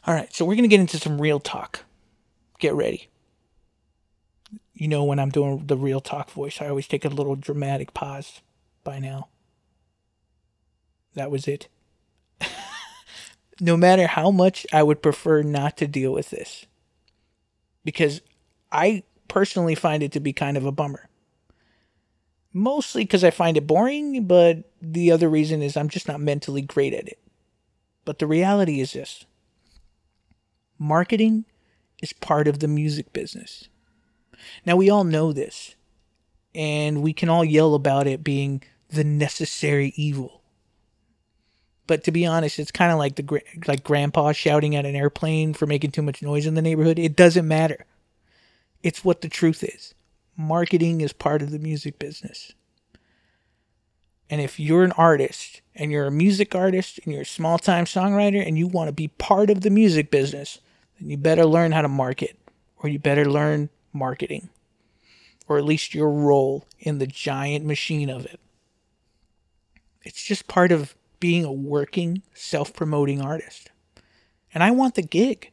all 0.07 0.13
right, 0.13 0.31
so 0.33 0.45
we're 0.45 0.53
going 0.53 0.63
to 0.63 0.69
get 0.69 0.79
into 0.79 0.99
some 0.99 1.19
real 1.19 1.39
talk. 1.39 1.83
Get 2.59 2.75
ready. 2.75 3.09
You 4.73 4.87
know, 4.87 5.03
when 5.03 5.19
I'm 5.19 5.31
doing 5.31 5.65
the 5.65 5.77
real 5.77 5.99
talk 5.99 6.29
voice, 6.29 6.61
I 6.61 6.67
always 6.67 6.87
take 6.87 7.05
a 7.05 7.09
little 7.09 7.35
dramatic 7.35 7.93
pause 7.93 8.41
by 8.83 8.99
now. 8.99 9.29
That 11.15 11.31
was 11.31 11.47
it. 11.47 11.69
no 13.59 13.75
matter 13.75 14.05
how 14.05 14.29
much 14.29 14.67
I 14.71 14.83
would 14.83 15.01
prefer 15.01 15.41
not 15.41 15.77
to 15.77 15.87
deal 15.87 16.11
with 16.13 16.29
this, 16.29 16.67
because 17.83 18.21
I 18.71 19.03
personally 19.27 19.75
find 19.75 20.03
it 20.03 20.11
to 20.11 20.19
be 20.19 20.33
kind 20.33 20.55
of 20.55 20.65
a 20.65 20.71
bummer. 20.71 21.09
Mostly 22.57 23.03
because 23.03 23.25
I 23.25 23.31
find 23.31 23.57
it 23.57 23.67
boring, 23.67 24.27
but 24.27 24.63
the 24.81 25.11
other 25.11 25.27
reason 25.27 25.61
is 25.61 25.75
I'm 25.75 25.89
just 25.89 26.07
not 26.07 26.21
mentally 26.21 26.61
great 26.61 26.93
at 26.93 27.05
it. 27.05 27.19
But 28.05 28.19
the 28.19 28.27
reality 28.27 28.79
is 28.79 28.93
this 28.93 29.25
Marketing 30.79 31.43
is 32.01 32.13
part 32.13 32.47
of 32.47 32.59
the 32.59 32.69
music 32.69 33.11
business. 33.11 33.67
Now, 34.65 34.77
we 34.77 34.89
all 34.89 35.03
know 35.03 35.33
this, 35.33 35.75
and 36.53 37.01
we 37.01 37.11
can 37.11 37.27
all 37.27 37.43
yell 37.43 37.75
about 37.75 38.07
it 38.07 38.23
being 38.23 38.63
the 38.89 39.03
necessary 39.03 39.91
evil. 39.97 40.41
But 41.87 42.05
to 42.05 42.11
be 42.11 42.25
honest, 42.25 42.57
it's 42.57 42.71
kind 42.71 42.93
of 42.93 42.97
like 42.97 43.17
the 43.17 43.41
like 43.67 43.83
grandpa 43.83 44.31
shouting 44.31 44.77
at 44.77 44.85
an 44.85 44.95
airplane 44.95 45.53
for 45.53 45.65
making 45.65 45.91
too 45.91 46.01
much 46.01 46.21
noise 46.21 46.45
in 46.45 46.53
the 46.53 46.61
neighborhood. 46.61 46.99
It 46.99 47.17
doesn't 47.17 47.47
matter. 47.47 47.85
It's 48.81 49.03
what 49.03 49.19
the 49.19 49.29
truth 49.29 49.61
is. 49.61 49.93
Marketing 50.37 51.01
is 51.01 51.13
part 51.13 51.41
of 51.41 51.51
the 51.51 51.59
music 51.59 51.97
business. 51.99 52.53
And 54.29 54.41
if 54.41 54.59
you're 54.59 54.83
an 54.83 54.91
artist 54.93 55.61
and 55.75 55.91
you're 55.91 56.07
a 56.07 56.11
music 56.11 56.55
artist 56.55 56.99
and 57.03 57.13
you're 57.13 57.21
a 57.21 57.25
small 57.25 57.59
time 57.59 57.85
songwriter 57.85 58.45
and 58.45 58.57
you 58.57 58.67
want 58.67 58.87
to 58.87 58.93
be 58.93 59.07
part 59.07 59.49
of 59.49 59.61
the 59.61 59.69
music 59.69 60.09
business, 60.09 60.59
then 60.99 61.09
you 61.09 61.17
better 61.17 61.45
learn 61.45 61.71
how 61.71 61.81
to 61.81 61.87
market 61.87 62.37
or 62.77 62.89
you 62.89 62.99
better 62.99 63.25
learn 63.25 63.69
marketing 63.93 64.49
or 65.47 65.57
at 65.57 65.65
least 65.65 65.93
your 65.93 66.09
role 66.09 66.65
in 66.79 66.97
the 66.97 67.07
giant 67.07 67.65
machine 67.65 68.09
of 68.09 68.25
it. 68.25 68.39
It's 70.03 70.23
just 70.23 70.47
part 70.47 70.71
of 70.71 70.95
being 71.19 71.45
a 71.45 71.51
working, 71.51 72.23
self 72.33 72.73
promoting 72.73 73.21
artist. 73.21 73.71
And 74.53 74.63
I 74.63 74.71
want 74.71 74.95
the 74.95 75.01
gig. 75.01 75.51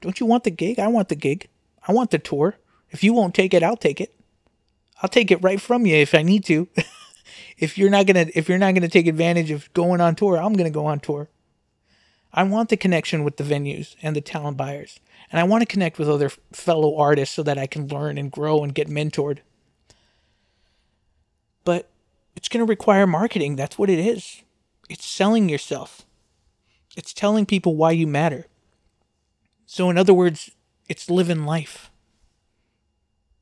Don't 0.00 0.20
you 0.20 0.26
want 0.26 0.44
the 0.44 0.50
gig? 0.50 0.78
I 0.78 0.88
want 0.88 1.08
the 1.08 1.16
gig. 1.16 1.48
I 1.86 1.92
want 1.92 2.10
the 2.10 2.18
tour. 2.18 2.56
If 2.90 3.04
you 3.04 3.12
won't 3.12 3.34
take 3.34 3.54
it, 3.54 3.62
I'll 3.62 3.76
take 3.76 4.00
it. 4.00 4.14
I'll 5.02 5.08
take 5.08 5.30
it 5.30 5.42
right 5.42 5.60
from 5.60 5.86
you 5.86 5.94
if 5.96 6.14
I 6.14 6.22
need 6.22 6.44
to. 6.46 6.68
if 7.58 7.78
you're 7.78 7.90
not 7.90 8.06
gonna 8.06 8.26
if 8.34 8.48
you're 8.48 8.58
not 8.58 8.74
gonna 8.74 8.88
take 8.88 9.06
advantage 9.06 9.50
of 9.50 9.72
going 9.74 10.00
on 10.00 10.14
tour, 10.16 10.36
I'm 10.36 10.54
gonna 10.54 10.70
go 10.70 10.86
on 10.86 11.00
tour. 11.00 11.28
I 12.32 12.42
want 12.42 12.68
the 12.68 12.76
connection 12.76 13.24
with 13.24 13.36
the 13.36 13.44
venues 13.44 13.96
and 14.02 14.14
the 14.14 14.20
talent 14.20 14.56
buyers. 14.56 15.00
And 15.30 15.40
I 15.40 15.44
want 15.44 15.62
to 15.62 15.66
connect 15.66 15.98
with 15.98 16.08
other 16.08 16.30
fellow 16.52 16.96
artists 16.96 17.34
so 17.34 17.42
that 17.42 17.58
I 17.58 17.66
can 17.66 17.88
learn 17.88 18.18
and 18.18 18.30
grow 18.30 18.62
and 18.62 18.74
get 18.74 18.88
mentored. 18.88 19.38
But 21.64 21.90
it's 22.36 22.48
going 22.48 22.64
to 22.64 22.70
require 22.70 23.06
marketing. 23.06 23.56
That's 23.56 23.78
what 23.78 23.90
it 23.90 23.98
is. 23.98 24.42
It's 24.88 25.04
selling 25.04 25.48
yourself, 25.48 26.06
it's 26.96 27.12
telling 27.12 27.46
people 27.46 27.76
why 27.76 27.90
you 27.90 28.06
matter. 28.06 28.46
So, 29.66 29.90
in 29.90 29.98
other 29.98 30.14
words, 30.14 30.50
it's 30.88 31.10
living 31.10 31.44
life. 31.44 31.87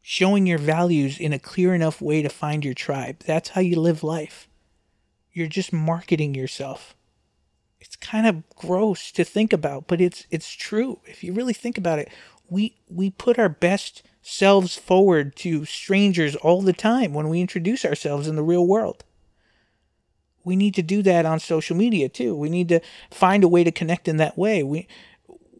Showing 0.08 0.46
your 0.46 0.58
values 0.58 1.18
in 1.18 1.32
a 1.32 1.38
clear 1.38 1.74
enough 1.74 2.00
way 2.00 2.22
to 2.22 2.28
find 2.28 2.64
your 2.64 2.74
tribe. 2.74 3.24
That's 3.26 3.50
how 3.50 3.60
you 3.60 3.80
live 3.80 4.04
life. 4.04 4.48
You're 5.32 5.48
just 5.48 5.72
marketing 5.72 6.34
yourself 6.34 6.94
it's 7.86 7.96
kind 7.96 8.26
of 8.26 8.48
gross 8.50 9.12
to 9.12 9.24
think 9.24 9.52
about, 9.52 9.86
but 9.86 10.00
it's 10.00 10.26
it's 10.30 10.52
true. 10.52 11.00
If 11.06 11.22
you 11.22 11.32
really 11.32 11.52
think 11.52 11.78
about 11.78 11.98
it, 11.98 12.10
we 12.48 12.76
we 12.88 13.10
put 13.10 13.38
our 13.38 13.48
best 13.48 14.02
selves 14.22 14.76
forward 14.76 15.36
to 15.36 15.64
strangers 15.64 16.34
all 16.36 16.62
the 16.62 16.72
time 16.72 17.14
when 17.14 17.28
we 17.28 17.40
introduce 17.40 17.84
ourselves 17.84 18.26
in 18.26 18.36
the 18.36 18.42
real 18.42 18.66
world. 18.66 19.04
We 20.44 20.56
need 20.56 20.74
to 20.74 20.82
do 20.82 21.02
that 21.02 21.26
on 21.26 21.40
social 21.40 21.76
media 21.76 22.08
too. 22.08 22.34
We 22.34 22.48
need 22.48 22.68
to 22.68 22.80
find 23.10 23.44
a 23.44 23.48
way 23.48 23.64
to 23.64 23.72
connect 23.72 24.08
in 24.08 24.16
that 24.16 24.38
way. 24.38 24.62
We 24.62 24.88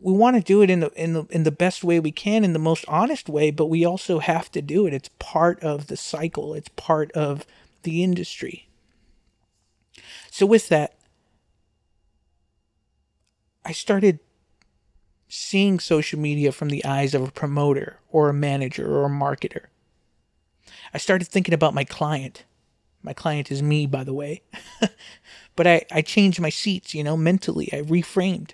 we 0.00 0.12
want 0.12 0.36
to 0.36 0.42
do 0.42 0.62
it 0.62 0.70
in 0.70 0.80
the 0.80 0.90
in 0.90 1.12
the 1.12 1.24
in 1.30 1.42
the 1.44 1.50
best 1.50 1.82
way 1.82 2.00
we 2.00 2.12
can 2.12 2.44
in 2.44 2.52
the 2.52 2.58
most 2.58 2.84
honest 2.88 3.28
way, 3.28 3.50
but 3.50 3.66
we 3.66 3.84
also 3.84 4.18
have 4.18 4.50
to 4.52 4.62
do 4.62 4.86
it. 4.86 4.94
It's 4.94 5.10
part 5.18 5.60
of 5.60 5.86
the 5.86 5.96
cycle. 5.96 6.54
It's 6.54 6.68
part 6.70 7.10
of 7.12 7.46
the 7.82 8.02
industry. 8.02 8.68
So 10.30 10.44
with 10.44 10.68
that, 10.68 10.94
I 13.64 13.72
started 13.72 14.20
seeing 15.28 15.80
social 15.80 16.18
media 16.18 16.52
from 16.52 16.68
the 16.68 16.84
eyes 16.84 17.14
of 17.14 17.22
a 17.22 17.32
promoter 17.32 17.98
or 18.10 18.28
a 18.28 18.34
manager 18.34 18.86
or 18.86 19.06
a 19.06 19.10
marketer. 19.10 19.66
I 20.94 20.98
started 20.98 21.26
thinking 21.26 21.54
about 21.54 21.74
my 21.74 21.84
client. 21.84 22.44
My 23.02 23.12
client 23.12 23.50
is 23.50 23.62
me, 23.62 23.86
by 23.86 24.04
the 24.04 24.14
way. 24.14 24.42
but 25.56 25.66
I, 25.66 25.84
I 25.90 26.02
changed 26.02 26.40
my 26.40 26.50
seats, 26.50 26.94
you 26.94 27.02
know, 27.02 27.16
mentally. 27.16 27.68
I 27.72 27.82
reframed. 27.82 28.52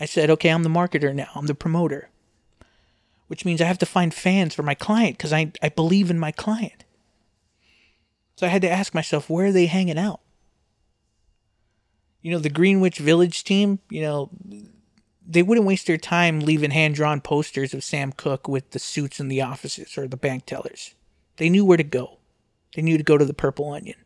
I 0.00 0.04
said, 0.04 0.30
okay, 0.30 0.50
I'm 0.50 0.62
the 0.62 0.68
marketer 0.68 1.14
now, 1.14 1.28
I'm 1.34 1.46
the 1.46 1.54
promoter, 1.54 2.10
which 3.26 3.44
means 3.44 3.60
I 3.60 3.66
have 3.66 3.78
to 3.78 3.86
find 3.86 4.14
fans 4.14 4.54
for 4.54 4.62
my 4.62 4.74
client 4.74 5.18
because 5.18 5.32
I, 5.32 5.52
I 5.62 5.68
believe 5.68 6.10
in 6.10 6.18
my 6.18 6.32
client. 6.32 6.84
So 8.36 8.46
I 8.46 8.50
had 8.50 8.62
to 8.62 8.70
ask 8.70 8.94
myself, 8.94 9.28
where 9.28 9.46
are 9.46 9.52
they 9.52 9.66
hanging 9.66 9.98
out? 9.98 10.20
you 12.22 12.30
know, 12.30 12.38
the 12.38 12.50
Greenwich 12.50 12.98
Village 12.98 13.44
team, 13.44 13.78
you 13.88 14.02
know, 14.02 14.30
they 15.26 15.42
wouldn't 15.42 15.66
waste 15.66 15.86
their 15.86 15.98
time 15.98 16.40
leaving 16.40 16.70
hand 16.70 16.94
drawn 16.94 17.20
posters 17.20 17.74
of 17.74 17.84
Sam 17.84 18.12
Cooke 18.12 18.48
with 18.48 18.70
the 18.70 18.78
suits 18.78 19.20
in 19.20 19.28
the 19.28 19.42
offices 19.42 19.96
or 19.96 20.08
the 20.08 20.16
bank 20.16 20.46
tellers. 20.46 20.94
They 21.36 21.48
knew 21.48 21.64
where 21.64 21.76
to 21.76 21.84
go. 21.84 22.18
They 22.74 22.82
knew 22.82 22.98
to 22.98 23.04
go 23.04 23.18
to 23.18 23.24
the 23.24 23.34
Purple 23.34 23.72
Onion. 23.72 23.96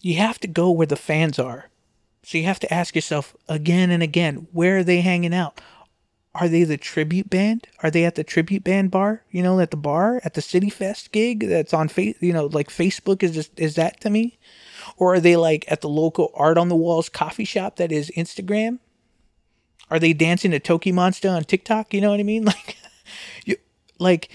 You 0.00 0.16
have 0.16 0.38
to 0.40 0.48
go 0.48 0.70
where 0.70 0.86
the 0.86 0.96
fans 0.96 1.38
are. 1.38 1.70
So 2.26 2.38
you 2.38 2.44
have 2.44 2.58
to 2.58 2.74
ask 2.74 2.96
yourself 2.96 3.36
again 3.48 3.92
and 3.92 4.02
again 4.02 4.48
where 4.50 4.78
are 4.78 4.82
they 4.82 5.00
hanging 5.00 5.32
out? 5.32 5.60
Are 6.34 6.48
they 6.48 6.64
the 6.64 6.76
tribute 6.76 7.30
band? 7.30 7.68
Are 7.84 7.90
they 7.90 8.04
at 8.04 8.16
the 8.16 8.24
tribute 8.24 8.64
band 8.64 8.90
bar? 8.90 9.22
You 9.30 9.44
know, 9.44 9.60
at 9.60 9.70
the 9.70 9.76
bar 9.76 10.20
at 10.24 10.34
the 10.34 10.42
City 10.42 10.68
Fest 10.68 11.12
gig 11.12 11.46
that's 11.48 11.72
on 11.72 11.86
face. 11.86 12.16
You 12.18 12.32
know, 12.32 12.46
like 12.46 12.68
Facebook 12.68 13.22
is 13.22 13.48
is 13.56 13.76
that 13.76 14.00
to 14.00 14.10
me? 14.10 14.40
Or 14.96 15.14
are 15.14 15.20
they 15.20 15.36
like 15.36 15.66
at 15.68 15.82
the 15.82 15.88
local 15.88 16.32
art 16.34 16.58
on 16.58 16.68
the 16.68 16.74
walls 16.74 17.08
coffee 17.08 17.44
shop 17.44 17.76
that 17.76 17.92
is 17.92 18.10
Instagram? 18.16 18.80
Are 19.88 20.00
they 20.00 20.12
dancing 20.12 20.50
to 20.50 20.58
Toki 20.58 20.90
Monster 20.90 21.28
on 21.28 21.44
TikTok? 21.44 21.94
You 21.94 22.00
know 22.00 22.10
what 22.10 22.18
I 22.18 22.24
mean? 22.24 22.44
Like 22.56 22.76
you 23.44 23.56
like 24.00 24.30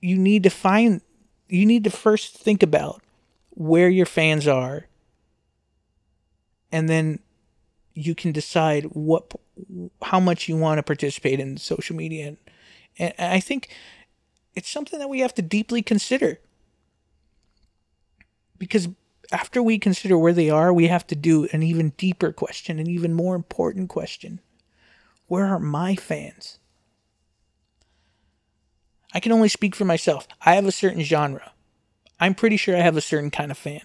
you 0.00 0.16
need 0.16 0.42
to 0.44 0.50
find 0.50 1.02
you 1.50 1.66
need 1.66 1.84
to 1.84 1.90
first 1.90 2.38
think 2.38 2.62
about 2.62 3.02
where 3.50 3.90
your 3.90 4.06
fans 4.06 4.48
are 4.48 4.86
and 6.72 6.88
then 6.88 7.20
you 7.96 8.14
can 8.14 8.30
decide 8.30 8.84
what 8.92 9.32
how 10.02 10.20
much 10.20 10.48
you 10.48 10.56
want 10.56 10.78
to 10.78 10.82
participate 10.82 11.40
in 11.40 11.56
social 11.56 11.96
media 11.96 12.28
and, 12.28 12.36
and 12.98 13.32
I 13.32 13.40
think 13.40 13.74
it's 14.54 14.70
something 14.70 14.98
that 14.98 15.08
we 15.08 15.20
have 15.20 15.34
to 15.34 15.42
deeply 15.42 15.82
consider 15.82 16.38
because 18.58 18.88
after 19.32 19.62
we 19.62 19.78
consider 19.78 20.16
where 20.16 20.32
they 20.32 20.50
are, 20.50 20.72
we 20.72 20.86
have 20.86 21.06
to 21.08 21.16
do 21.16 21.48
an 21.52 21.62
even 21.62 21.90
deeper 21.96 22.32
question, 22.32 22.78
an 22.78 22.88
even 22.88 23.12
more 23.12 23.34
important 23.34 23.88
question. 23.88 24.40
Where 25.26 25.46
are 25.46 25.58
my 25.58 25.96
fans? 25.96 26.58
I 29.12 29.20
can 29.20 29.32
only 29.32 29.48
speak 29.48 29.74
for 29.74 29.84
myself. 29.84 30.28
I 30.44 30.54
have 30.54 30.66
a 30.66 30.72
certain 30.72 31.02
genre. 31.02 31.52
I'm 32.20 32.34
pretty 32.34 32.56
sure 32.56 32.76
I 32.76 32.80
have 32.80 32.96
a 32.96 33.02
certain 33.02 33.30
kind 33.30 33.50
of 33.50 33.58
fan. 33.58 33.80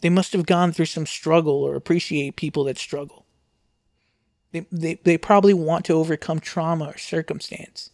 They 0.00 0.10
must 0.10 0.32
have 0.32 0.46
gone 0.46 0.72
through 0.72 0.86
some 0.86 1.06
struggle 1.06 1.62
or 1.62 1.74
appreciate 1.74 2.36
people 2.36 2.64
that 2.64 2.78
struggle. 2.78 3.26
They, 4.52 4.66
they, 4.70 4.94
they 5.02 5.18
probably 5.18 5.54
want 5.54 5.84
to 5.86 5.92
overcome 5.94 6.40
trauma 6.40 6.86
or 6.86 6.98
circumstance. 6.98 7.90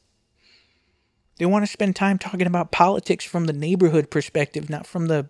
They 1.39 1.47
want 1.47 1.65
to 1.65 1.73
spend 1.73 1.97
time 1.97 2.19
talking 2.19 2.47
about 2.47 2.71
politics 2.71 3.25
from 3.25 3.47
the 3.47 3.53
neighborhood 3.53 4.11
perspective, 4.11 4.71
not 4.71 4.87
from 4.87 5.07
the 5.07 5.29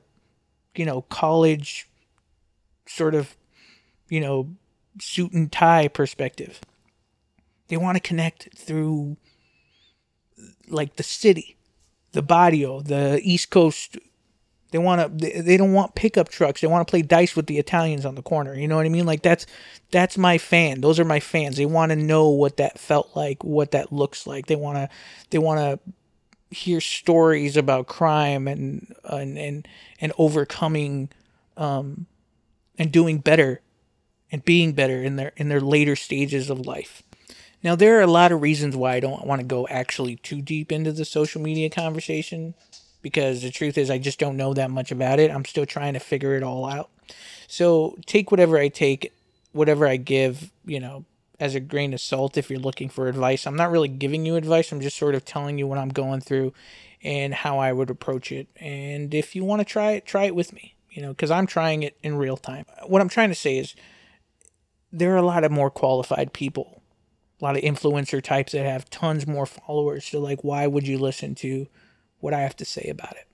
you 0.76 0.84
know, 0.84 1.02
college 1.02 1.88
sort 2.86 3.14
of, 3.14 3.36
you 4.08 4.20
know, 4.20 4.50
suit 5.00 5.32
and 5.32 5.50
tie 5.50 5.88
perspective. 5.88 6.60
They 7.68 7.76
want 7.76 7.96
to 7.96 8.00
connect 8.00 8.56
through 8.56 9.16
like 10.68 10.96
the 10.96 11.02
city, 11.02 11.56
the 12.12 12.22
barrio, 12.22 12.80
the 12.80 13.20
East 13.22 13.50
Coast. 13.50 13.98
They 14.74 14.78
want 14.78 15.20
to. 15.20 15.40
They 15.40 15.56
don't 15.56 15.72
want 15.72 15.94
pickup 15.94 16.30
trucks. 16.30 16.60
They 16.60 16.66
want 16.66 16.84
to 16.84 16.90
play 16.90 17.02
dice 17.02 17.36
with 17.36 17.46
the 17.46 17.60
Italians 17.60 18.04
on 18.04 18.16
the 18.16 18.22
corner. 18.22 18.56
You 18.56 18.66
know 18.66 18.74
what 18.74 18.86
I 18.86 18.88
mean? 18.88 19.06
Like 19.06 19.22
that's 19.22 19.46
that's 19.92 20.18
my 20.18 20.36
fan. 20.36 20.80
Those 20.80 20.98
are 20.98 21.04
my 21.04 21.20
fans. 21.20 21.56
They 21.56 21.64
want 21.64 21.90
to 21.90 21.96
know 21.96 22.28
what 22.28 22.56
that 22.56 22.80
felt 22.80 23.14
like, 23.14 23.44
what 23.44 23.70
that 23.70 23.92
looks 23.92 24.26
like. 24.26 24.46
They 24.46 24.56
want 24.56 24.78
to. 24.78 24.88
They 25.30 25.38
want 25.38 25.60
to 25.60 26.56
hear 26.56 26.80
stories 26.80 27.56
about 27.56 27.86
crime 27.86 28.48
and 28.48 28.92
and 29.04 29.38
and, 29.38 29.68
and 30.00 30.12
overcoming 30.18 31.08
um, 31.56 32.06
and 32.76 32.90
doing 32.90 33.18
better 33.18 33.60
and 34.32 34.44
being 34.44 34.72
better 34.72 35.00
in 35.00 35.14
their 35.14 35.30
in 35.36 35.50
their 35.50 35.60
later 35.60 35.94
stages 35.94 36.50
of 36.50 36.66
life. 36.66 37.04
Now 37.62 37.76
there 37.76 37.96
are 37.96 38.02
a 38.02 38.08
lot 38.08 38.32
of 38.32 38.42
reasons 38.42 38.74
why 38.74 38.94
I 38.94 39.00
don't 39.00 39.24
want 39.24 39.40
to 39.40 39.46
go 39.46 39.68
actually 39.68 40.16
too 40.16 40.42
deep 40.42 40.72
into 40.72 40.90
the 40.90 41.04
social 41.04 41.40
media 41.40 41.70
conversation 41.70 42.54
because 43.04 43.42
the 43.42 43.50
truth 43.50 43.76
is 43.76 43.90
I 43.90 43.98
just 43.98 44.18
don't 44.18 44.38
know 44.38 44.54
that 44.54 44.70
much 44.70 44.90
about 44.90 45.20
it. 45.20 45.30
I'm 45.30 45.44
still 45.44 45.66
trying 45.66 45.92
to 45.92 46.00
figure 46.00 46.34
it 46.36 46.42
all 46.42 46.64
out. 46.64 46.88
So 47.46 47.98
take 48.06 48.30
whatever 48.30 48.56
I 48.56 48.68
take, 48.68 49.12
whatever 49.52 49.86
I 49.86 49.96
give, 49.96 50.50
you 50.64 50.80
know, 50.80 51.04
as 51.38 51.54
a 51.54 51.60
grain 51.60 51.92
of 51.92 52.00
salt 52.00 52.38
if 52.38 52.48
you're 52.48 52.58
looking 52.58 52.88
for 52.88 53.06
advice. 53.06 53.46
I'm 53.46 53.56
not 53.56 53.70
really 53.70 53.88
giving 53.88 54.24
you 54.24 54.36
advice, 54.36 54.72
I'm 54.72 54.80
just 54.80 54.96
sort 54.96 55.14
of 55.14 55.22
telling 55.22 55.58
you 55.58 55.66
what 55.66 55.76
I'm 55.76 55.90
going 55.90 56.22
through 56.22 56.54
and 57.02 57.34
how 57.34 57.58
I 57.58 57.74
would 57.74 57.90
approach 57.90 58.32
it. 58.32 58.48
And 58.56 59.12
if 59.12 59.36
you 59.36 59.44
want 59.44 59.60
to 59.60 59.66
try 59.66 59.90
it, 59.92 60.06
try 60.06 60.24
it 60.24 60.34
with 60.34 60.54
me, 60.54 60.74
you 60.90 61.02
know, 61.02 61.10
because 61.10 61.30
I'm 61.30 61.46
trying 61.46 61.82
it 61.82 61.98
in 62.02 62.16
real 62.16 62.38
time. 62.38 62.64
What 62.86 63.02
I'm 63.02 63.10
trying 63.10 63.28
to 63.28 63.34
say 63.34 63.58
is 63.58 63.74
there 64.90 65.12
are 65.12 65.18
a 65.18 65.22
lot 65.22 65.44
of 65.44 65.52
more 65.52 65.70
qualified 65.70 66.32
people, 66.32 66.80
a 67.38 67.44
lot 67.44 67.58
of 67.58 67.62
influencer 67.62 68.22
types 68.22 68.52
that 68.52 68.64
have 68.64 68.88
tons 68.88 69.26
more 69.26 69.44
followers. 69.44 70.06
So, 70.06 70.20
like, 70.20 70.42
why 70.42 70.66
would 70.66 70.88
you 70.88 70.96
listen 70.96 71.34
to 71.36 71.68
what 72.24 72.34
I 72.34 72.40
have 72.40 72.56
to 72.56 72.64
say 72.64 72.88
about 72.90 73.12
it? 73.12 73.28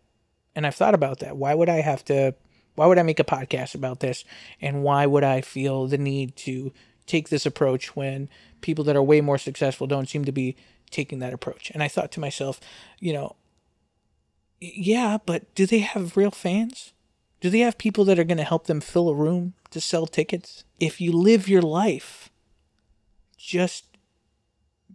And 0.55 0.66
I've 0.66 0.74
thought 0.74 0.95
about 0.95 1.20
that. 1.20 1.36
Why 1.36 1.55
would 1.55 1.68
I 1.68 1.80
have 1.80 2.05
to? 2.07 2.34
Why 2.74 2.86
would 2.86 2.99
I 2.99 3.03
make 3.03 3.20
a 3.20 3.24
podcast 3.24 3.74
about 3.74 4.01
this? 4.01 4.24
And 4.61 4.82
why 4.82 5.07
would 5.07 5.24
I 5.24 5.41
feel 5.41 5.86
the 5.86 5.99
need 5.99 6.36
to 6.36 6.72
take 7.07 7.28
this 7.28 7.47
approach 7.47 7.97
when 7.97 8.28
people 8.61 8.84
that 8.84 8.97
are 8.97 9.03
way 9.03 9.20
more 9.20 9.38
successful 9.38 9.86
don't 9.86 10.09
seem 10.09 10.24
to 10.24 10.32
be 10.32 10.57
taking 10.91 11.18
that 11.20 11.32
approach. 11.32 11.70
And 11.70 11.82
I 11.82 11.88
thought 11.88 12.12
to 12.12 12.20
myself, 12.20 12.61
you 12.99 13.12
know, 13.12 13.36
yeah, 14.61 15.18
but 15.24 15.53
do 15.55 15.66
they 15.66 15.78
have 15.78 16.16
real 16.16 16.30
fans? 16.30 16.93
Do 17.41 17.49
they 17.49 17.61
have 17.61 17.78
people 17.78 18.05
that 18.05 18.18
are 18.18 18.24
going 18.24 18.38
to 18.38 18.45
help 18.45 18.66
them 18.66 18.80
fill 18.80 19.09
a 19.09 19.14
room 19.14 19.55
to 19.70 19.80
sell 19.80 20.07
tickets? 20.07 20.64
If 20.78 21.01
you 21.01 21.12
live 21.12 21.49
your 21.49 21.62
life 21.62 22.30
just 23.36 23.86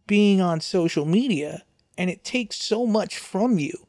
being 0.05 0.39
on 0.39 0.61
social 0.61 1.05
media 1.05 1.63
and 1.97 2.09
it 2.09 2.23
takes 2.23 2.57
so 2.57 2.85
much 2.85 3.17
from 3.17 3.57
you 3.57 3.84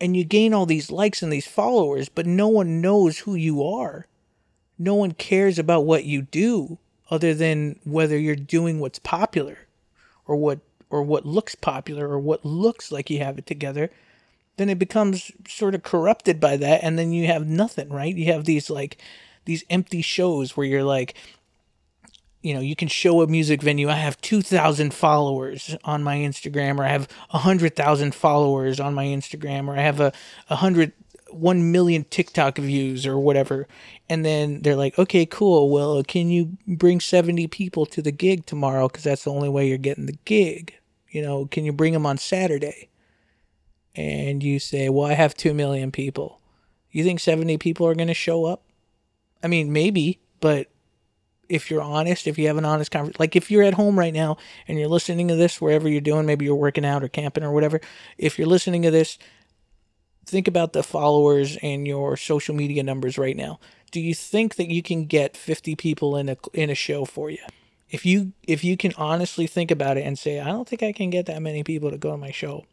and 0.00 0.16
you 0.16 0.24
gain 0.24 0.54
all 0.54 0.66
these 0.66 0.90
likes 0.90 1.22
and 1.22 1.32
these 1.32 1.46
followers, 1.46 2.08
but 2.08 2.26
no 2.26 2.48
one 2.48 2.80
knows 2.80 3.18
who 3.18 3.34
you 3.34 3.62
are. 3.62 4.06
No 4.78 4.94
one 4.94 5.12
cares 5.12 5.58
about 5.58 5.84
what 5.84 6.04
you 6.04 6.22
do 6.22 6.78
other 7.10 7.34
than 7.34 7.78
whether 7.84 8.18
you're 8.18 8.36
doing 8.36 8.80
what's 8.80 8.98
popular 8.98 9.58
or 10.26 10.36
what 10.36 10.60
or 10.88 11.02
what 11.02 11.26
looks 11.26 11.54
popular 11.54 12.08
or 12.08 12.18
what 12.18 12.44
looks 12.44 12.90
like 12.90 13.10
you 13.10 13.18
have 13.18 13.38
it 13.38 13.46
together 13.46 13.90
then 14.56 14.68
it 14.68 14.78
becomes 14.78 15.32
sort 15.48 15.74
of 15.74 15.82
corrupted 15.82 16.38
by 16.38 16.56
that 16.56 16.82
and 16.84 16.98
then 16.98 17.12
you 17.12 17.26
have 17.26 17.46
nothing 17.46 17.88
right 17.88 18.14
you 18.16 18.32
have 18.32 18.44
these 18.44 18.70
like 18.70 18.96
these 19.44 19.64
empty 19.70 20.02
shows 20.02 20.56
where 20.56 20.66
you're 20.66 20.84
like 20.84 21.14
you 22.42 22.54
know 22.54 22.60
you 22.60 22.76
can 22.76 22.88
show 22.88 23.22
a 23.22 23.26
music 23.26 23.62
venue. 23.62 23.88
I 23.88 23.94
have 23.94 24.20
2000 24.20 24.94
followers 24.94 25.76
on 25.84 26.02
my 26.02 26.16
instagram 26.16 26.78
or 26.78 26.84
i 26.84 26.88
have 26.88 27.08
100000 27.30 28.14
followers 28.14 28.80
on 28.80 28.94
my 28.94 29.04
instagram 29.04 29.68
or 29.68 29.76
i 29.76 29.82
have 29.82 30.00
a 30.00 30.12
100 30.48 30.92
1 31.32 31.70
million 31.70 32.04
tiktok 32.04 32.58
views 32.58 33.06
or 33.06 33.16
whatever. 33.16 33.68
And 34.08 34.24
then 34.24 34.62
they're 34.62 34.76
like 34.76 34.98
okay 34.98 35.26
cool. 35.26 35.70
Well 35.70 36.02
can 36.02 36.28
you 36.28 36.56
bring 36.66 37.00
70 37.00 37.46
people 37.48 37.86
to 37.86 38.02
the 38.02 38.12
gig 38.12 38.46
tomorrow? 38.46 38.88
Because 38.88 39.04
that's 39.04 39.24
the 39.24 39.32
only 39.32 39.48
way 39.48 39.68
you're 39.68 39.78
getting 39.78 40.06
the 40.06 40.18
gig. 40.24 40.74
You 41.08 41.22
know 41.22 41.46
can 41.46 41.64
you 41.64 41.72
bring 41.72 41.92
them 41.92 42.06
on 42.06 42.18
saturday? 42.18 42.88
And 43.96 44.42
you 44.42 44.60
say, 44.60 44.88
well, 44.88 45.06
I 45.08 45.14
have 45.14 45.34
2 45.34 45.52
million 45.52 45.90
people. 45.90 46.40
You 46.92 47.02
think 47.02 47.18
70 47.18 47.58
people 47.58 47.86
are 47.86 47.94
going 47.94 48.08
to 48.08 48.14
show 48.14 48.44
up? 48.44 48.62
I 49.42 49.48
mean, 49.48 49.72
maybe, 49.72 50.20
but 50.40 50.69
if 51.50 51.70
you're 51.70 51.82
honest, 51.82 52.26
if 52.26 52.38
you 52.38 52.46
have 52.46 52.56
an 52.56 52.64
honest 52.64 52.90
conversation, 52.90 53.16
like 53.18 53.36
if 53.36 53.50
you're 53.50 53.62
at 53.62 53.74
home 53.74 53.98
right 53.98 54.14
now 54.14 54.36
and 54.68 54.78
you're 54.78 54.88
listening 54.88 55.28
to 55.28 55.36
this 55.36 55.60
wherever 55.60 55.88
you're 55.88 56.00
doing, 56.00 56.26
maybe 56.26 56.44
you're 56.44 56.54
working 56.54 56.84
out 56.84 57.02
or 57.02 57.08
camping 57.08 57.44
or 57.44 57.52
whatever, 57.52 57.80
if 58.16 58.38
you're 58.38 58.48
listening 58.48 58.82
to 58.82 58.90
this, 58.90 59.18
think 60.24 60.46
about 60.46 60.72
the 60.72 60.82
followers 60.82 61.58
and 61.62 61.86
your 61.86 62.16
social 62.16 62.54
media 62.54 62.82
numbers 62.82 63.18
right 63.18 63.36
now. 63.36 63.58
Do 63.90 64.00
you 64.00 64.14
think 64.14 64.54
that 64.54 64.68
you 64.68 64.82
can 64.82 65.06
get 65.06 65.36
50 65.36 65.74
people 65.74 66.16
in 66.16 66.28
a 66.28 66.36
in 66.54 66.70
a 66.70 66.74
show 66.74 67.04
for 67.04 67.28
you? 67.28 67.44
If 67.90 68.06
you 68.06 68.32
if 68.46 68.62
you 68.62 68.76
can 68.76 68.92
honestly 68.96 69.48
think 69.48 69.70
about 69.72 69.96
it 69.96 70.06
and 70.06 70.16
say, 70.16 70.38
I 70.38 70.46
don't 70.46 70.68
think 70.68 70.82
I 70.82 70.92
can 70.92 71.10
get 71.10 71.26
that 71.26 71.42
many 71.42 71.64
people 71.64 71.90
to 71.90 71.98
go 71.98 72.12
to 72.12 72.16
my 72.16 72.30
show 72.30 72.64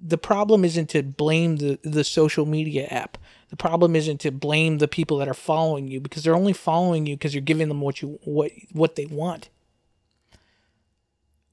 the 0.00 0.18
problem 0.18 0.64
isn't 0.64 0.88
to 0.90 1.02
blame 1.02 1.56
the, 1.56 1.78
the 1.82 2.04
social 2.04 2.46
media 2.46 2.86
app. 2.86 3.18
The 3.50 3.56
problem 3.56 3.96
isn't 3.96 4.18
to 4.20 4.30
blame 4.30 4.78
the 4.78 4.88
people 4.88 5.18
that 5.18 5.28
are 5.28 5.34
following 5.34 5.88
you 5.88 6.00
because 6.00 6.22
they're 6.22 6.36
only 6.36 6.52
following 6.52 7.06
you 7.06 7.16
because 7.16 7.34
you're 7.34 7.42
giving 7.42 7.68
them 7.68 7.80
what 7.80 8.00
you 8.00 8.20
what 8.24 8.52
what 8.72 8.94
they 8.94 9.06
want. 9.06 9.48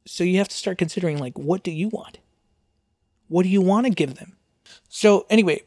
So 0.05 0.23
you 0.23 0.37
have 0.37 0.47
to 0.47 0.55
start 0.55 0.77
considering 0.77 1.17
like 1.17 1.37
what 1.37 1.63
do 1.63 1.71
you 1.71 1.89
want? 1.89 2.19
What 3.27 3.43
do 3.43 3.49
you 3.49 3.61
want 3.61 3.87
to 3.87 3.91
give 3.91 4.15
them? 4.15 4.37
So 4.89 5.25
anyway, 5.29 5.63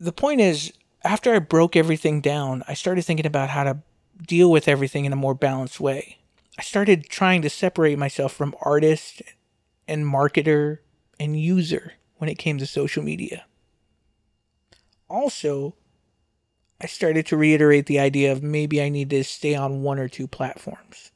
the 0.00 0.12
point 0.12 0.40
is 0.40 0.72
after 1.04 1.32
I 1.32 1.38
broke 1.38 1.76
everything 1.76 2.20
down, 2.20 2.64
I 2.66 2.74
started 2.74 3.02
thinking 3.02 3.26
about 3.26 3.50
how 3.50 3.64
to 3.64 3.78
deal 4.26 4.50
with 4.50 4.68
everything 4.68 5.04
in 5.04 5.12
a 5.12 5.16
more 5.16 5.34
balanced 5.34 5.80
way. 5.80 6.18
I 6.58 6.62
started 6.62 7.08
trying 7.08 7.40
to 7.42 7.50
separate 7.50 7.98
myself 7.98 8.32
from 8.32 8.54
artist 8.62 9.22
and 9.88 10.04
marketer 10.04 10.78
and 11.18 11.40
user 11.40 11.94
when 12.16 12.28
it 12.28 12.36
came 12.36 12.58
to 12.58 12.66
social 12.66 13.02
media. 13.02 13.44
Also, 15.12 15.74
I 16.80 16.86
started 16.86 17.26
to 17.26 17.36
reiterate 17.36 17.84
the 17.84 18.00
idea 18.00 18.32
of 18.32 18.42
maybe 18.42 18.82
I 18.82 18.88
need 18.88 19.10
to 19.10 19.22
stay 19.22 19.54
on 19.54 19.82
one 19.82 19.98
or 19.98 20.08
two 20.08 20.26
platforms 20.26 21.12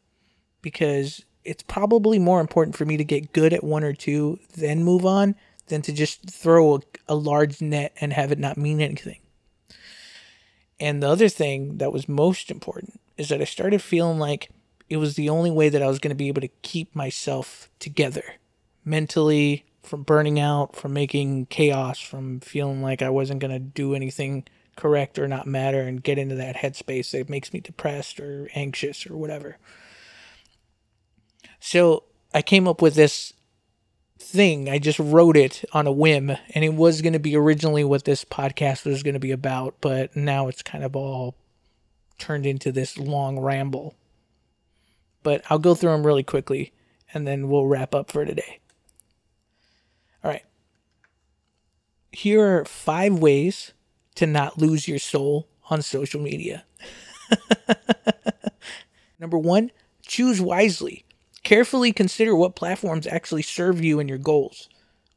because 0.60 1.24
it's 1.44 1.62
probably 1.62 2.18
more 2.18 2.40
important 2.40 2.76
for 2.76 2.84
me 2.84 2.98
to 2.98 3.04
get 3.04 3.32
good 3.32 3.54
at 3.54 3.64
one 3.64 3.82
or 3.82 3.94
two, 3.94 4.38
then 4.54 4.84
move 4.84 5.06
on, 5.06 5.34
than 5.68 5.80
to 5.80 5.92
just 5.92 6.30
throw 6.30 6.76
a, 6.76 6.80
a 7.08 7.14
large 7.14 7.62
net 7.62 7.92
and 7.98 8.12
have 8.12 8.30
it 8.30 8.38
not 8.38 8.58
mean 8.58 8.82
anything. 8.82 9.20
And 10.78 11.02
the 11.02 11.08
other 11.08 11.30
thing 11.30 11.78
that 11.78 11.92
was 11.92 12.06
most 12.06 12.50
important 12.50 13.00
is 13.16 13.30
that 13.30 13.40
I 13.40 13.44
started 13.44 13.80
feeling 13.80 14.18
like 14.18 14.50
it 14.90 14.98
was 14.98 15.14
the 15.14 15.30
only 15.30 15.50
way 15.50 15.70
that 15.70 15.82
I 15.82 15.88
was 15.88 15.98
going 15.98 16.10
to 16.10 16.14
be 16.14 16.28
able 16.28 16.42
to 16.42 16.50
keep 16.62 16.94
myself 16.94 17.70
together 17.78 18.24
mentally, 18.84 19.64
from 19.86 20.02
burning 20.02 20.38
out, 20.40 20.76
from 20.76 20.92
making 20.92 21.46
chaos, 21.46 21.98
from 21.98 22.40
feeling 22.40 22.82
like 22.82 23.02
I 23.02 23.10
wasn't 23.10 23.40
going 23.40 23.52
to 23.52 23.58
do 23.58 23.94
anything 23.94 24.44
correct 24.76 25.18
or 25.18 25.26
not 25.26 25.46
matter 25.46 25.80
and 25.80 26.02
get 26.02 26.18
into 26.18 26.34
that 26.34 26.56
headspace 26.56 27.12
that 27.12 27.30
makes 27.30 27.52
me 27.52 27.60
depressed 27.60 28.20
or 28.20 28.50
anxious 28.54 29.06
or 29.06 29.16
whatever. 29.16 29.58
So 31.60 32.04
I 32.34 32.42
came 32.42 32.68
up 32.68 32.82
with 32.82 32.94
this 32.94 33.32
thing. 34.18 34.68
I 34.68 34.78
just 34.78 34.98
wrote 34.98 35.36
it 35.36 35.64
on 35.72 35.86
a 35.86 35.92
whim, 35.92 36.30
and 36.54 36.64
it 36.64 36.74
was 36.74 37.02
going 37.02 37.12
to 37.12 37.18
be 37.18 37.36
originally 37.36 37.84
what 37.84 38.04
this 38.04 38.24
podcast 38.24 38.84
was 38.84 39.02
going 39.02 39.14
to 39.14 39.20
be 39.20 39.32
about, 39.32 39.76
but 39.80 40.14
now 40.14 40.48
it's 40.48 40.62
kind 40.62 40.84
of 40.84 40.94
all 40.94 41.36
turned 42.18 42.46
into 42.46 42.72
this 42.72 42.98
long 42.98 43.38
ramble. 43.38 43.94
But 45.22 45.42
I'll 45.50 45.58
go 45.58 45.74
through 45.74 45.92
them 45.92 46.06
really 46.06 46.22
quickly, 46.22 46.72
and 47.12 47.26
then 47.26 47.48
we'll 47.48 47.66
wrap 47.66 47.94
up 47.94 48.10
for 48.10 48.24
today. 48.24 48.60
All 50.26 50.32
right. 50.32 50.44
Here 52.10 52.42
are 52.44 52.64
five 52.64 53.16
ways 53.16 53.74
to 54.16 54.26
not 54.26 54.58
lose 54.58 54.88
your 54.88 54.98
soul 54.98 55.46
on 55.70 55.82
social 55.82 56.20
media. 56.20 56.64
Number 59.20 59.38
one, 59.38 59.70
choose 60.02 60.40
wisely. 60.40 61.04
Carefully 61.44 61.92
consider 61.92 62.34
what 62.34 62.56
platforms 62.56 63.06
actually 63.06 63.42
serve 63.42 63.84
you 63.84 64.00
and 64.00 64.08
your 64.08 64.18
goals, 64.18 64.68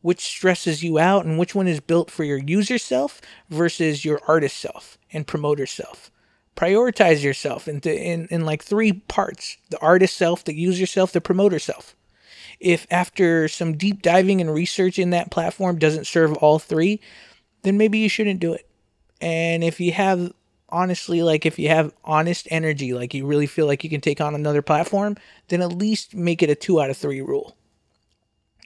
which 0.01 0.20
stresses 0.20 0.84
you 0.84 0.99
out, 0.99 1.26
and 1.26 1.39
which 1.39 1.55
one 1.55 1.68
is 1.68 1.80
built 1.80 2.12
for 2.12 2.24
your 2.24 2.38
user 2.38 2.78
self 2.78 3.20
versus 3.49 4.05
your 4.05 4.22
artist 4.28 4.57
self 4.57 4.99
and 5.12 5.26
promoter 5.26 5.66
self. 5.66 6.12
Prioritize 6.55 7.24
yourself 7.24 7.68
into 7.68 7.91
in, 7.91 8.28
in 8.28 8.45
like 8.45 8.64
three 8.64 8.93
parts 8.93 9.57
the 9.72 9.80
artist 9.80 10.16
self, 10.16 10.43
the 10.43 10.53
user 10.53 10.86
self, 10.86 11.12
the 11.12 11.20
promoter 11.20 11.57
self 11.57 11.95
if 12.60 12.86
after 12.91 13.47
some 13.47 13.78
deep 13.78 14.01
diving 14.01 14.41
and 14.41 14.53
research 14.53 14.99
in 14.99 15.12
that 15.12 15.32
platform 15.32 15.78
doesn't 15.78 16.07
serve 16.07 16.34
all 16.34 16.60
three, 16.60 16.99
then 17.64 17.78
maybe 17.78 17.99
you 17.99 18.10
shouldn't 18.10 18.39
do 18.39 18.53
it. 18.53 18.68
And 19.22 19.64
if 19.64 19.80
you 19.80 19.91
have 19.91 20.34
honestly 20.70 21.24
like 21.24 21.45
if 21.45 21.57
you 21.57 21.70
have 21.70 21.93
honest 22.03 22.47
energy, 22.51 22.93
like 22.93 23.14
you 23.14 23.26
really 23.26 23.47
feel 23.47 23.66
like 23.66 23.84
you 23.84 23.89
can 23.89 24.01
take 24.01 24.22
on 24.22 24.36
another 24.36 24.62
platform, 24.62 25.18
then 25.47 25.62
at 25.62 25.74
least 25.74 26.14
make 26.14 26.43
it 26.43 26.49
a 26.49 26.55
2 26.55 26.82
out 26.82 26.89
of 26.89 26.97
3 26.97 27.22
rule. 27.22 27.55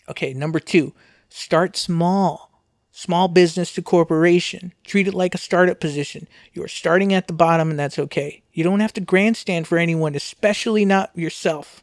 Okay, 0.09 0.33
number 0.33 0.59
2, 0.59 0.93
start 1.29 1.77
small. 1.77 2.49
Small 2.95 3.27
business 3.27 3.73
to 3.73 3.81
corporation. 3.81 4.71
Treat 4.83 5.07
it 5.07 5.15
like 5.15 5.33
a 5.33 5.39
startup 5.39 5.79
position. 5.79 6.27
You 6.53 6.63
are 6.63 6.67
starting 6.67 7.11
at 7.11 7.25
the 7.25 7.33
bottom, 7.33 7.71
and 7.71 7.79
that's 7.79 7.97
okay. 7.97 8.43
You 8.51 8.63
don't 8.63 8.81
have 8.81 8.93
to 8.93 9.01
grandstand 9.01 9.67
for 9.67 9.79
anyone, 9.79 10.13
especially 10.13 10.85
not 10.85 11.09
yourself 11.15 11.82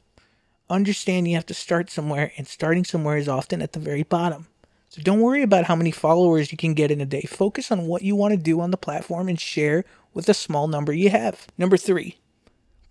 understand 0.71 1.29
you 1.29 1.35
have 1.35 1.47
to 1.47 1.55
start 1.55 1.91
somewhere, 1.91 2.33
and 2.37 2.47
starting 2.47 2.85
somewhere 2.85 3.17
is 3.17 3.29
often 3.29 3.61
at 3.61 3.73
the 3.73 3.81
very 3.81 4.03
bottom. 4.03 4.47
So 4.89 5.03
don't 5.03 5.21
worry 5.21 5.43
about 5.43 5.65
how 5.65 5.77
many 5.77 5.91
followers 5.91 6.51
you 6.51 6.59
can 6.59 6.75
get 6.75 6.91
in 6.91 7.01
a 7.01 7.07
day. 7.07 7.23
Focus 7.23 7.71
on 7.71 7.87
what 7.87 8.03
you 8.03 8.17
want 8.17 8.33
to 8.33 8.37
do 8.37 8.61
on 8.61 8.71
the 8.71 8.77
platform 8.77 9.29
and 9.29 9.39
share 9.39 9.85
with 10.15 10.27
the 10.27 10.35
small 10.35 10.67
number 10.67 10.93
you 10.93 11.11
have. 11.11 11.47
Number 11.57 11.77
three, 11.77 12.19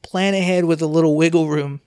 plan 0.01 0.33
ahead 0.33 0.65
with 0.65 0.81
a 0.81 0.87
little 0.87 1.15
wiggle 1.15 1.47
room. 1.47 1.81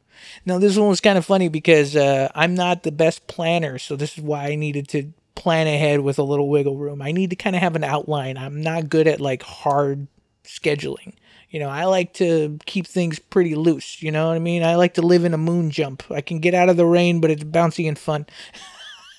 Now, 0.44 0.58
this 0.58 0.76
one 0.76 0.88
was 0.88 1.00
kind 1.00 1.18
of 1.18 1.24
funny 1.24 1.48
because 1.48 1.96
uh, 1.96 2.30
I'm 2.34 2.54
not 2.54 2.82
the 2.82 2.92
best 2.92 3.26
planner, 3.26 3.78
so 3.78 3.96
this 3.96 4.18
is 4.18 4.22
why 4.22 4.48
I 4.48 4.54
needed 4.54 4.88
to 4.88 5.12
plan 5.34 5.66
ahead 5.66 6.00
with 6.00 6.18
a 6.18 6.22
little 6.22 6.48
wiggle 6.48 6.76
room. 6.76 7.02
I 7.02 7.12
need 7.12 7.30
to 7.30 7.36
kind 7.36 7.56
of 7.56 7.62
have 7.62 7.74
an 7.74 7.84
outline. 7.84 8.36
I'm 8.36 8.60
not 8.60 8.88
good 8.88 9.06
at 9.06 9.20
like 9.20 9.42
hard 9.42 10.06
scheduling. 10.44 11.14
You 11.52 11.60
know, 11.60 11.68
I 11.68 11.84
like 11.84 12.14
to 12.14 12.58
keep 12.64 12.86
things 12.86 13.18
pretty 13.18 13.54
loose. 13.54 14.02
You 14.02 14.10
know 14.10 14.28
what 14.28 14.36
I 14.36 14.38
mean? 14.38 14.64
I 14.64 14.76
like 14.76 14.94
to 14.94 15.02
live 15.02 15.26
in 15.26 15.34
a 15.34 15.38
moon 15.38 15.70
jump. 15.70 16.02
I 16.10 16.22
can 16.22 16.40
get 16.40 16.54
out 16.54 16.70
of 16.70 16.78
the 16.78 16.86
rain, 16.86 17.20
but 17.20 17.30
it's 17.30 17.44
bouncy 17.44 17.86
and 17.86 17.98
fun. 17.98 18.24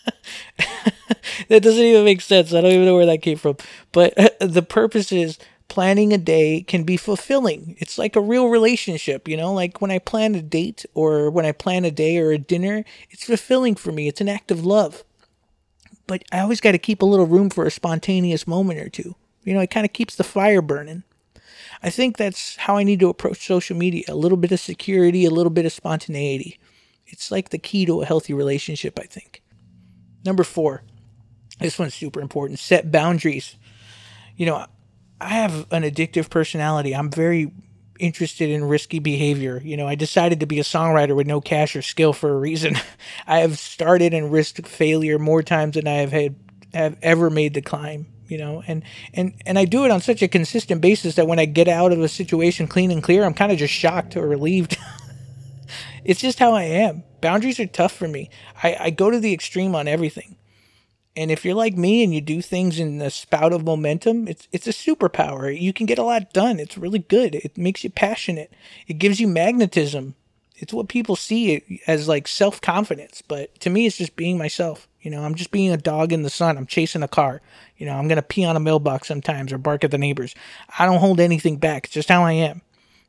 that 1.47 1.61
doesn't 1.61 1.83
even 1.83 2.03
make 2.03 2.21
sense. 2.21 2.51
I 2.51 2.61
don't 2.61 2.71
even 2.71 2.85
know 2.85 2.95
where 2.95 3.05
that 3.05 3.21
came 3.21 3.37
from. 3.37 3.57
But 3.91 4.15
the 4.39 4.63
purpose 4.63 5.11
is 5.11 5.37
planning 5.67 6.11
a 6.11 6.17
day 6.17 6.63
can 6.63 6.83
be 6.83 6.97
fulfilling. 6.97 7.75
It's 7.77 7.99
like 7.99 8.15
a 8.15 8.21
real 8.21 8.47
relationship, 8.47 9.27
you 9.27 9.37
know? 9.37 9.53
Like 9.53 9.79
when 9.79 9.91
I 9.91 9.99
plan 9.99 10.33
a 10.33 10.41
date 10.41 10.87
or 10.95 11.29
when 11.29 11.45
I 11.45 11.51
plan 11.51 11.85
a 11.85 11.91
day 11.91 12.17
or 12.17 12.31
a 12.31 12.39
dinner, 12.39 12.83
it's 13.11 13.25
fulfilling 13.25 13.75
for 13.75 13.91
me. 13.91 14.07
It's 14.07 14.21
an 14.21 14.29
act 14.29 14.49
of 14.49 14.65
love. 14.65 15.03
But 16.07 16.23
I 16.31 16.39
always 16.39 16.61
got 16.61 16.71
to 16.71 16.79
keep 16.79 17.03
a 17.03 17.05
little 17.05 17.27
room 17.27 17.51
for 17.51 17.67
a 17.67 17.71
spontaneous 17.71 18.47
moment 18.47 18.79
or 18.79 18.89
two. 18.89 19.15
You 19.43 19.53
know, 19.53 19.59
it 19.59 19.69
kind 19.69 19.85
of 19.85 19.93
keeps 19.93 20.15
the 20.15 20.23
fire 20.23 20.63
burning. 20.63 21.03
I 21.83 21.89
think 21.89 22.17
that's 22.17 22.55
how 22.55 22.77
I 22.77 22.83
need 22.83 23.01
to 23.01 23.09
approach 23.09 23.45
social 23.45 23.75
media 23.75 24.05
a 24.07 24.15
little 24.15 24.37
bit 24.37 24.53
of 24.53 24.59
security, 24.59 25.25
a 25.25 25.29
little 25.29 25.49
bit 25.49 25.65
of 25.65 25.73
spontaneity. 25.73 26.59
It's 27.05 27.29
like 27.29 27.49
the 27.49 27.57
key 27.57 27.85
to 27.85 28.01
a 28.01 28.05
healthy 28.05 28.33
relationship, 28.33 28.97
I 28.97 29.03
think. 29.03 29.43
Number 30.25 30.43
four, 30.43 30.83
this 31.59 31.77
one's 31.77 31.93
super 31.93 32.21
important 32.21 32.59
set 32.59 32.91
boundaries. 32.91 33.57
you 34.37 34.45
know, 34.45 34.65
I 35.19 35.29
have 35.29 35.71
an 35.71 35.83
addictive 35.83 36.29
personality. 36.29 36.95
I'm 36.95 37.11
very 37.11 37.51
interested 37.99 38.49
in 38.49 38.65
risky 38.65 38.99
behavior. 38.99 39.61
You 39.63 39.77
know, 39.77 39.87
I 39.87 39.95
decided 39.95 40.39
to 40.39 40.45
be 40.45 40.59
a 40.59 40.63
songwriter 40.63 41.15
with 41.15 41.27
no 41.27 41.41
cash 41.41 41.75
or 41.75 41.81
skill 41.81 42.13
for 42.13 42.29
a 42.29 42.39
reason. 42.39 42.75
I 43.27 43.39
have 43.39 43.57
started 43.57 44.13
and 44.13 44.31
risked 44.31 44.67
failure 44.67 45.19
more 45.19 45.43
times 45.43 45.75
than 45.75 45.87
I 45.87 45.95
have 45.95 46.11
had 46.11 46.35
have 46.73 46.97
ever 47.03 47.29
made 47.29 47.53
the 47.53 47.61
climb. 47.61 48.07
You 48.27 48.37
know, 48.37 48.63
and 48.67 48.83
and 49.13 49.33
and 49.45 49.59
I 49.59 49.65
do 49.65 49.85
it 49.85 49.91
on 49.91 50.01
such 50.01 50.21
a 50.21 50.27
consistent 50.27 50.81
basis 50.81 51.15
that 51.15 51.27
when 51.27 51.39
I 51.39 51.45
get 51.45 51.67
out 51.67 51.91
of 51.91 51.99
a 51.99 52.07
situation 52.07 52.67
clean 52.67 52.89
and 52.91 53.03
clear, 53.03 53.23
I'm 53.23 53.33
kind 53.33 53.51
of 53.51 53.57
just 53.57 53.73
shocked 53.73 54.15
or 54.15 54.27
relieved. 54.27 54.77
it's 56.05 56.21
just 56.21 56.39
how 56.39 56.53
I 56.53 56.63
am. 56.63 57.03
Boundaries 57.21 57.59
are 57.59 57.67
tough 57.67 57.93
for 57.93 58.07
me. 58.07 58.29
I, 58.61 58.77
I 58.79 58.89
go 58.89 59.11
to 59.11 59.19
the 59.19 59.33
extreme 59.33 59.75
on 59.75 59.87
everything. 59.87 60.37
And 61.15 61.29
if 61.29 61.45
you're 61.45 61.53
like 61.53 61.77
me 61.77 62.03
and 62.03 62.13
you 62.13 62.21
do 62.21 62.41
things 62.41 62.79
in 62.79 62.97
the 62.97 63.11
spout 63.11 63.53
of 63.53 63.63
momentum, 63.63 64.27
it's 64.27 64.47
it's 64.51 64.67
a 64.67 64.71
superpower. 64.71 65.59
You 65.59 65.71
can 65.71 65.85
get 65.85 65.99
a 65.99 66.03
lot 66.03 66.33
done. 66.33 66.59
It's 66.59 66.77
really 66.77 66.99
good. 66.99 67.35
It 67.35 67.57
makes 67.57 67.83
you 67.83 67.89
passionate. 67.89 68.51
It 68.87 68.97
gives 68.97 69.19
you 69.19 69.27
magnetism. 69.27 70.15
It's 70.55 70.73
what 70.73 70.87
people 70.87 71.15
see 71.15 71.81
as 71.85 72.07
like 72.07 72.27
self 72.27 72.61
confidence. 72.61 73.21
But 73.21 73.59
to 73.59 73.69
me, 73.69 73.85
it's 73.85 73.97
just 73.97 74.15
being 74.15 74.37
myself. 74.37 74.87
You 75.03 75.11
know, 75.11 75.23
I'm 75.23 75.35
just 75.35 75.51
being 75.51 75.71
a 75.71 75.77
dog 75.77 76.11
in 76.11 76.23
the 76.23 76.29
sun. 76.29 76.57
I'm 76.57 76.65
chasing 76.65 77.03
a 77.03 77.07
car. 77.07 77.41
You 77.77 77.85
know, 77.85 77.93
I'm 77.93 78.07
gonna 78.07 78.23
pee 78.23 78.45
on 78.45 78.55
a 78.55 78.59
mailbox 78.59 79.07
sometimes 79.07 79.53
or 79.53 79.59
bark 79.59 79.83
at 79.83 79.91
the 79.91 79.97
neighbors. 79.97 80.33
I 80.79 80.85
don't 80.87 80.99
hold 80.99 81.19
anything 81.19 81.57
back. 81.57 81.85
It's 81.85 81.93
just 81.93 82.09
how 82.09 82.23
I 82.23 82.31
am. 82.31 82.61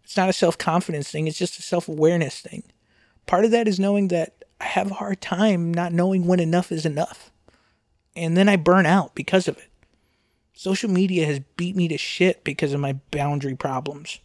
It's 0.03 0.16
not 0.16 0.28
a 0.28 0.34
self 0.34 0.59
confidence 0.59 1.11
thing. 1.11 1.26
It's 1.26 1.38
just 1.38 1.59
a 1.59 1.62
self 1.62 1.88
awareness 1.88 2.40
thing. 2.40 2.64
Part 3.26 3.47
of 3.47 3.53
that 3.53 3.66
is 3.66 3.80
knowing 3.80 4.09
that 4.09 4.45
I 4.61 4.64
have 4.64 4.90
a 4.90 4.95
hard 4.95 5.22
time 5.22 5.72
not 5.72 5.92
knowing 5.92 6.26
when 6.26 6.40
enough 6.40 6.70
is 6.70 6.84
enough 6.84 7.30
and 8.16 8.36
then 8.36 8.49
I 8.49 8.57
burn 8.57 8.86
out 8.86 9.14
because 9.14 9.49
of 9.49 9.59
it. 9.59 9.68
Social 10.53 10.90
media 10.90 11.26
has 11.26 11.40
beat 11.57 11.74
me 11.74 11.88
to 11.88 11.99
shit 11.99 12.45
because 12.45 12.72
of 12.72 12.80
my 12.80 12.95
boundary 13.11 13.57
problems. 13.57 14.20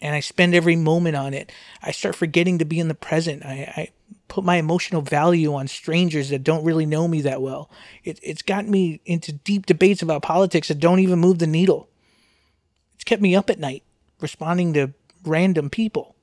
And 0.00 0.14
I 0.14 0.20
spend 0.20 0.54
every 0.54 0.76
moment 0.76 1.16
on 1.16 1.34
it. 1.34 1.52
I 1.82 1.90
start 1.90 2.16
forgetting 2.16 2.58
to 2.58 2.64
be 2.64 2.80
in 2.80 2.88
the 2.88 2.94
present. 2.94 3.44
I, 3.44 3.72
I 3.76 3.88
put 4.36 4.44
my 4.44 4.56
emotional 4.56 5.00
value 5.00 5.54
on 5.54 5.66
strangers 5.66 6.28
that 6.28 6.44
don't 6.44 6.62
really 6.62 6.84
know 6.84 7.08
me 7.08 7.22
that 7.22 7.40
well. 7.40 7.70
It, 8.04 8.20
it's 8.22 8.42
gotten 8.42 8.70
me 8.70 9.00
into 9.06 9.32
deep 9.32 9.64
debates 9.64 10.02
about 10.02 10.20
politics 10.20 10.68
that 10.68 10.78
don't 10.78 10.98
even 10.98 11.20
move 11.20 11.38
the 11.38 11.46
needle. 11.46 11.88
It's 12.94 13.04
kept 13.04 13.22
me 13.22 13.34
up 13.34 13.48
at 13.48 13.58
night 13.58 13.82
responding 14.20 14.74
to 14.74 14.92
random 15.24 15.70
people. 15.70 16.16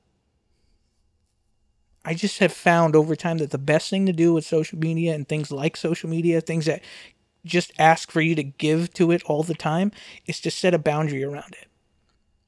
I 2.04 2.14
just 2.14 2.38
have 2.38 2.52
found 2.52 2.94
over 2.94 3.16
time 3.16 3.38
that 3.38 3.50
the 3.50 3.58
best 3.58 3.90
thing 3.90 4.06
to 4.06 4.12
do 4.12 4.32
with 4.32 4.46
social 4.46 4.78
media 4.78 5.12
and 5.12 5.26
things 5.26 5.50
like 5.50 5.76
social 5.76 6.08
media, 6.08 6.40
things 6.40 6.66
that 6.66 6.82
just 7.44 7.72
ask 7.80 8.12
for 8.12 8.20
you 8.20 8.36
to 8.36 8.44
give 8.44 8.94
to 8.94 9.10
it 9.10 9.24
all 9.24 9.42
the 9.42 9.54
time, 9.54 9.90
is 10.26 10.38
to 10.42 10.52
set 10.52 10.72
a 10.72 10.78
boundary 10.78 11.24
around 11.24 11.56
it. 11.60 11.66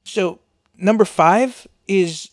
So, 0.05 0.39
number 0.77 1.03
five 1.03 1.67
is 1.89 2.29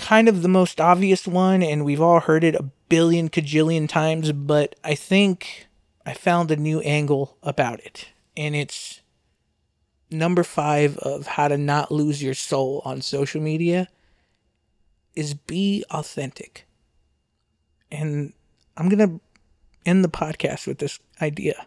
kind 0.00 0.28
of 0.28 0.42
the 0.42 0.48
most 0.48 0.80
obvious 0.80 1.26
one, 1.26 1.62
and 1.62 1.84
we've 1.84 2.00
all 2.00 2.20
heard 2.20 2.44
it 2.44 2.54
a 2.54 2.70
billion 2.88 3.28
cajillion 3.28 3.88
times, 3.88 4.32
but 4.32 4.74
I 4.82 4.94
think 4.94 5.68
I 6.04 6.14
found 6.14 6.50
a 6.50 6.56
new 6.56 6.80
angle 6.80 7.36
about 7.42 7.80
it. 7.80 8.08
And 8.36 8.56
it's 8.56 9.00
number 10.10 10.42
five 10.42 10.96
of 10.98 11.26
how 11.26 11.48
to 11.48 11.56
not 11.56 11.92
lose 11.92 12.22
your 12.22 12.34
soul 12.34 12.82
on 12.84 13.00
social 13.00 13.40
media 13.40 13.88
is 15.14 15.34
be 15.34 15.84
authentic. 15.90 16.66
And 17.92 18.32
I'm 18.76 18.88
going 18.88 19.08
to 19.08 19.20
end 19.84 20.04
the 20.04 20.08
podcast 20.08 20.66
with 20.66 20.78
this 20.78 20.98
idea. 21.20 21.66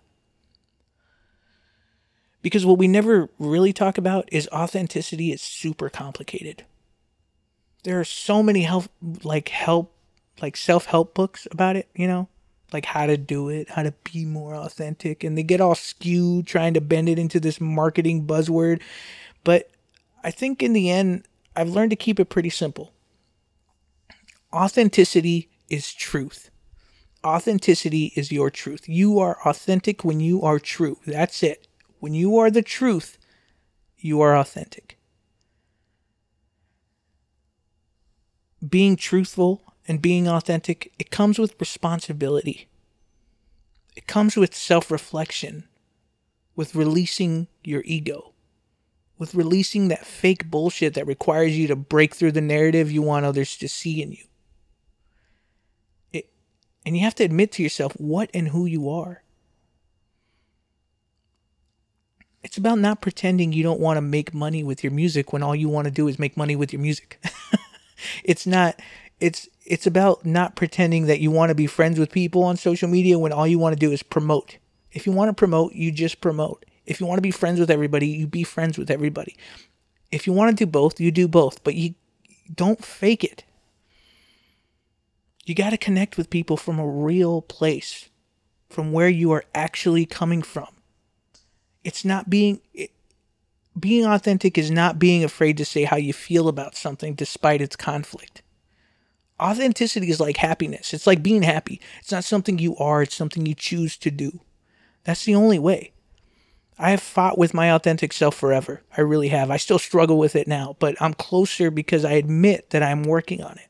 Because 2.41 2.65
what 2.65 2.77
we 2.77 2.87
never 2.87 3.29
really 3.39 3.71
talk 3.71 3.97
about 3.97 4.27
is 4.31 4.49
authenticity 4.49 5.31
is 5.31 5.41
super 5.41 5.89
complicated. 5.89 6.65
There 7.83 7.99
are 7.99 8.05
so 8.05 8.41
many 8.41 8.63
help 8.63 8.85
like 9.23 9.49
help 9.49 9.93
like 10.41 10.57
self-help 10.57 11.13
books 11.13 11.47
about 11.51 11.75
it, 11.75 11.87
you 11.95 12.07
know? 12.07 12.27
Like 12.71 12.85
how 12.85 13.05
to 13.05 13.17
do 13.17 13.49
it, 13.49 13.69
how 13.69 13.83
to 13.83 13.93
be 14.11 14.25
more 14.25 14.55
authentic 14.55 15.23
and 15.23 15.37
they 15.37 15.43
get 15.43 15.61
all 15.61 15.75
skewed 15.75 16.47
trying 16.47 16.73
to 16.73 16.81
bend 16.81 17.07
it 17.07 17.19
into 17.19 17.39
this 17.39 17.61
marketing 17.61 18.25
buzzword. 18.25 18.81
But 19.43 19.69
I 20.23 20.31
think 20.31 20.63
in 20.63 20.73
the 20.73 20.89
end 20.89 21.27
I've 21.55 21.69
learned 21.69 21.91
to 21.91 21.95
keep 21.95 22.19
it 22.19 22.29
pretty 22.29 22.49
simple 22.49 22.93
authenticity 24.53 25.49
is 25.69 25.93
truth. 25.93 26.51
Authenticity 27.25 28.11
is 28.15 28.31
your 28.31 28.49
truth. 28.49 28.87
You 28.87 29.19
are 29.19 29.37
authentic 29.45 30.03
when 30.03 30.19
you 30.19 30.41
are 30.41 30.59
true. 30.59 30.99
That's 31.05 31.41
it. 31.41 31.67
When 31.99 32.13
you 32.13 32.37
are 32.37 32.51
the 32.51 32.61
truth, 32.61 33.17
you 33.97 34.21
are 34.21 34.37
authentic. 34.37 34.92
Being 38.67 38.95
truthful 38.95 39.61
and 39.87 40.01
being 40.01 40.27
authentic, 40.27 40.93
it 40.97 41.11
comes 41.11 41.37
with 41.37 41.59
responsibility. 41.59 42.67
It 43.95 44.07
comes 44.07 44.35
with 44.35 44.55
self 44.55 44.89
reflection, 44.89 45.65
with 46.55 46.75
releasing 46.75 47.47
your 47.63 47.83
ego, 47.85 48.33
with 49.17 49.35
releasing 49.35 49.87
that 49.89 50.05
fake 50.05 50.49
bullshit 50.49 50.93
that 50.95 51.07
requires 51.07 51.57
you 51.57 51.67
to 51.67 51.75
break 51.75 52.15
through 52.15 52.31
the 52.31 52.41
narrative 52.41 52.91
you 52.91 53.01
want 53.01 53.25
others 53.25 53.57
to 53.57 53.67
see 53.67 54.01
in 54.01 54.11
you. 54.13 54.25
It, 56.11 56.29
And 56.85 56.97
you 56.97 57.03
have 57.03 57.15
to 57.15 57.23
admit 57.23 57.51
to 57.53 57.63
yourself 57.63 57.93
what 57.93 58.29
and 58.33 58.49
who 58.49 58.65
you 58.65 58.89
are. 58.89 59.23
It's 62.43 62.57
about 62.57 62.79
not 62.79 63.01
pretending 63.01 63.53
you 63.53 63.63
don't 63.63 63.79
want 63.79 63.97
to 63.97 64.01
make 64.01 64.33
money 64.33 64.63
with 64.63 64.83
your 64.83 64.91
music 64.91 65.31
when 65.31 65.41
all 65.41 65.55
you 65.55 65.69
want 65.69 65.85
to 65.85 65.91
do 65.91 66.07
is 66.07 66.19
make 66.19 66.35
money 66.35 66.55
with 66.55 66.73
your 66.73 66.81
music. 66.81 67.23
it's 68.23 68.45
not 68.45 68.79
it's 69.19 69.47
it's 69.65 69.87
about 69.87 70.25
not 70.25 70.55
pretending 70.55 71.05
that 71.05 71.19
you 71.19 71.31
want 71.31 71.49
to 71.49 71.55
be 71.55 71.67
friends 71.67 71.97
with 71.97 72.11
people 72.11 72.43
on 72.43 72.57
social 72.57 72.89
media 72.89 73.17
when 73.17 73.31
all 73.31 73.47
you 73.47 73.59
want 73.59 73.73
to 73.73 73.79
do 73.79 73.91
is 73.91 74.03
promote. 74.03 74.57
If 74.91 75.07
you 75.07 75.13
want 75.13 75.29
to 75.29 75.33
promote, 75.33 75.73
you 75.73 75.91
just 75.91 76.21
promote. 76.21 76.65
If 76.85 76.99
you 76.99 77.05
want 77.05 77.17
to 77.17 77.23
be 77.23 77.31
friends 77.31 77.59
with 77.59 77.71
everybody, 77.71 78.07
you 78.07 78.27
be 78.27 78.43
friends 78.43 78.77
with 78.77 78.91
everybody. 78.91 79.37
If 80.11 80.27
you 80.27 80.33
want 80.33 80.57
to 80.57 80.65
do 80.65 80.69
both, 80.69 80.99
you 80.99 81.11
do 81.11 81.27
both, 81.27 81.63
but 81.63 81.75
you 81.75 81.95
don't 82.53 82.83
fake 82.83 83.23
it. 83.23 83.43
You 85.45 85.55
got 85.55 85.71
to 85.71 85.77
connect 85.77 86.17
with 86.17 86.29
people 86.29 86.57
from 86.57 86.79
a 86.79 86.87
real 86.87 87.41
place, 87.41 88.09
from 88.69 88.91
where 88.91 89.09
you 89.09 89.31
are 89.31 89.45
actually 89.55 90.05
coming 90.05 90.41
from. 90.41 90.67
It's 91.83 92.05
not 92.05 92.29
being 92.29 92.61
it, 92.73 92.91
being 93.79 94.05
authentic 94.05 94.57
is 94.57 94.69
not 94.69 94.99
being 94.99 95.23
afraid 95.23 95.57
to 95.57 95.65
say 95.65 95.83
how 95.83 95.97
you 95.97 96.13
feel 96.13 96.47
about 96.47 96.75
something 96.75 97.15
despite 97.15 97.61
its 97.61 97.75
conflict. 97.75 98.41
Authenticity 99.39 100.09
is 100.09 100.19
like 100.19 100.37
happiness. 100.37 100.93
It's 100.93 101.07
like 101.07 101.23
being 101.23 101.41
happy. 101.41 101.81
It's 101.99 102.11
not 102.11 102.23
something 102.23 102.59
you 102.59 102.75
are, 102.77 103.01
it's 103.01 103.15
something 103.15 103.45
you 103.45 103.55
choose 103.55 103.97
to 103.97 104.11
do. 104.11 104.41
That's 105.03 105.25
the 105.25 105.35
only 105.35 105.59
way. 105.59 105.91
I 106.77 106.91
have 106.91 107.01
fought 107.01 107.37
with 107.37 107.53
my 107.53 107.71
authentic 107.71 108.13
self 108.13 108.35
forever. 108.35 108.81
I 108.95 109.01
really 109.01 109.29
have. 109.29 109.51
I 109.51 109.57
still 109.57 109.79
struggle 109.79 110.17
with 110.17 110.35
it 110.35 110.47
now, 110.47 110.75
but 110.79 110.99
I'm 111.01 111.13
closer 111.13 111.69
because 111.69 112.05
I 112.05 112.13
admit 112.13 112.69
that 112.71 112.83
I'm 112.83 113.03
working 113.03 113.43
on 113.43 113.57
it. 113.57 113.67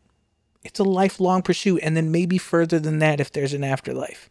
It's 0.63 0.79
a 0.79 0.85
lifelong 0.85 1.41
pursuit, 1.41 1.81
and 1.83 1.97
then 1.97 2.11
maybe 2.11 2.37
further 2.37 2.79
than 2.79 2.99
that 2.99 3.19
if 3.19 3.31
there's 3.31 3.53
an 3.53 3.63
afterlife. 3.63 4.29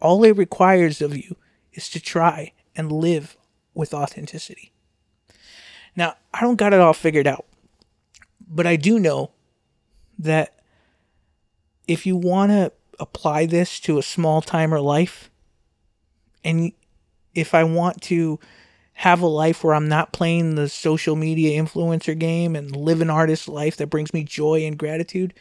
All 0.00 0.24
it 0.24 0.36
requires 0.36 1.02
of 1.02 1.16
you 1.16 1.36
is 1.72 1.90
to 1.90 2.00
try 2.00 2.52
and 2.74 2.90
live 2.90 3.36
with 3.74 3.92
authenticity. 3.92 4.72
Now, 5.98 6.14
I 6.32 6.42
don't 6.42 6.54
got 6.54 6.72
it 6.72 6.78
all 6.78 6.92
figured 6.92 7.26
out, 7.26 7.44
but 8.48 8.68
I 8.68 8.76
do 8.76 9.00
know 9.00 9.32
that 10.20 10.60
if 11.88 12.06
you 12.06 12.16
want 12.16 12.52
to 12.52 12.70
apply 13.00 13.46
this 13.46 13.80
to 13.80 13.98
a 13.98 14.02
small 14.04 14.40
timer 14.40 14.80
life, 14.80 15.28
and 16.44 16.70
if 17.34 17.52
I 17.52 17.64
want 17.64 18.00
to 18.02 18.38
have 18.92 19.20
a 19.20 19.26
life 19.26 19.64
where 19.64 19.74
I'm 19.74 19.88
not 19.88 20.12
playing 20.12 20.54
the 20.54 20.68
social 20.68 21.16
media 21.16 21.60
influencer 21.60 22.16
game 22.16 22.54
and 22.54 22.76
live 22.76 23.00
an 23.00 23.10
artist 23.10 23.48
life 23.48 23.76
that 23.78 23.88
brings 23.88 24.14
me 24.14 24.22
joy 24.22 24.64
and 24.64 24.78
gratitude, 24.78 25.34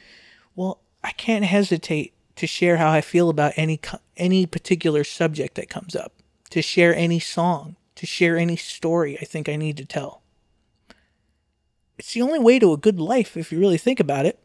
well, 0.55 0.79
I 1.03 1.11
can't 1.11 1.45
hesitate 1.45 2.15
to 2.35 2.47
share 2.47 2.77
how 2.77 2.89
I 2.89 3.01
feel 3.01 3.29
about 3.29 3.53
any 3.57 3.79
any 4.15 4.47
particular 4.47 5.03
subject 5.03 5.53
that 5.53 5.69
comes 5.69 5.95
up, 5.95 6.13
to 6.49 6.63
share 6.63 6.95
any 6.95 7.19
song, 7.19 7.75
to 7.93 8.07
share 8.07 8.37
any 8.37 8.55
story 8.55 9.19
I 9.21 9.25
think 9.25 9.47
I 9.47 9.55
need 9.55 9.77
to 9.77 9.85
tell. 9.85 10.23
It's 11.97 12.13
the 12.13 12.21
only 12.21 12.39
way 12.39 12.59
to 12.59 12.73
a 12.73 12.77
good 12.77 12.99
life 12.99 13.35
if 13.35 13.51
you 13.51 13.59
really 13.59 13.77
think 13.77 13.99
about 13.99 14.25
it. 14.25 14.39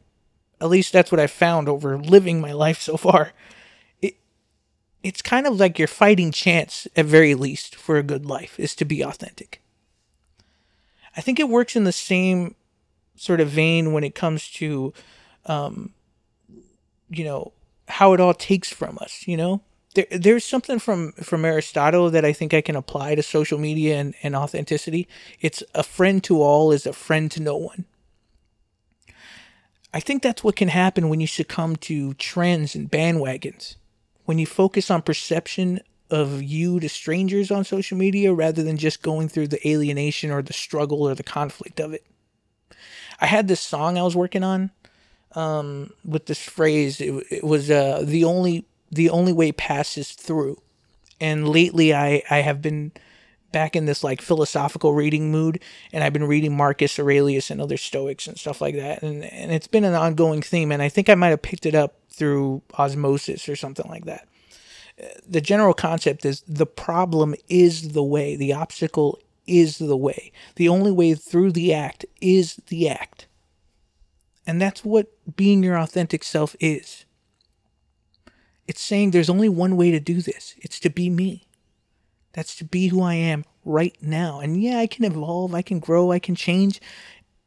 At 0.61 0.69
least 0.69 0.93
that's 0.93 1.11
what 1.11 1.21
I've 1.21 1.31
found 1.31 1.69
over 1.69 1.99
living 1.99 2.41
my 2.41 2.53
life 2.53 2.81
so 2.81 2.97
far 2.97 3.33
It, 4.01 4.15
it's 5.03 5.21
kind 5.23 5.47
of 5.47 5.59
like 5.59 5.79
your 5.79 5.89
fighting 5.89 6.33
chance, 6.33 6.87
at 6.97 7.07
very 7.07 7.35
least, 7.35 7.75
for 7.75 7.99
a 7.99 8.03
good 8.03 8.25
life 8.27 8.59
is 8.59 8.75
to 8.77 8.85
be 8.85 9.03
authentic. 9.03 9.61
I 11.17 11.21
think 11.21 11.39
it 11.39 11.49
works 11.49 11.77
in 11.77 11.85
the 11.85 11.93
same 11.93 12.55
sort 13.17 13.41
of 13.41 13.49
vein 13.49 13.93
when 13.93 14.05
it 14.05 14.15
comes 14.15 14.49
to, 14.53 14.95
um, 15.47 15.93
you 17.11 17.25
know, 17.25 17.53
how 17.89 18.15
it 18.15 18.21
all 18.21 18.33
takes 18.33 18.73
from 18.73 18.99
us. 19.01 19.27
You 19.27 19.37
know, 19.37 19.61
there, 19.95 20.07
there's 20.11 20.45
something 20.45 20.79
from 20.79 21.13
from 21.13 21.45
Aristotle 21.45 22.11
that 22.11 22.25
I 22.25 22.33
think 22.33 22.55
I 22.55 22.61
can 22.61 22.77
apply 22.77 23.15
to 23.15 23.23
social 23.23 23.59
media 23.59 23.99
and, 23.99 24.15
and 24.23 24.35
authenticity. 24.35 25.09
It's 25.41 25.63
a 25.75 25.83
friend 25.83 26.23
to 26.25 26.41
all 26.41 26.73
is 26.73 26.87
a 26.87 26.93
friend 26.93 27.31
to 27.33 27.43
no 27.43 27.57
one. 27.57 27.85
I 29.95 30.01
think 30.01 30.23
that's 30.23 30.43
what 30.43 30.57
can 30.57 30.69
happen 30.69 31.09
when 31.09 31.21
you 31.21 31.27
succumb 31.27 31.77
to 31.77 32.15
trends 32.15 32.75
and 32.75 32.91
bandwagons. 32.91 33.77
When 34.25 34.39
you 34.39 34.47
focus 34.47 34.91
on 34.91 35.03
perception 35.03 35.81
of 36.09 36.43
you 36.43 36.81
to 36.81 36.89
strangers 36.89 37.51
on 37.51 37.65
social 37.65 37.99
media 37.99 38.33
rather 38.33 38.63
than 38.63 38.77
just 38.77 39.03
going 39.03 39.29
through 39.29 39.49
the 39.49 39.69
alienation 39.69 40.31
or 40.31 40.43
the 40.43 40.53
struggle 40.53 41.03
or 41.03 41.15
the 41.15 41.23
conflict 41.23 41.81
of 41.81 41.93
it. 41.93 42.05
I 43.21 43.27
had 43.27 43.49
this 43.49 43.61
song 43.61 43.99
I 43.99 44.03
was 44.03 44.17
working 44.17 44.45
on 44.45 44.71
um, 45.35 45.93
with 46.05 46.27
this 46.27 46.43
phrase. 46.43 47.01
It, 47.01 47.13
it 47.31 47.45
was 47.45 47.71
uh, 47.71 48.03
the 48.05 48.25
only 48.25 48.67
the 48.93 49.11
only 49.11 49.33
way 49.33 49.51
passes 49.51 50.13
through. 50.13 50.61
And 51.21 51.49
lately, 51.49 51.95
I 51.95 52.23
I 52.31 52.43
have 52.43 52.63
been 52.63 52.93
back 53.51 53.77
in 53.77 53.87
this 53.87 54.05
like 54.05 54.21
philosophical 54.21 54.95
reading 54.95 55.31
mood, 55.31 55.61
and 55.93 56.05
I've 56.05 56.13
been 56.13 56.27
reading 56.27 56.57
Marcus 56.57 56.99
Aurelius 56.99 57.51
and 57.51 57.61
other 57.61 57.77
Stoics 57.77 58.27
and 58.27 58.39
stuff 58.39 58.61
like 58.61 58.77
that, 58.77 59.03
and 59.03 59.25
and 59.25 59.53
it's 59.53 59.69
been 59.69 59.85
an 59.85 59.95
ongoing 59.95 60.43
theme. 60.43 60.71
And 60.71 60.83
I 60.83 60.89
think 60.89 61.09
I 61.09 61.15
might 61.15 61.29
have 61.29 61.43
picked 61.43 61.67
it 61.67 61.75
up 61.75 61.95
through 62.11 62.63
osmosis 62.75 63.49
or 63.49 63.57
something 63.57 63.89
like 63.89 64.05
that. 64.05 64.29
The 65.27 65.41
general 65.41 65.75
concept 65.75 66.25
is 66.25 66.43
the 66.47 66.67
problem 66.67 67.35
is 67.49 67.93
the 67.93 68.03
way, 68.03 68.37
the 68.37 68.53
obstacle 68.53 69.19
is 69.47 69.79
the 69.79 69.97
way. 69.97 70.33
The 70.57 70.69
only 70.69 70.93
way 70.93 71.15
through 71.15 71.53
the 71.53 71.73
act 71.73 72.05
is 72.21 72.61
the 72.69 72.89
act. 72.89 73.27
And 74.47 74.61
that's 74.61 74.85
what 74.85 75.09
being 75.37 75.63
your 75.63 75.79
authentic 75.79 76.23
self 76.23 76.55
is. 76.61 77.05
It's 78.67 78.81
saying 78.81 79.11
there's 79.11 79.31
only 79.31 79.49
one 79.49 79.77
way 79.77 79.91
to 79.91 80.01
do 80.01 80.21
this 80.23 80.55
it's 80.59 80.81
to 80.81 80.91
be 80.91 81.11
me. 81.11 81.49
That's 82.33 82.57
to 82.57 82.65
be 82.65 82.89
who 82.89 83.03
I 83.03 83.15
am 83.15 83.45
right 83.65 83.97
now. 84.01 84.41
And 84.41 84.61
yeah, 84.63 84.79
I 84.79 84.87
can 84.87 85.05
evolve, 85.05 85.55
I 85.55 85.63
can 85.63 85.79
grow, 85.79 86.13
I 86.13 86.19
can 86.19 86.35
change. 86.35 86.81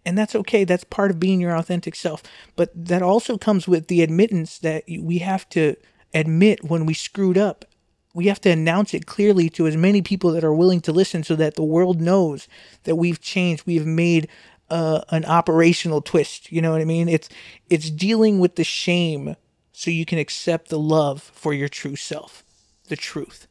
And 0.05 0.17
that's 0.17 0.35
okay. 0.35 0.63
That's 0.63 0.83
part 0.83 1.09
of 1.09 1.19
being 1.19 1.41
your 1.41 1.55
authentic 1.55 1.95
self. 1.95 2.21
But 2.55 2.69
that 2.75 3.01
also 3.01 3.37
comes 3.37 3.67
with 3.67 3.87
the 3.87 4.03
admittance 4.03 4.59
that 4.59 4.83
we 4.87 5.17
have 5.19 5.49
to 5.49 5.75
admit 6.13 6.63
when 6.63 6.85
we 6.85 6.93
screwed 6.93 7.37
up. 7.37 7.65
We 8.13 8.27
have 8.27 8.39
to 8.41 8.51
announce 8.51 8.93
it 8.93 9.07
clearly 9.07 9.49
to 9.49 9.67
as 9.67 9.75
many 9.75 10.01
people 10.01 10.31
that 10.33 10.43
are 10.43 10.53
willing 10.53 10.79
to 10.81 10.91
listen 10.91 11.23
so 11.23 11.35
that 11.35 11.55
the 11.55 11.63
world 11.63 11.99
knows 11.99 12.47
that 12.83 12.95
we've 12.95 13.19
changed. 13.19 13.63
We've 13.65 13.85
made 13.85 14.29
uh, 14.69 15.01
an 15.09 15.25
operational 15.25 16.01
twist. 16.01 16.51
You 16.51 16.61
know 16.61 16.71
what 16.71 16.81
I 16.81 16.85
mean? 16.85 17.09
It's 17.09 17.27
it's 17.69 17.89
dealing 17.89 18.39
with 18.39 18.55
the 18.55 18.63
shame 18.63 19.35
so 19.75 19.91
you 19.91 20.05
can 20.05 20.17
accept 20.17 20.69
the 20.69 20.79
love 20.79 21.21
for 21.21 21.53
your 21.53 21.67
true 21.67 21.97
self, 21.97 22.43
the 22.87 22.95
truth. 22.95 23.47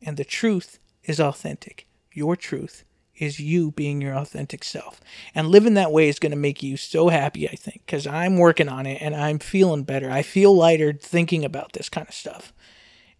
And 0.00 0.16
the 0.16 0.24
truth 0.24 0.78
is 1.04 1.20
authentic. 1.20 1.86
Your 2.12 2.36
truth 2.36 2.84
is 3.16 3.38
you 3.38 3.70
being 3.72 4.00
your 4.00 4.14
authentic 4.16 4.64
self. 4.64 5.00
And 5.34 5.48
living 5.48 5.74
that 5.74 5.92
way 5.92 6.08
is 6.08 6.18
going 6.18 6.32
to 6.32 6.38
make 6.38 6.62
you 6.62 6.78
so 6.78 7.08
happy, 7.08 7.46
I 7.48 7.54
think, 7.54 7.82
because 7.84 8.06
I'm 8.06 8.38
working 8.38 8.68
on 8.68 8.86
it 8.86 9.02
and 9.02 9.14
I'm 9.14 9.38
feeling 9.38 9.84
better. 9.84 10.10
I 10.10 10.22
feel 10.22 10.56
lighter 10.56 10.94
thinking 10.94 11.44
about 11.44 11.74
this 11.74 11.90
kind 11.90 12.08
of 12.08 12.14
stuff. 12.14 12.54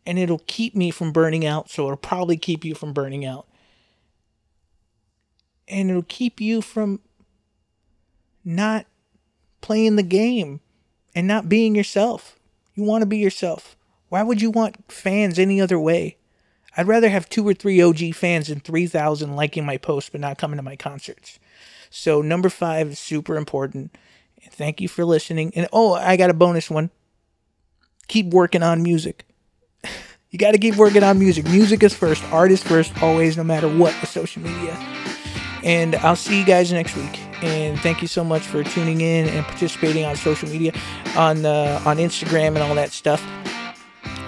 And 0.07 0.19
it'll 0.19 0.43
keep 0.47 0.75
me 0.75 0.91
from 0.91 1.13
burning 1.13 1.45
out, 1.47 1.71
so 1.71 1.85
it'll 1.85 1.97
probably 1.97 2.39
keep 2.39 2.65
you 2.65 2.75
from 2.75 2.95
burning 2.95 3.25
out. 3.25 3.47
And 5.69 5.91
it'll 5.91 6.03
keep 6.03 6.41
you 6.41 6.63
from 6.63 7.01
not 8.43 8.87
playing 9.61 9.97
the 9.97 10.03
game 10.03 10.61
and 11.15 11.27
not 11.27 11.49
being 11.49 11.75
yourself. 11.75 12.39
You 12.75 12.85
want 12.85 13.03
to 13.03 13.07
be 13.07 13.19
yourself. 13.19 13.77
Why 14.09 14.23
would 14.23 14.43
you 14.43 14.51
want 14.51 14.93
fans 14.93 15.39
any 15.39 15.61
other 15.61 15.79
way? 15.79 16.17
I'd 16.77 16.87
rather 16.87 17.09
have 17.09 17.29
two 17.29 17.47
or 17.47 17.55
three 17.55 17.83
OG 17.83 18.15
fans 18.15 18.49
than 18.49 18.61
3,000 18.61 19.37
liking 19.37 19.65
my 19.65 19.77
posts 19.77 20.11
but 20.11 20.21
not 20.21 20.39
coming 20.39 20.57
to 20.57 20.63
my 20.63 20.77
concerts. 20.77 21.39
So, 21.91 22.23
number 22.23 22.49
five 22.49 22.89
is 22.89 22.99
super 22.99 23.37
important. 23.37 23.95
Thank 24.51 24.81
you 24.81 24.89
for 24.89 25.05
listening. 25.05 25.53
And 25.55 25.69
oh, 25.73 25.95
I 25.95 26.17
got 26.17 26.31
a 26.31 26.35
bonus 26.35 26.71
one. 26.71 26.91
Keep 28.09 28.33
working 28.33 28.63
on 28.63 28.83
music. 28.83 29.25
you 30.31 30.39
got 30.39 30.53
to 30.53 30.59
keep 30.59 30.77
working 30.77 31.03
on 31.03 31.19
music. 31.19 31.45
Music 31.45 31.83
is 31.83 31.95
first, 31.95 32.25
art 32.33 32.51
is 32.51 32.63
first, 32.63 33.03
always, 33.03 33.37
no 33.37 33.45
matter 33.45 33.69
what 33.69 33.95
the 34.01 34.07
social 34.07 34.43
media. 34.43 34.75
And 35.63 35.95
I'll 35.97 36.17
see 36.17 36.39
you 36.39 36.47
guys 36.47 36.73
next 36.73 36.97
week. 36.97 37.32
And 37.43 37.79
thank 37.81 38.03
you 38.03 38.09
so 38.09 38.23
much 38.23 38.43
for 38.43 38.63
tuning 38.63 39.01
in 39.01 39.29
and 39.29 39.45
participating 39.45 40.05
on 40.05 40.17
social 40.17 40.49
media, 40.49 40.73
on 41.17 41.45
uh, 41.45 41.83
on 41.85 41.97
Instagram 41.97 42.49
and 42.49 42.59
all 42.59 42.75
that 42.75 42.93
stuff. 42.93 43.23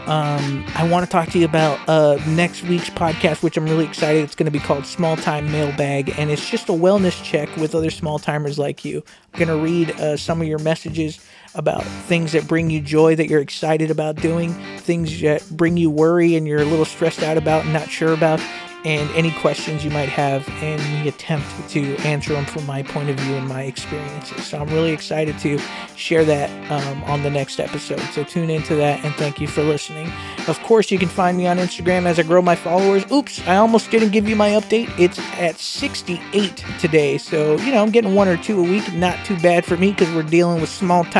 Um, 0.06 0.66
I 0.74 0.86
want 0.86 1.06
to 1.06 1.10
talk 1.10 1.30
to 1.30 1.38
you 1.38 1.46
about 1.46 1.78
uh, 1.88 2.18
next 2.28 2.62
week's 2.64 2.90
podcast, 2.90 3.42
which 3.42 3.56
I'm 3.56 3.64
really 3.64 3.86
excited. 3.86 4.22
It's 4.22 4.34
going 4.34 4.44
to 4.44 4.50
be 4.52 4.58
called 4.58 4.84
Small 4.84 5.16
Time 5.16 5.50
Mailbag, 5.50 6.18
and 6.18 6.30
it's 6.30 6.50
just 6.50 6.68
a 6.68 6.72
wellness 6.72 7.22
check 7.24 7.54
with 7.56 7.74
other 7.74 7.90
small 7.90 8.18
timers 8.18 8.58
like 8.58 8.84
you. 8.84 9.02
I'm 9.32 9.38
going 9.38 9.48
to 9.48 9.64
read 9.64 9.98
uh, 9.98 10.18
some 10.18 10.42
of 10.42 10.46
your 10.46 10.58
messages 10.58 11.26
about 11.54 11.84
things 11.84 12.32
that 12.32 12.46
bring 12.46 12.68
you 12.68 12.82
joy 12.82 13.16
that 13.16 13.30
you're 13.30 13.40
excited 13.40 13.90
about 13.90 14.16
doing, 14.16 14.52
things 14.76 15.22
that 15.22 15.48
bring 15.50 15.78
you 15.78 15.88
worry 15.88 16.36
and 16.36 16.46
you're 16.46 16.60
a 16.60 16.66
little 16.66 16.84
stressed 16.84 17.22
out 17.22 17.38
about 17.38 17.64
and 17.64 17.72
not 17.72 17.88
sure 17.88 18.12
about, 18.12 18.40
and 18.84 19.10
any 19.12 19.30
questions 19.32 19.84
you 19.84 19.90
might 19.90 20.08
have, 20.08 20.46
and 20.62 20.80
the 21.02 21.08
attempt 21.08 21.46
to 21.70 21.96
answer 21.98 22.34
them 22.34 22.44
from 22.44 22.66
my 22.66 22.82
point 22.82 23.08
of 23.08 23.16
view 23.20 23.34
and 23.34 23.48
my 23.48 23.62
experiences. 23.62 24.46
So 24.46 24.60
I'm 24.60 24.68
really 24.68 24.92
excited 24.92 25.38
to 25.40 25.58
share 25.96 26.24
that 26.24 26.50
um, 26.70 27.02
on 27.04 27.22
the 27.22 27.30
next 27.30 27.60
episode. 27.60 28.00
So 28.12 28.24
tune 28.24 28.50
into 28.50 28.74
that, 28.76 29.04
and 29.04 29.14
thank 29.14 29.40
you 29.40 29.46
for 29.46 29.62
listening. 29.62 30.12
Of 30.46 30.62
course, 30.62 30.90
you 30.90 30.98
can 30.98 31.08
find 31.08 31.36
me 31.36 31.46
on 31.46 31.56
Instagram 31.56 32.04
as 32.04 32.18
I 32.18 32.22
grow 32.22 32.42
my 32.42 32.56
followers. 32.56 33.10
Oops, 33.10 33.46
I 33.46 33.56
almost 33.56 33.90
didn't 33.90 34.10
give 34.10 34.28
you 34.28 34.36
my 34.36 34.50
update. 34.50 34.92
It's 34.98 35.18
at 35.38 35.56
68 35.56 36.64
today. 36.78 37.16
So, 37.16 37.56
you 37.58 37.72
know, 37.72 37.82
I'm 37.82 37.90
getting 37.90 38.14
one 38.14 38.28
or 38.28 38.36
two 38.36 38.60
a 38.60 38.62
week. 38.62 38.92
Not 38.92 39.24
too 39.24 39.38
bad 39.40 39.64
for 39.64 39.76
me 39.76 39.92
because 39.92 40.12
we're 40.14 40.22
dealing 40.22 40.60
with 40.60 40.68
small 40.68 41.04
time 41.04 41.14